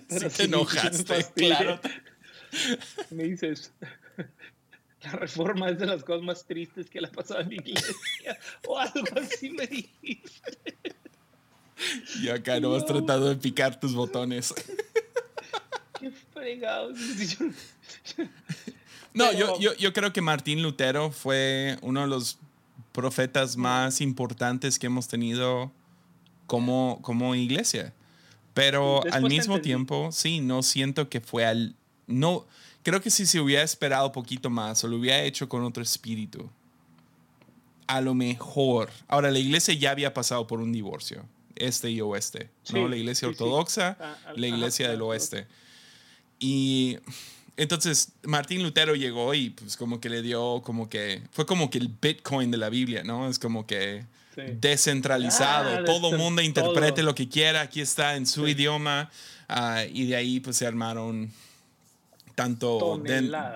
[0.09, 1.79] Pero te enojaste, claro.
[3.11, 3.71] Me dices,
[5.03, 8.39] la reforma es de las cosas más tristes que le ha pasado en la iglesia.
[8.67, 10.57] O algo así me dijiste.
[12.21, 14.53] Y acá no has tratado de picar tus botones.
[15.99, 16.97] Qué fregados.
[19.15, 22.39] No, yo, yo, yo creo que Martín Lutero fue uno de los
[22.91, 25.71] profetas más importantes que hemos tenido
[26.47, 27.93] como, como iglesia.
[28.53, 31.75] Pero al mismo tiempo, sí, no siento que fue al...
[32.05, 32.45] No,
[32.83, 35.81] creo que si se hubiera esperado un poquito más o lo hubiera hecho con otro
[35.81, 36.49] espíritu,
[37.87, 38.91] a lo mejor.
[39.07, 41.25] Ahora, la iglesia ya había pasado por un divorcio,
[41.55, 42.87] este y oeste, ¿no?
[42.87, 45.47] la iglesia ortodoxa, ah, la iglesia del oeste.
[46.39, 46.97] Y
[47.55, 51.77] entonces Martín Lutero llegó y pues como que le dio como que, fue como que
[51.77, 53.29] el Bitcoin de la Biblia, ¿no?
[53.29, 58.47] Es como que descentralizado, ah, todo mundo interprete lo que quiera, aquí está en su
[58.47, 59.11] idioma
[59.47, 61.31] ah, y de ahí pues se armaron
[62.35, 63.01] tanto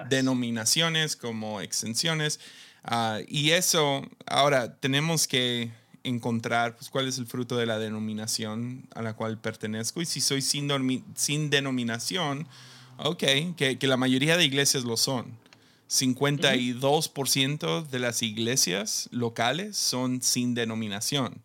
[0.09, 2.39] denominaciones como extensiones.
[2.83, 5.71] Ah, y eso, ahora tenemos que
[6.03, 10.01] encontrar pues, cuál es el fruto de la denominación a la cual pertenezco.
[10.01, 10.69] Y si soy sin,
[11.15, 12.47] sin denominación,
[12.97, 13.23] ok,
[13.55, 15.25] que, que, la mayoría de iglesias lo son.
[15.89, 21.41] 52% de las iglesias locales son sin denominación.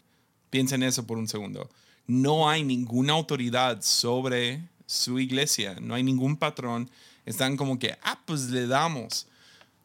[0.51, 1.71] Piensen eso por un segundo.
[2.07, 6.91] No hay ninguna autoridad sobre su iglesia, no hay ningún patrón
[7.25, 9.27] están como que, ah, pues le damos.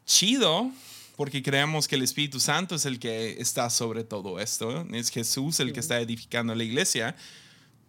[0.06, 0.72] Chido,
[1.18, 5.60] porque creemos que el Espíritu Santo es el que está sobre todo esto, es Jesús
[5.60, 7.14] el que está edificando la iglesia,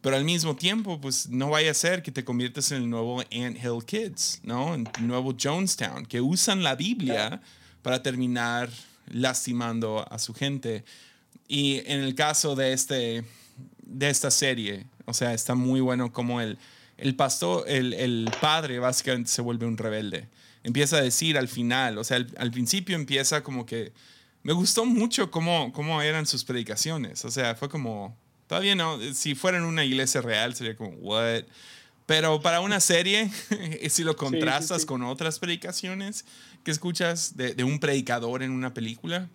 [0.01, 3.21] pero al mismo tiempo, pues no vaya a ser que te conviertas en el nuevo
[3.21, 4.75] Ant Hill Kids, ¿no?
[4.75, 7.41] En el nuevo Jonestown, que usan la Biblia
[7.83, 8.71] para terminar
[9.13, 10.85] lastimando a su gente.
[11.47, 13.25] Y en el caso de, este,
[13.83, 16.59] de esta serie, o sea, está muy bueno como el
[16.99, 20.29] el pastor, el, padre básicamente se vuelve un rebelde.
[20.63, 23.93] Empieza a decir al final, o sea, al, principio empieza como que
[24.43, 27.25] me gustó mucho cómo, cómo eran sus predicaciones.
[27.25, 31.45] O sea, fue como, todavía no, si fuera en una iglesia real sería como, what?
[32.09, 33.31] Pero para una serie,
[33.91, 36.25] si lo contrastas con otras predicaciones
[36.65, 39.29] que escuchas de, un predicador en una película,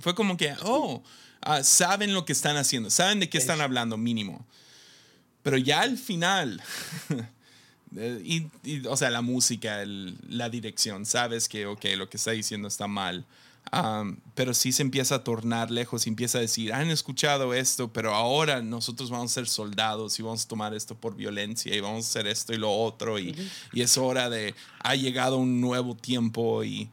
[0.00, 1.02] fue como que, oh,
[1.42, 4.46] ah, saben lo que están haciendo, saben de qué están hablando mínimo.
[5.42, 6.62] Pero ya al final,
[7.94, 9.82] y, o sea, la música,
[10.28, 13.24] la dirección, sabes que, ok, lo que está diciendo está mal.
[14.34, 18.14] pero sí se empieza a tornar lejos y empieza a decir, han escuchado esto, pero
[18.14, 22.06] ahora nosotros vamos a ser soldados y vamos a tomar esto por violencia y vamos
[22.06, 23.36] a hacer esto y lo otro y,
[23.72, 26.90] y es hora de, ha llegado un nuevo tiempo y,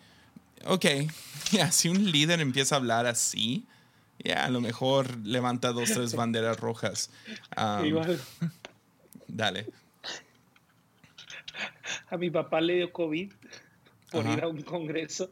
[0.66, 0.86] ok,
[1.52, 3.66] ya, si un líder empieza a hablar así,
[4.24, 7.10] ya, a lo mejor levanta dos, tres banderas rojas.
[7.86, 8.20] Igual.
[9.28, 9.68] Dale.
[12.10, 13.32] A mi papá le dio COVID
[14.12, 15.32] por ir a un congreso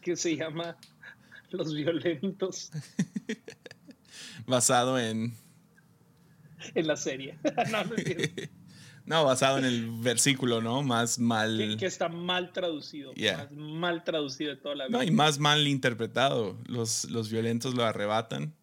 [0.00, 0.76] que se llama
[1.50, 2.70] Los Violentos.
[4.46, 5.34] Basado en...
[6.74, 7.36] En la serie.
[7.70, 7.94] no, no
[9.06, 10.82] no, basado en el versículo, ¿no?
[10.82, 11.76] Más mal.
[11.78, 13.12] Que, está mal traducido.
[13.14, 14.96] Más mal traducido de toda la vida.
[14.96, 16.56] No, y más mal interpretado.
[16.66, 18.54] Los, los violentos lo arrebatan.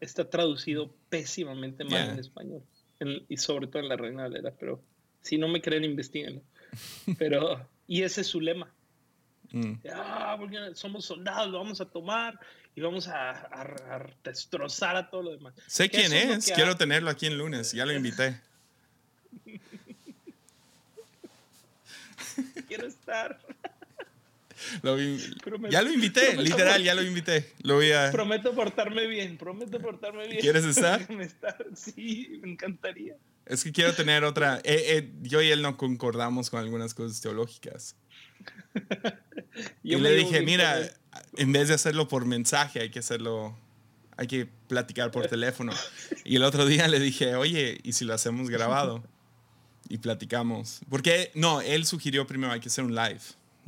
[0.00, 2.62] está traducido pésimamente mal en español.
[3.28, 4.54] y sobre todo en la Reina Valera.
[4.56, 4.80] Pero
[5.22, 6.42] si no me creen, investiguenlo.
[7.18, 8.72] Pero, y ese es su lema.
[9.52, 9.74] Mm.
[9.92, 12.38] Ah, porque somos soldados, lo vamos a tomar
[12.74, 15.54] y vamos a, destrozar a todo lo demás.
[15.66, 18.40] Sé quién es, quiero tenerlo aquí en lunes, ya lo invité.
[22.68, 23.40] quiero estar.
[25.68, 27.52] ya lo invité, literal, ya lo invité.
[27.62, 28.10] Lo voy a...
[28.12, 30.40] Prometo portarme bien, prometo portarme bien.
[30.40, 31.06] ¿Quieres estar?
[31.74, 33.16] Sí, me encantaría.
[33.50, 34.58] Es que quiero tener otra.
[34.58, 37.96] Eh, eh, yo y él no concordamos con algunas cosas teológicas.
[39.82, 40.90] y le dije, mira,
[41.36, 43.56] en vez de hacerlo por mensaje, hay que hacerlo,
[44.16, 45.72] hay que platicar por teléfono.
[46.24, 49.02] Y el otro día le dije, oye, ¿y si lo hacemos grabado?
[49.90, 50.80] y platicamos.
[50.88, 53.20] Porque, no, él sugirió primero hay que hacer un live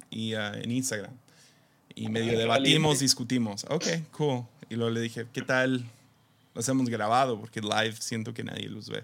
[0.08, 1.12] y, uh, en Instagram.
[1.94, 3.66] Y medio debatimos, discutimos.
[3.68, 4.44] Ok, cool.
[4.70, 5.84] Y luego le dije, ¿qué tal?
[6.54, 9.02] Lo hacemos grabado porque live siento que nadie los ve.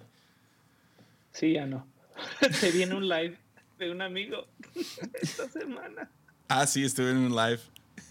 [1.39, 1.87] Sí, ya no.
[2.61, 3.39] Te viene un live
[3.79, 4.49] de un amigo
[5.23, 6.11] esta semana.
[6.49, 7.61] Ah, sí, estuve en un live.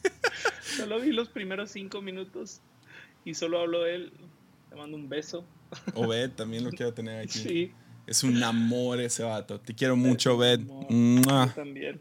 [0.61, 2.61] Solo vi los primeros cinco minutos
[3.25, 4.13] y solo habló él.
[4.69, 5.43] Le mando un beso.
[5.93, 7.39] Obed, también lo quiero tener aquí.
[7.39, 7.71] Sí.
[8.05, 9.59] Es un amor ese vato.
[9.59, 10.61] Te quiero mucho, Bet.
[10.61, 11.99] Yo también.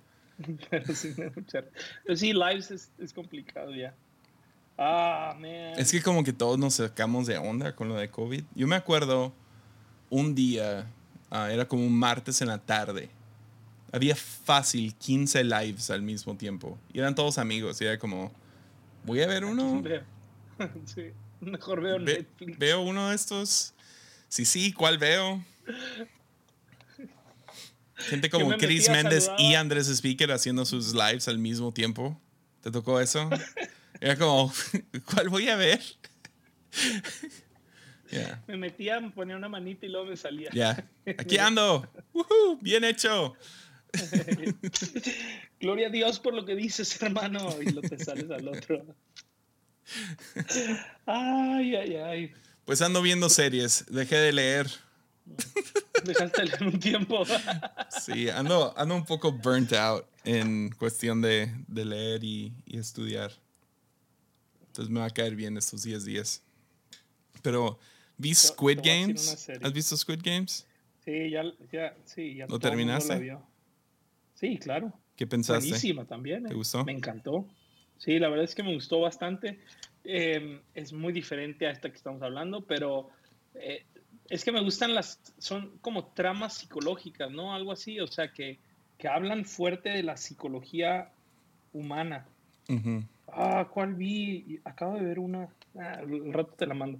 [0.70, 3.96] Pero sí, Pero sí, lives es, es complicado ya.
[4.78, 5.76] Ah, man.
[5.76, 8.44] Es que como que todos nos sacamos de onda con lo de COVID.
[8.54, 9.32] Yo me acuerdo
[10.10, 10.86] un día,
[11.30, 13.08] ah, era como un martes en la tarde.
[13.92, 16.78] Había fácil 15 lives al mismo tiempo.
[16.92, 17.80] Y eran todos amigos.
[17.80, 18.32] Y era como,
[19.04, 19.82] voy a ver uno.
[20.86, 21.10] Sí,
[21.40, 22.58] mejor veo Netflix.
[22.58, 23.74] Veo uno de estos.
[24.28, 25.44] Sí, sí, ¿cuál veo?
[27.96, 32.18] Gente como Chris Méndez y Andrés Speaker haciendo sus lives al mismo tiempo.
[32.62, 33.28] ¿Te tocó eso?
[34.00, 34.52] Era como,
[35.12, 35.80] ¿cuál voy a ver?
[38.46, 40.50] Me metía, me ponía una manita y luego me salía.
[40.52, 40.88] Ya.
[41.18, 41.88] Aquí ando.
[42.60, 43.34] Bien hecho.
[45.60, 47.56] Gloria a Dios por lo que dices, hermano.
[47.62, 48.84] Y lo te sales al otro.
[51.06, 52.32] Ay, ay, ay.
[52.64, 54.66] Pues ando viendo series, dejé de leer.
[56.04, 57.24] Dejaste de leer un tiempo.
[58.04, 63.32] Sí, ando, ando un poco burnt out en cuestión de, de leer y, y, estudiar.
[64.66, 66.42] Entonces me va a caer bien estos 10 días.
[67.42, 67.78] Pero,
[68.16, 69.48] ¿vi Squid Games?
[69.62, 70.66] ¿Has visto Squid Games?
[71.04, 73.38] Sí, ya, ya, sí, ya ¿Lo terminaste?
[74.34, 74.92] Sí, claro.
[75.16, 75.68] ¿Qué pensaste?
[75.68, 76.44] Buenísima también.
[76.44, 76.56] ¿Te ¿eh?
[76.56, 76.84] gustó?
[76.84, 77.46] Me encantó.
[77.96, 79.60] Sí, la verdad es que me gustó bastante.
[80.04, 83.08] Eh, es muy diferente a esta que estamos hablando, pero
[83.54, 83.84] eh,
[84.28, 87.54] es que me gustan las, son como tramas psicológicas, ¿no?
[87.54, 88.58] Algo así, o sea, que,
[88.98, 91.12] que hablan fuerte de la psicología
[91.72, 92.26] humana.
[93.28, 94.60] Ah, ¿cuál vi?
[94.64, 95.48] Acabo de ver una,
[95.78, 96.98] ah, un rato te la mando.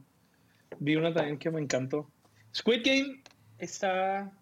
[0.78, 2.10] Vi una también que me encantó.
[2.54, 3.22] Squid Game
[3.58, 4.32] está,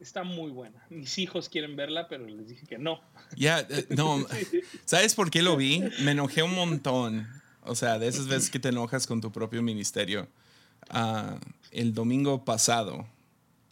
[0.00, 0.84] está muy buena.
[0.90, 3.00] Mis hijos quieren verla, pero les dije que no.
[3.36, 4.24] Ya, eh, no.
[4.84, 5.84] ¿Sabes por qué lo vi?
[6.00, 7.28] Me enojé un montón.
[7.62, 10.28] O sea, de esas veces que te enojas con tu propio ministerio.
[10.92, 11.38] Uh,
[11.70, 13.06] el domingo pasado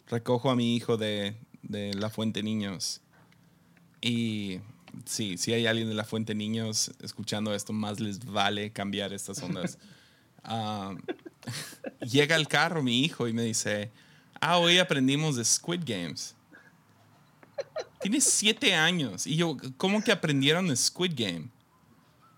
[0.07, 3.01] recojo a mi hijo de, de, La Fuente Niños.
[4.01, 4.59] Y
[5.05, 9.41] sí, si hay alguien de La Fuente Niños escuchando esto, más les vale cambiar estas
[9.41, 9.77] ondas.
[10.43, 10.97] Uh,
[12.05, 13.91] llega al carro mi hijo y me dice,
[14.39, 16.35] ah, hoy aprendimos de Squid Games.
[18.01, 19.27] Tiene siete años.
[19.27, 21.49] Y yo, ¿cómo que aprendieron de Squid Game?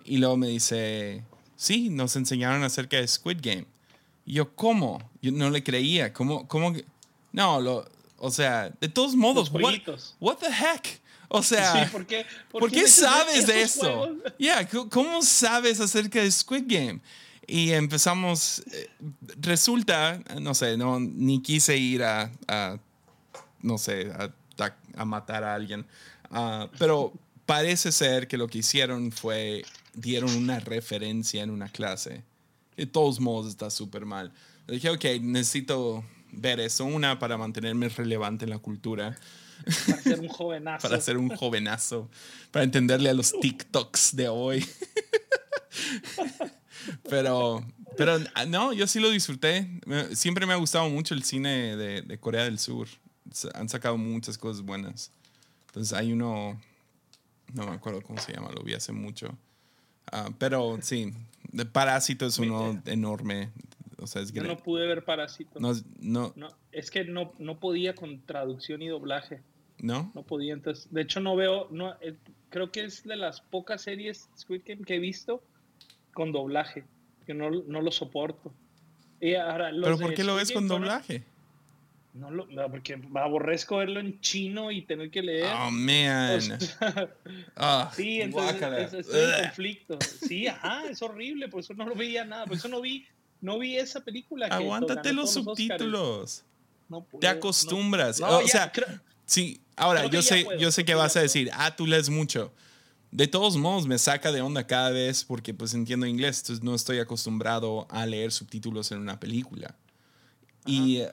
[0.03, 1.23] Y luego me dice,
[1.55, 3.65] sí, nos enseñaron acerca de Squid Game.
[4.25, 5.09] Y yo, ¿cómo?
[5.21, 6.11] Yo no le creía.
[6.13, 6.47] ¿Cómo?
[6.47, 6.73] cómo
[7.31, 7.87] no, lo,
[8.17, 9.73] o sea, de todos modos, what,
[10.19, 10.99] what, the heck?
[11.27, 14.17] O sea, sí, ¿por qué, por ¿por qué sabes de esto?
[14.37, 16.99] Yeah, ¿Cómo sabes acerca de Squid Game?
[17.51, 18.89] Y empezamos, eh,
[19.41, 22.77] resulta, no sé, no, ni quise ir a, a
[23.61, 24.33] no sé, a,
[24.95, 25.85] a, matar a alguien,
[26.29, 27.11] uh, pero
[27.45, 32.23] parece ser que lo que hicieron fue, dieron una referencia en una clase.
[32.77, 34.31] De todos modos está súper mal.
[34.65, 39.17] Le dije, ok, necesito ver eso, una para mantenerme relevante en la cultura.
[39.89, 40.87] Para ser un jovenazo.
[40.87, 42.09] para ser un jovenazo.
[42.49, 44.65] Para entenderle a los TikToks de hoy.
[47.09, 47.63] pero,
[47.97, 48.17] pero
[48.47, 49.67] no, yo sí lo disfruté.
[50.13, 52.87] Siempre me ha gustado mucho el cine de, de, Corea del Sur.
[53.53, 55.11] Han sacado muchas cosas buenas.
[55.67, 56.59] Entonces hay uno,
[57.53, 59.37] no me acuerdo cómo se llama, lo vi hace mucho.
[60.11, 61.13] Uh, pero sí,
[61.51, 63.51] de Parásito es uno enorme.
[63.97, 65.59] O sea, es Yo no pude ver Parásito.
[65.59, 66.33] No, no.
[66.35, 69.41] no, es que no, no podía con traducción y doblaje.
[69.79, 70.11] ¿No?
[70.13, 70.53] No podía.
[70.53, 71.67] Entonces, de hecho, no veo.
[71.71, 72.15] No, eh,
[72.49, 75.43] creo que es de las pocas series Squid Game que he visto
[76.13, 76.83] con doblaje.
[77.25, 78.53] Que no, no lo soporto.
[79.19, 81.23] Y ahora, ¿Pero por qué lo ves con doblaje?
[82.13, 85.47] No, lo, no, porque aborrezco verlo en chino y tener que leer.
[85.47, 86.37] Oh, man.
[86.37, 87.09] O sea,
[87.55, 89.99] oh, sí, entonces estoy en conflicto.
[90.27, 92.45] Sí, ajá, es horrible, por eso no lo veía nada.
[92.45, 93.05] Por eso no vi,
[93.39, 94.49] no vi esa película.
[94.49, 96.43] Que Aguántate los subtítulos.
[96.89, 98.19] No puedo, Te acostumbras.
[98.19, 98.87] No, o ya, sea, creo,
[99.25, 102.51] sí, ahora yo sé, puedo, yo sé que vas a decir, ah, tú lees mucho.
[103.11, 106.73] De todos modos, me saca de onda cada vez porque pues entiendo inglés, entonces no
[106.73, 109.75] estoy acostumbrado a leer subtítulos en una película.
[110.63, 110.71] Ajá.
[110.71, 111.03] Y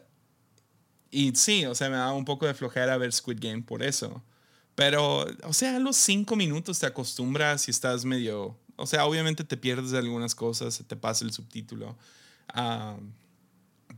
[1.11, 4.23] y sí, o sea, me da un poco de flojera ver Squid Game por eso.
[4.75, 8.57] Pero, o sea, a los cinco minutos te acostumbras y estás medio...
[8.77, 11.97] O sea, obviamente te pierdes de algunas cosas, te pasa el subtítulo.
[12.55, 13.01] Uh,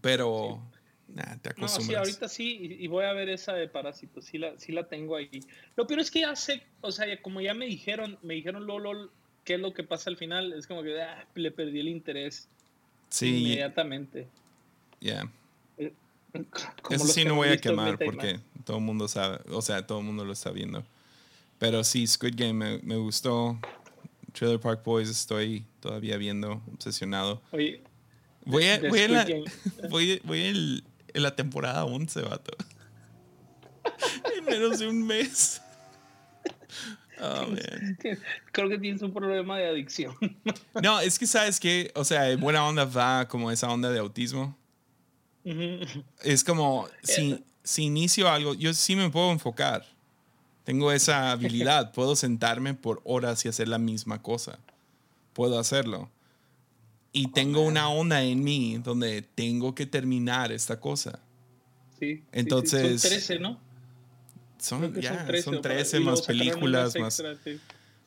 [0.00, 0.69] pero, sí.
[1.14, 1.78] Nah, te acostumbras.
[1.78, 4.88] No, sí, ahorita sí, y, voy a ver esa de Parásito, sí la, sí la
[4.88, 5.40] tengo ahí.
[5.76, 9.10] Lo peor es que ya sé, o sea, como ya me dijeron, me dijeron Lolo,
[9.44, 12.48] qué es lo que pasa al final, es como que ah, le perdí el interés
[13.08, 13.38] sí.
[13.38, 14.28] inmediatamente.
[15.00, 15.30] Ya.
[15.78, 15.92] Yeah.
[16.90, 20.04] Eso sí no voy a quemar porque todo el mundo sabe, o sea, todo el
[20.04, 20.84] mundo lo está viendo.
[21.58, 23.58] Pero sí, Squid Game me, me, gustó.
[24.32, 27.42] Trailer Park Boys estoy todavía viendo, obsesionado.
[27.50, 27.82] Oye,
[28.44, 29.26] voy, a, voy, en la,
[29.90, 30.82] voy, voy
[31.14, 32.56] en, la temporada 11, vato.
[34.36, 35.60] en menos de un mes.
[37.20, 37.98] Oh, man.
[38.52, 40.14] Creo que tienes un problema de adicción.
[40.82, 44.56] no, es que sabes que, o sea, buena onda va como esa onda de autismo.
[46.22, 49.86] Es como, si, si inicio algo, yo sí me puedo enfocar.
[50.64, 51.92] Tengo esa habilidad.
[51.92, 54.58] Puedo sentarme por horas y hacer la misma cosa.
[55.32, 56.10] Puedo hacerlo.
[57.12, 61.20] Y tengo una onda en mí donde tengo que terminar esta cosa.
[61.98, 62.22] Sí.
[62.32, 63.00] Entonces.
[63.00, 63.60] Sí, son 13, ¿no?
[64.58, 67.18] Son, ya, son 13, son 13 más películas, más.
[67.18, 67.60] Extra, sí.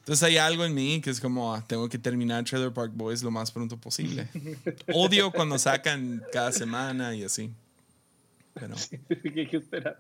[0.04, 3.24] Entonces hay algo en mí que es como, ah, tengo que terminar Trailer Park Boys
[3.24, 4.28] lo más pronto posible.
[4.94, 7.50] Odio cuando sacan cada semana y así.
[8.54, 8.78] Pero...
[8.78, 9.98] Sí, hay que esperar.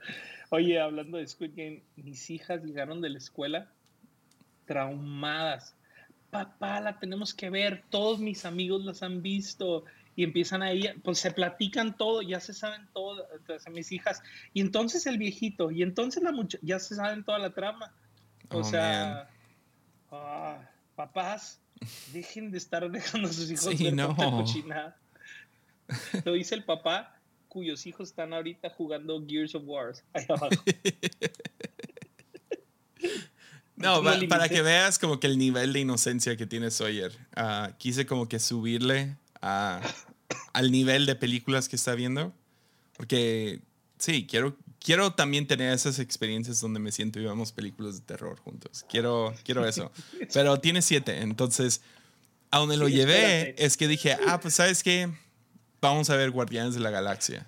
[0.50, 3.72] Oye, hablando de Squid Game, mis hijas llegaron de la escuela
[4.66, 5.74] traumadas.
[6.34, 9.86] Papá, la tenemos que ver, todos mis amigos las han visto
[10.16, 14.22] y empiezan ahí, pues se platican todo, ya se saben todo, entonces, mis hijas,
[14.54, 17.94] y entonces el viejito, y entonces la muchacha, ya se saben toda la trama.
[18.50, 19.30] O Oh, sea,
[20.12, 21.62] ah, papás,
[22.12, 24.08] dejen de estar dejando a sus hijos Sí, ver no.
[24.10, 24.98] tanta cochinada.
[26.26, 30.50] Lo dice el papá, cuyos hijos están ahorita jugando Gears of War ahí abajo.
[33.84, 37.12] No, No pa- para que veas como que el nivel de inocencia que tiene Sawyer.
[37.36, 39.82] Ah, quise como que subirle a-
[40.54, 42.34] al nivel de películas que está viendo.
[42.98, 43.60] Porque
[43.98, 48.40] sí, quiero, quiero también tener esas experiencias donde me siento y vemos películas de terror
[48.40, 48.86] juntos.
[48.90, 49.92] Quiero, quiero eso.
[50.34, 51.82] Pero tiene siete, entonces
[52.52, 53.66] a donde lo Sí, llevé espérate.
[53.66, 55.10] es que dije, ah, pues sabes qué,
[55.82, 57.48] vamos a ver Guardianes de la Galaxia.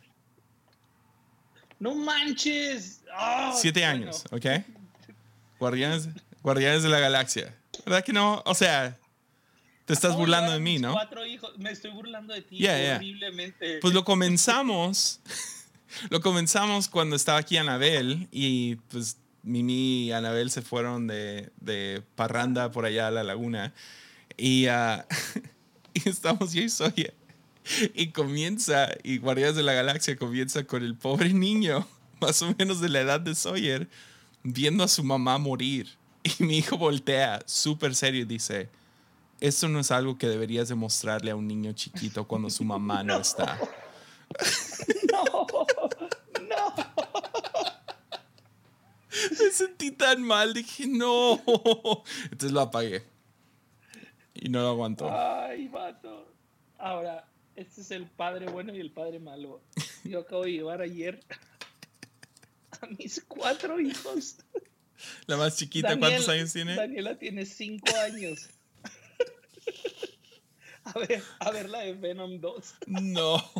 [1.79, 3.01] ¡No manches!
[3.13, 4.05] Ah, Siete bueno.
[4.05, 4.45] años, ¿ok?
[5.65, 6.09] Guardianes,
[6.43, 7.55] Guardianes de la Galaxia.
[7.85, 8.43] ¿Verdad que no?
[8.45, 8.95] O sea,
[9.85, 10.93] te estás burlando de mí, ¿no?
[10.93, 11.57] Cuatro hijos.
[11.57, 12.95] Me estoy burlando de ti Yeah, yeah.
[12.97, 13.79] horriblemente.
[13.79, 15.21] Pues lo comenzamos.
[16.11, 22.03] lo comenzamos cuando estaba aquí Anabel y pues Mimi y Anabel se fueron de, de
[22.13, 23.73] parranda por allá a la laguna.
[24.37, 25.07] Y, ah,
[25.95, 27.11] y estamos yo y Soya.
[27.95, 31.87] Y comienza, y Guardianes de la Galaxia comienza con el pobre niño,
[32.21, 33.87] más o menos de la edad de Sawyer,
[34.45, 35.89] viendo a su mamá morir.
[36.39, 38.67] Y mi hijo voltea, súper serio, y dice,
[39.39, 43.17] esto no es algo que deberías demostrarle a un niño chiquito cuando su mamá no,
[43.17, 43.59] está.
[45.11, 45.47] No,
[46.49, 46.73] no.
[49.39, 51.39] Me sentí tan mal, dije, no.
[52.23, 53.03] Entonces lo apagué.
[54.33, 55.09] Y no lo aguantó.
[55.11, 56.33] Ay, vato.
[56.79, 59.61] Ahora, este es el padre bueno y el padre malo.
[60.03, 61.23] Yo acabo de llevar ayer
[62.81, 64.37] a mis cuatro hijos.
[65.27, 66.75] La más chiquita, Daniel- ¿cuántos años tiene?
[66.75, 68.49] Daniela tiene cinco años.
[70.83, 72.75] A ver, a ver la de Venom 2.
[72.87, 73.51] No.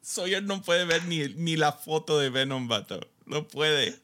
[0.00, 3.00] Sawyer no puede ver ni, ni la foto de Venom, vato.
[3.26, 3.98] No puede.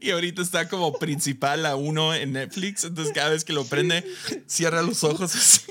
[0.00, 2.84] Y ahorita está como principal a uno en Netflix.
[2.84, 4.04] Entonces cada vez que lo prende,
[4.46, 5.62] cierra los ojos así.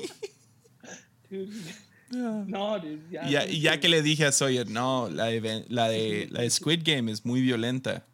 [2.13, 2.81] No,
[3.11, 3.27] ya.
[3.27, 6.41] Y ya, y ya que le dije a Sawyer, no, la de, la, de, la
[6.41, 8.05] de Squid Game es muy violenta.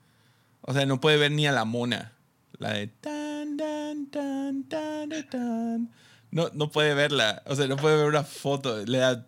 [0.62, 2.14] O sea, no puede ver ni a la mona.
[2.58, 5.90] La de tan, tan, tan, tan, tan, tan.
[6.32, 7.42] No, no puede verla.
[7.46, 8.86] O sea, no puede ver una foto.
[8.86, 9.28] Le da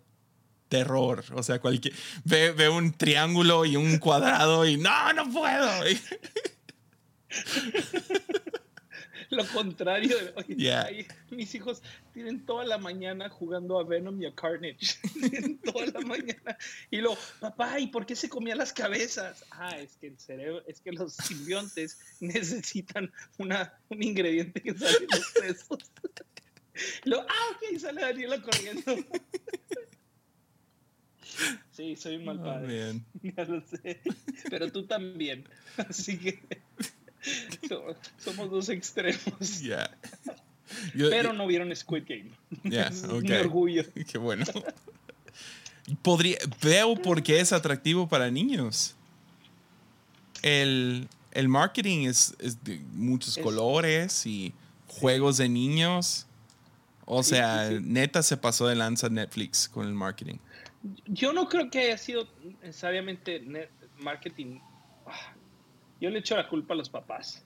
[0.68, 1.24] terror.
[1.34, 1.94] O sea, cualquier.
[2.24, 5.68] Ve, ve un triángulo y un cuadrado y no, no puedo.
[9.36, 10.16] Lo contrario.
[10.18, 10.86] de- oye, Yeah.
[11.30, 11.82] mis hijos
[12.12, 14.98] tienen toda la mañana jugando a Venom y a Carnage.
[15.30, 16.56] Tienen toda la mañana.
[16.90, 19.44] Y lo, papá, ¿y por qué se comían las cabezas?
[19.50, 24.98] Ah, es que el cerebro, es que los simbiontes necesitan una, un ingrediente que sale
[24.98, 25.78] en los sesos.
[27.04, 28.96] Y lo, ah, ok, sale Daniela corriendo.
[31.70, 32.84] Sí, soy un mal Oh, padre.
[32.92, 33.04] man.
[33.22, 34.00] Ya lo sé.
[34.50, 35.48] Pero tú también.
[35.78, 36.42] Así que
[37.68, 39.60] so- somos dos extremos.
[39.60, 39.90] Yeah.
[40.94, 42.30] Yo- Pero no vieron Squid Game.
[42.64, 42.90] Yeah.
[43.22, 43.84] Mi orgullo.
[44.10, 44.44] Qué bueno.
[46.02, 48.94] Podría, veo por qué es atractivo para niños.
[50.42, 54.52] El, el marketing es, es de muchos Es- colores y
[54.88, 56.26] juegos de niños.
[57.04, 57.82] O sea, sí, sí.
[57.84, 60.36] neta se pasó de lanza Netflix con el marketing.
[61.06, 62.28] Yo no creo que haya sido
[62.62, 63.42] necesariamente
[63.98, 64.58] marketing.
[66.02, 67.42] Yo le echo la culpa a los papás.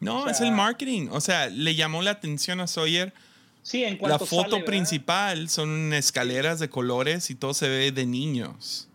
[0.00, 1.08] No, O es el marketing.
[1.12, 3.14] O sea, le llamó la atención a Sawyer.
[3.62, 4.66] Sí, en La cuanto foto sale, ¿verdad?
[4.66, 8.88] principal son escaleras de colores y todo se ve de niños.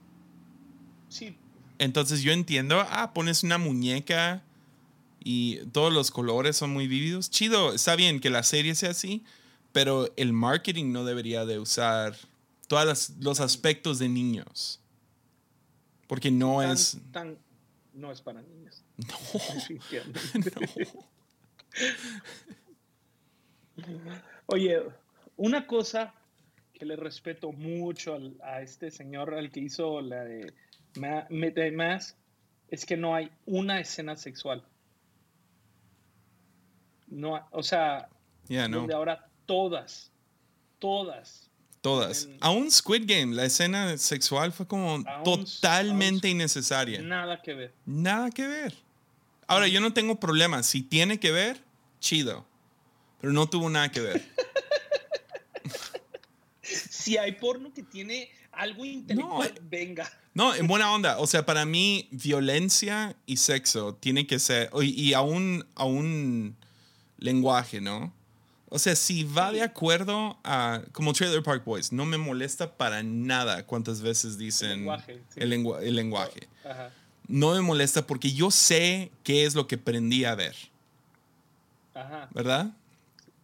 [1.08, 1.38] Sí,
[1.80, 4.42] Entonces yo entiendo, ah, pones una muñeca
[5.24, 7.30] y todos los colores son muy vívidos.
[7.30, 9.24] Chido, está bien que la serie sea así,
[9.72, 12.16] pero el marketing no debería de usar
[12.68, 14.82] todos los aspectos de niños.
[16.08, 16.98] Porque no tan- es...
[17.12, 17.38] tan-
[17.96, 18.84] no es para niños.
[23.76, 24.22] No.
[24.48, 24.82] Oye,
[25.38, 26.14] una cosa
[26.74, 30.54] que le respeto mucho al- a este señor, al que hizo la de
[31.72, 32.16] Mass,
[32.70, 34.64] es que no hay una escena sexual.
[37.08, 38.10] No, o sea,
[38.68, 38.78] no.
[38.78, 40.12] donde ahora todas,
[40.80, 41.45] todas.
[41.86, 42.24] Todas.
[42.26, 47.00] en- Aún Squid Game, la escena sexual fue como Aún- totalmente aún- innecesaria.
[47.02, 47.74] Nada que ver.
[47.86, 48.76] Nada que ver.
[49.48, 50.64] Ahora, yo no tengo problema.
[50.64, 51.64] Si tiene que ver,
[52.00, 52.44] chido.
[53.22, 54.26] Pero no tuvo nada que ver.
[56.64, 59.62] Si hay porno que tiene algo intelectual, eh.
[59.70, 60.12] venga.
[60.34, 61.20] No, en buena onda.
[61.20, 64.72] O sea, para mí, violencia y sexo tiene que ser.
[64.82, 66.58] Y, y a, un, a un
[67.20, 68.12] lenguaje, ¿no?
[68.70, 73.04] O sea, si va de acuerdo a, como Trailer Park Boys, no me molesta para
[73.04, 75.40] nada cuántas veces dicen El lenguaje, sí.
[75.40, 76.48] el, lengua- el lenguaje.
[76.64, 76.92] Ajá.
[77.28, 80.56] No me molesta porque yo sé qué es lo que aprendí a ver,
[81.94, 82.28] Ajá.
[82.34, 82.72] ¿verdad?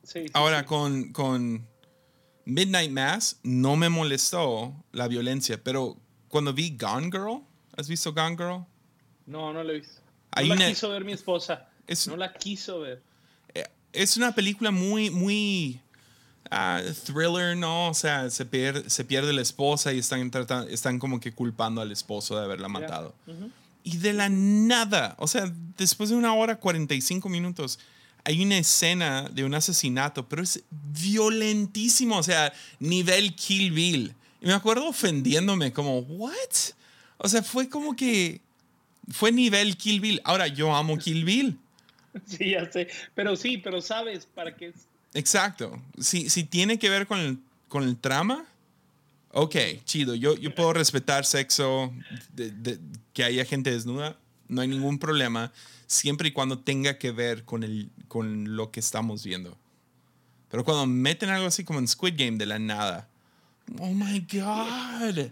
[0.04, 0.66] Sí, sí, Ahora sí.
[0.66, 1.68] con, con
[2.46, 7.42] Midnight Mass no me molestó la violencia, pero cuando vi Gone Girl,
[7.78, 8.66] ¿has visto Gone Girl?
[9.26, 10.02] No, no lo he visto.
[10.32, 11.70] Hay no una- la quiso ver mi esposa.
[11.88, 13.02] Es- No la quiso ver.
[13.94, 15.80] Es una película muy, muy
[16.50, 17.90] ah, thriller, ¿no?
[17.90, 21.82] O sea, se pierde, se pierde la esposa y están, tratan- están como que culpando
[21.82, 23.14] al esposo de haberla matado.
[23.28, 23.50] Ujú.
[23.84, 27.80] Y de la nada, o sea, después de una hora 45 minutos,
[28.24, 34.14] hay una escena de un asesinato, pero es violentísimo, o sea, nivel Kill Bill.
[34.42, 36.34] Y me acuerdo ofendiéndome como, ¿what?
[37.18, 38.42] O sea, fue como que
[39.10, 40.22] fue nivel Kill Bill.
[40.24, 41.58] Ahora, yo amo Kill Bill.
[42.26, 42.88] Sí, ya sé.
[43.16, 44.76] Pero sí, pero sabes para qué es.
[45.14, 45.82] Exacto.
[46.00, 48.46] Si, si tiene que ver con el, con el trama,
[49.32, 49.56] ok,
[49.86, 50.16] chido.
[50.16, 51.94] Yo, yo puedo respetar sexo,
[52.34, 52.80] de- de-
[53.14, 54.18] que haya gente desnuda,
[54.48, 55.52] no hay ningún problema,
[55.88, 59.58] siempre y cuando tenga que ver con, el, con lo que estamos viendo.
[60.50, 63.08] Pero cuando meten algo así como en Squid Game de la nada,
[63.80, 65.32] oh my God.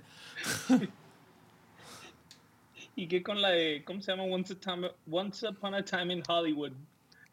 [3.00, 4.24] ¿Y qué con la de, ¿cómo se llama?
[4.24, 6.74] Once, a time- Once Upon a Time in Hollywood.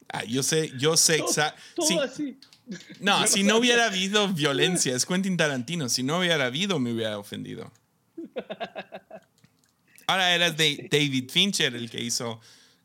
[0.08, 1.60] Ah, yo sé, yo sé Todo, exacto.
[1.74, 2.38] todo así.
[3.00, 5.88] No, si no hubiera habido violencia, es Quentin Tarantino.
[5.88, 7.72] Si no hubiera habido, me hubiera ofendido.
[10.06, 12.40] Ahora era de David Fincher el que hizo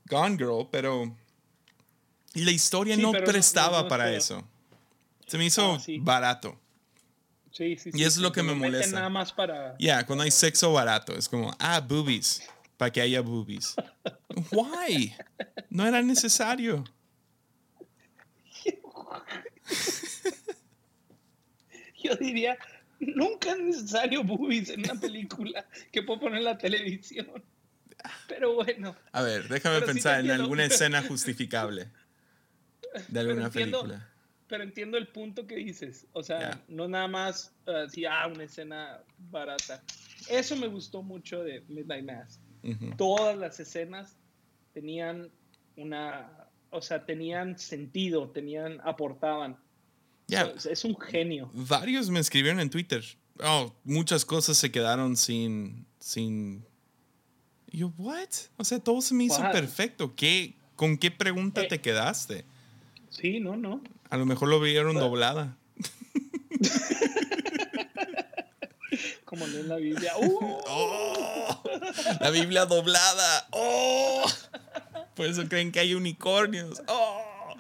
[0.06, 1.16] Gone Girl, pero
[2.34, 4.44] y la historia Sí, no prestaba no- no para eso.
[5.28, 5.99] Se me hizo Ah, sí.
[5.99, 6.60] barato.
[7.52, 8.95] Sí, sí, Y sí, es lo que me molesta.
[8.95, 9.76] Nada más para.
[9.78, 12.41] Ya, cuando hay sexo barato, es como, ah, boobies,
[12.82, 13.76] para que haya boobies.
[14.52, 15.14] Why?
[15.70, 16.84] No era necesario.
[22.03, 22.58] Yo diría,
[22.99, 27.28] nunca es necesario boobies en una película que puedo poner en la televisión.
[28.28, 30.44] Pero bueno, A ver, déjame Pero sí pensar en entiendo.
[30.44, 31.88] alguna escena justificable
[33.10, 34.10] de alguna entiendo- película.
[34.48, 36.08] pero entiendo el punto que dices.
[36.14, 39.84] O sea, no nada más así, ah, una escena barata.
[40.28, 42.40] Eso me gustó mucho de Midnight Mass.
[42.98, 44.16] Todas las escenas
[44.74, 45.30] tenían
[45.76, 49.58] una, o sea, tenían sentido, tenían, aportaban.
[50.28, 51.50] Sea, es un genio.
[51.54, 53.04] varios me escribieron en Twitter.
[53.44, 55.86] Oh, muchas cosas se quedaron sin.
[56.00, 56.64] sin.
[57.68, 58.30] Yo, ¿what?
[58.58, 60.14] O sea, todo se me hizo perfecto.
[60.16, 61.68] ¿Qué, ¿Con qué pregunta Eh.
[61.68, 62.46] te quedaste?
[63.10, 63.82] Sí, no, no.
[64.10, 65.08] A lo mejor lo vieron Bueno.
[65.10, 65.58] doblada.
[69.32, 70.12] Como leen la Biblia.
[70.22, 70.62] ¡Uh!
[70.68, 71.64] ¡Oh!
[72.20, 73.48] La Biblia doblada.
[73.52, 74.26] ¡Oh!
[75.16, 76.82] Por eso creen que hay unicornios.
[76.90, 77.56] ¡Oh!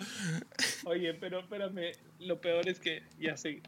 [0.83, 3.61] Oye, pero espérame, lo peor es que ya sé,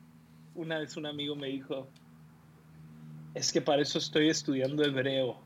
[0.54, 1.88] una vez un amigo me dijo,
[3.36, 5.42] es que para eso estoy estudiando hebreo.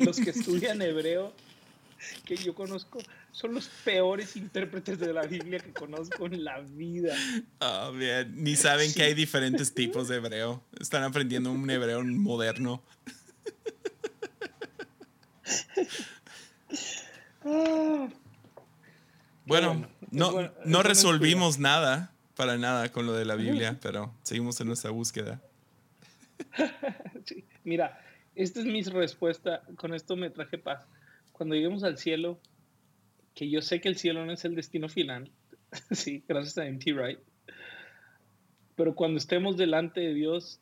[0.00, 1.32] los que estudian hebreo
[2.24, 2.98] que yo conozco
[3.32, 7.14] son los peores intérpretes de la Biblia que conozco en la vida.
[7.60, 8.32] Oh, man.
[8.42, 8.94] Ni saben Sí.
[8.94, 10.62] que hay diferentes tipos de hebreo.
[10.80, 12.82] Están aprendiendo un hebreo moderno.
[17.44, 18.08] Ah,
[19.46, 24.12] Bueno, no, bueno- no bueno resolvimos nada, para nada, con lo de la Biblia, pero
[24.22, 25.40] seguimos en nuestra búsqueda.
[27.24, 27.44] sí.
[27.64, 28.00] Mira,
[28.34, 30.84] esta es mi respuesta, con esto me traje paz.
[31.38, 32.38] Cuando lleguemos al cielo,
[33.34, 35.30] que yo sé que el cielo no es el destino final,
[35.92, 36.92] sí, gracias a M.T.
[36.92, 37.20] Wright,
[38.74, 40.60] pero cuando estemos delante de Dios,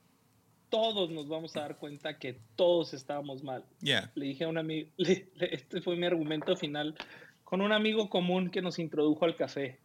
[0.69, 3.65] todos nos vamos a dar cuenta que todos estábamos mal.
[3.81, 4.11] Yeah.
[4.15, 6.95] Le dije a un amigo, le- le- este fue mi argumento final,
[7.45, 9.79] con un amigo común que nos introdujo al café.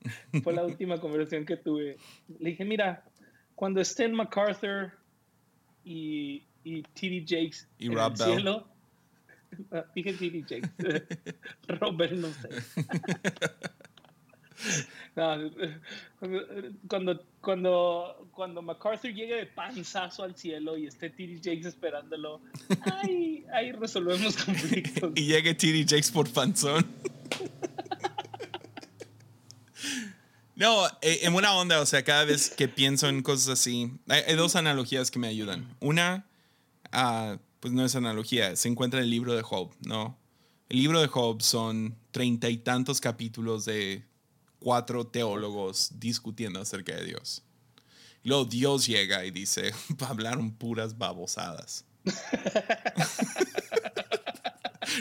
[0.44, 1.96] Fue la última conversación que tuve.
[2.38, 3.04] Le dije, mira,
[3.56, 4.92] cuando estén MacArthur
[5.84, 7.24] y, y T.D.
[7.26, 8.34] Jakes Y en Rob el Bell.
[8.36, 8.68] cielo,
[9.94, 10.44] dije T.D.
[10.48, 10.70] Jakes,
[11.68, 12.48] Rob Bell no sé.
[15.14, 15.36] No,
[16.88, 21.36] cuando, cuando, cuando MacArthur llegue de panzazo al cielo y esté T.D.
[21.36, 22.40] Jakes esperándolo,
[22.80, 25.12] ahí, ahí resolvemos conflictos.
[25.16, 26.86] Y llegue TD Jakes por panzón.
[30.54, 34.34] No, eh, en buena onda, o sea, cada vez que pienso en cosas así, hay,
[34.34, 35.76] dos analogías que me ayudan.
[35.78, 36.26] Una,
[36.90, 40.18] ah, pues no es analogía, se encuentra en el libro de Job, ¿no?
[40.68, 44.04] El libro de Job son treinta y tantos capítulos de
[44.58, 47.42] cuatro teólogos discutiendo acerca de Dios.
[48.22, 49.72] Y luego Dios llega y dice,
[50.06, 51.84] hablaron puras babosadas.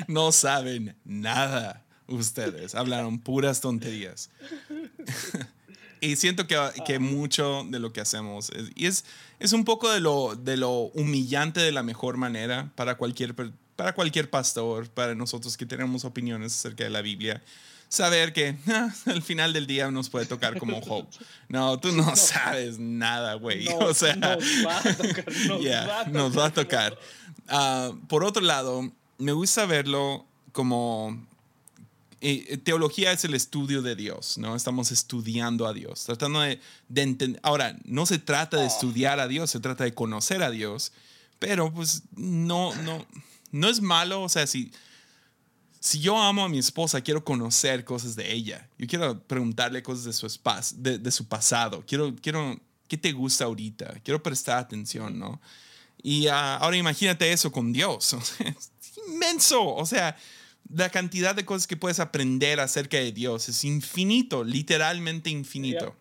[0.08, 4.30] no saben nada ustedes, hablaron puras tonterías.
[6.02, 6.56] Y siento que,
[6.86, 7.00] que Ah.
[7.00, 9.06] mucho de lo que hacemos es, y es,
[9.40, 13.34] es un poco de lo, de lo humillante de la mejor manera para cualquier,
[13.76, 17.42] para cualquier pastor, para nosotros que tenemos opiniones acerca de la Biblia.
[17.90, 21.06] Saber que ah, al final del día nos puede tocar como Job.
[21.48, 23.66] No, tú no, sabes nada, güey.
[23.66, 26.96] No, o sea, nos va a tocar, nos Yeah, va a nos va a tocar.
[26.96, 27.00] tocar.
[27.48, 31.26] Ah, por otro lado, me gusta verlo como
[32.22, 34.56] eh, teología es el estudio de Dios, ¿no?
[34.56, 37.40] Estamos estudiando a Dios, tratando de, de entender.
[37.44, 38.68] Ahora, no se trata de Oh.
[38.68, 40.92] estudiar a Dios, se trata de conocer a Dios,
[41.40, 43.06] pero pues no, no,
[43.52, 44.72] no es malo, o sea, si,
[45.80, 48.68] si yo amo a mi esposa, quiero conocer cosas de ella.
[48.78, 51.84] Yo quiero preguntarle cosas de su, espas- de, de su pasado.
[51.88, 54.00] Quiero, quiero, ¿qué te gusta ahorita?
[54.04, 55.40] Quiero prestar atención, ¿no?
[56.02, 58.14] Y ah, ahora imagínate eso con Dios.
[58.40, 59.64] Es inmenso.
[59.76, 60.18] O sea,
[60.74, 65.96] la cantidad de cosas que puedes aprender acerca de Dios es infinito, literalmente infinito.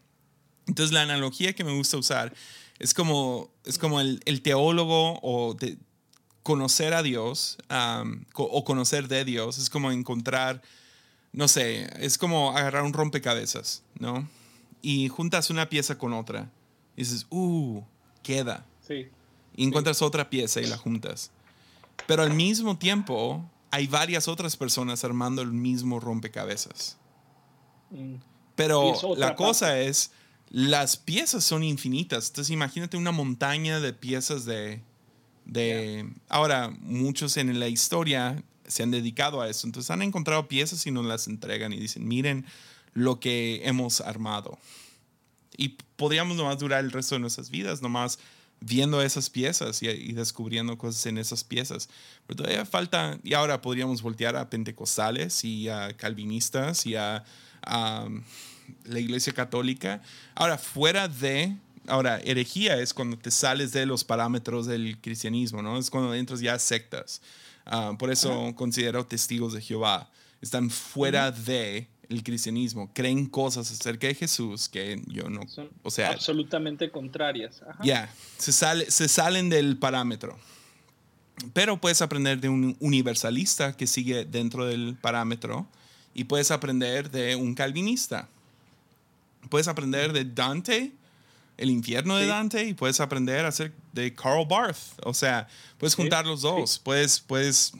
[0.67, 2.35] Entonces la analogía que me gusta usar
[2.79, 5.79] es como, es como el, el teólogo o de
[6.43, 9.59] conocer a Dios um, o conocer de Dios.
[9.59, 10.63] Es como encontrar,
[11.33, 14.29] no sé, es como agarrar un rompecabezas, ¿no?
[14.83, 16.51] Y juntas una pieza con otra.
[16.97, 17.83] Y dices, uh,
[18.23, 18.65] queda.
[18.87, 19.09] Sí.
[19.57, 21.31] Y encuentras otra pieza y la juntas.
[22.07, 26.97] Pero al mismo tiempo hay varias otras personas armando el mismo rompecabezas.
[27.91, 28.15] Mm.
[28.55, 30.13] Pero la cosa es,
[30.49, 32.29] las piezas son infinitas.
[32.29, 34.81] Entonces imagínate una montaña de piezas de...
[35.45, 39.67] de Ahora, muchos en la historia se han dedicado a eso.
[39.67, 42.47] Entonces han encontrado piezas y nos las entregan y dicen, miren
[42.95, 44.59] lo que hemos armado.
[45.55, 48.19] Y podríamos nomás durar el resto de nuestras vidas, nomás
[48.61, 51.89] viendo esas piezas y, y descubriendo cosas en esas piezas.
[52.27, 57.25] Pero todavía falta, y ahora podríamos voltear a pentecostales y a calvinistas y a,
[57.63, 58.09] a
[58.85, 60.03] la iglesia católica.
[60.35, 61.57] Ahora, fuera de,
[61.87, 65.79] ahora, herejía es cuando te sales de los parámetros del cristianismo, ¿no?
[65.79, 67.21] Es cuando entras ya a sectas.
[67.65, 70.09] Ah, por eso considero testigos de Jehová.
[70.41, 75.91] Están fuera de el cristianismo, creen cosas acerca de Jesús que yo no, Son o
[75.91, 77.63] sea, absolutamente contrarias.
[77.83, 80.39] Ya, se, sale, se salen del parámetro.
[81.53, 85.67] Pero puedes aprender de un universalista que sigue dentro del parámetro
[86.15, 88.29] y puedes aprender de un calvinista.
[89.51, 90.93] Puedes aprender de Dante,
[91.59, 92.29] el infierno de Sí.
[92.31, 93.47] Dante, y puedes aprender
[93.93, 94.79] de Karl Barth.
[95.05, 95.47] O sea,
[95.79, 96.79] puedes Sí, juntar los dos.
[96.79, 97.73] Puedes, puedes,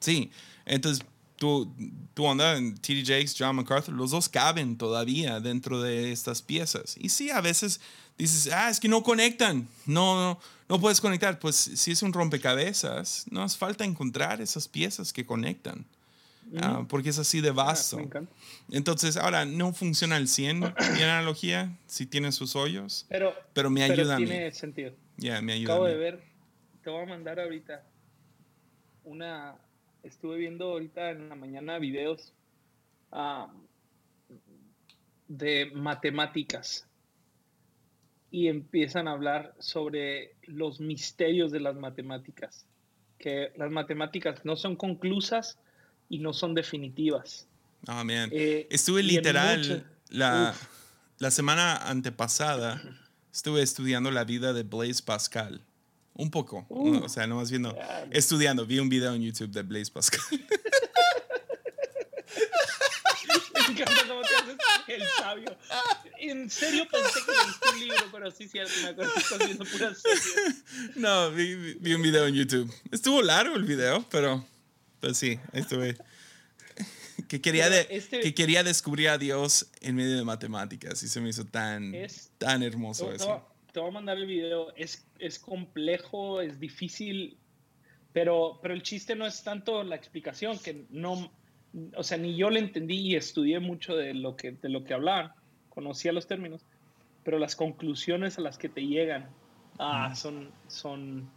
[0.00, 0.30] sí.
[0.66, 1.04] Entonces,
[1.38, 1.72] tú,
[2.14, 6.96] tú onda en TD Jakes, John MacArthur, los dos caben todavía dentro de estas piezas.
[6.98, 7.80] Y sí, a veces
[8.18, 9.68] dices, ah, es que no conectan.
[9.86, 11.38] No, no, no puedes conectar.
[11.38, 15.86] Pues si es un rompecabezas, no hace falta encontrar esas piezas que conectan.
[16.62, 18.00] Ah, porque es así de Ah, vasto.
[18.70, 23.82] Entonces, ahora no funciona al 100 mi analogía, si tiene sus hoyos, Pero, pero me
[23.82, 24.26] ayuda a mí.
[24.26, 24.92] tiene sentido.
[25.18, 26.00] Ya, me ayuda Acabo a de mí.
[26.00, 26.22] ver,
[26.82, 27.82] te voy a mandar ahorita
[29.04, 29.56] una.
[30.02, 32.32] Estuve viendo ahorita en la mañana videos
[33.12, 33.52] ah,
[35.28, 36.86] de matemáticas
[38.30, 42.66] y empiezan a hablar sobre los misterios de las matemáticas.
[43.18, 45.58] Que las matemáticas no son conclusas
[46.08, 47.48] y no son definitivas.
[47.86, 48.04] Ah.
[48.08, 50.54] Eh, Estuve literal la,
[51.18, 52.82] la semana antepasada,
[53.32, 55.62] estuve estudiando la vida de Blaise Pascal.
[56.18, 56.96] Un poco, Uh.
[57.04, 58.06] o sea, no más viendo, Ya.
[58.10, 60.20] estudiando, vi un video en YouTube de Blaise Pascal.
[63.68, 64.56] Me encanta cómo te haces
[64.88, 65.56] el sabio.
[66.20, 69.64] En serio pensé que leíste un libro, pero sí, cierto, me acuerdo que estás viendo
[69.64, 70.64] puras series.
[70.96, 72.72] no, vi, vi- un video en YouTube.
[72.90, 74.44] Estuvo largo el video, pero,
[75.00, 75.96] pero sí, estuve.
[77.28, 81.20] Que quería, de, este- que quería descubrir a Dios en medio de matemáticas y se
[81.20, 83.46] me hizo tan, Es- tan hermoso voy- eso.
[83.72, 84.74] Te voy a mandar el video.
[84.76, 87.38] Es, es complejo, es difícil,
[88.12, 91.30] pero, pero el chiste no es tanto la explicación, que no,
[91.96, 94.94] o sea, ni yo le entendí y estudié mucho de lo que, de lo que
[94.94, 95.32] hablaban,
[95.68, 96.64] conocía los términos,
[97.24, 99.28] pero las conclusiones a las que te llegan,
[99.78, 101.30] ah, son, son,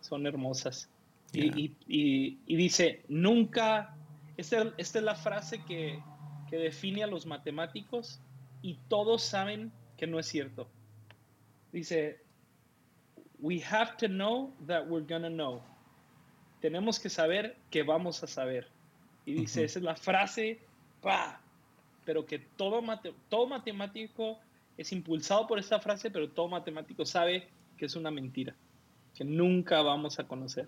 [0.00, 0.90] son hermosas.
[1.32, 1.52] Y- Yeah.
[1.58, 3.94] Y, y- y dice, nunca,
[4.36, 5.98] esta, esta es la frase que,
[6.48, 8.20] que define a los matemáticos
[8.62, 10.70] y todos saben que no es cierto.
[11.72, 12.18] Dice,
[13.40, 15.62] we have to know that we're gonna know.
[16.60, 18.66] Tenemos que saber que vamos a saber.
[19.26, 19.66] Y dice, Ujú.
[19.66, 20.60] esa es la frase,
[21.02, 21.40] ¡pa!
[22.04, 24.38] pero que todo, mate- todo matemático
[24.78, 28.54] es impulsado por esta frase, pero todo matemático sabe que es una mentira,
[29.14, 30.66] que nunca vamos a conocer.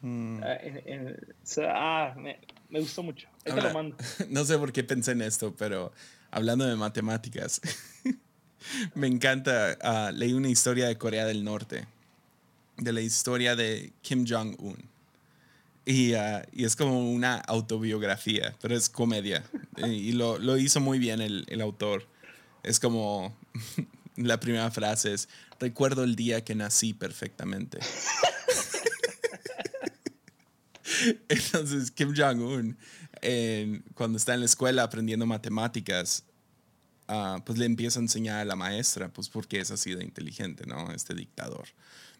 [0.00, 0.40] Mm.
[0.44, 1.34] Ah, en- en-
[1.66, 2.38] ah, me,
[2.68, 3.28] me gustó mucho.
[3.50, 3.96] Ahora, lo mando.
[4.30, 5.92] no sé por qué pensé en esto, pero
[6.30, 7.60] hablando de matemáticas,
[8.94, 11.86] me encanta, ah, leí una historia de Corea del Norte,
[12.76, 14.88] de la historia de Kim Jong-un.
[15.86, 19.44] Y, ah, es como una autobiografía, pero es comedia.
[19.78, 22.06] y lo, hizo muy bien el, autor.
[22.62, 23.36] Es como,
[24.16, 25.28] la primera frase es,
[25.58, 27.78] recuerdo el día que nací perfectamente.
[31.28, 32.76] Entonces, Kim Jong-un,
[33.94, 36.24] cuando está en la escuela aprendiendo matemáticas,
[37.10, 40.64] uh, pues le empieza a enseñar a la maestra, pues porque es así de inteligente,
[40.66, 40.92] ¿no?
[40.92, 41.66] Este dictador.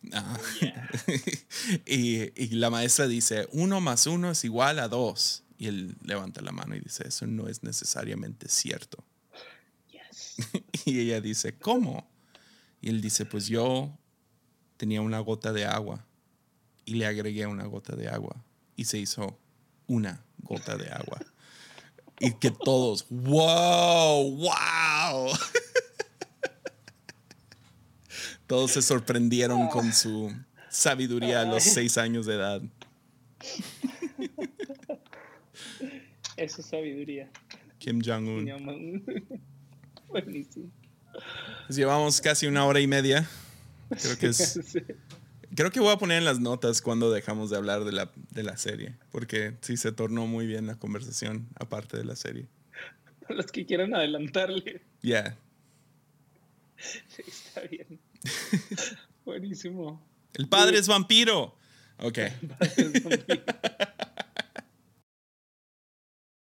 [0.02, 0.66] Uh,
[1.86, 5.44] y, y, la maestra dice, uno más uno es igual a dos.
[5.58, 9.04] Y él levanta la mano y dice, eso no es necesariamente cierto.
[9.90, 10.36] Yes.
[10.86, 12.10] y ella dice, ¿cómo?
[12.80, 13.96] Y él dice, pues yo
[14.78, 16.06] tenía una gota de agua
[16.86, 18.42] y le agregué una gota de agua
[18.74, 19.38] y se hizo
[19.86, 21.20] una gota de agua.
[22.20, 25.30] Y que todos, wow, wow.
[28.46, 30.30] Todos se sorprendieron con su
[30.68, 32.62] sabiduría a los seis años de edad.
[36.36, 37.30] Eso es sabiduría.
[37.78, 39.02] Kim Jong-un.
[40.08, 40.70] Buenísimo.
[41.66, 43.26] Pues llevamos casi una hora y media.
[43.88, 44.58] Creo que es.
[45.60, 48.42] Creo que voy a poner en las notas cuando dejamos de hablar de la, de
[48.42, 52.48] la serie, porque sí se tornó muy bien la conversación aparte de la serie.
[53.20, 54.80] Para los que quieran adelantarle.
[55.02, 55.36] Ya.
[56.78, 58.00] Sí, está bien.
[59.26, 60.02] Buenísimo.
[60.32, 61.54] El padre es vampiro.
[61.98, 62.20] Ok.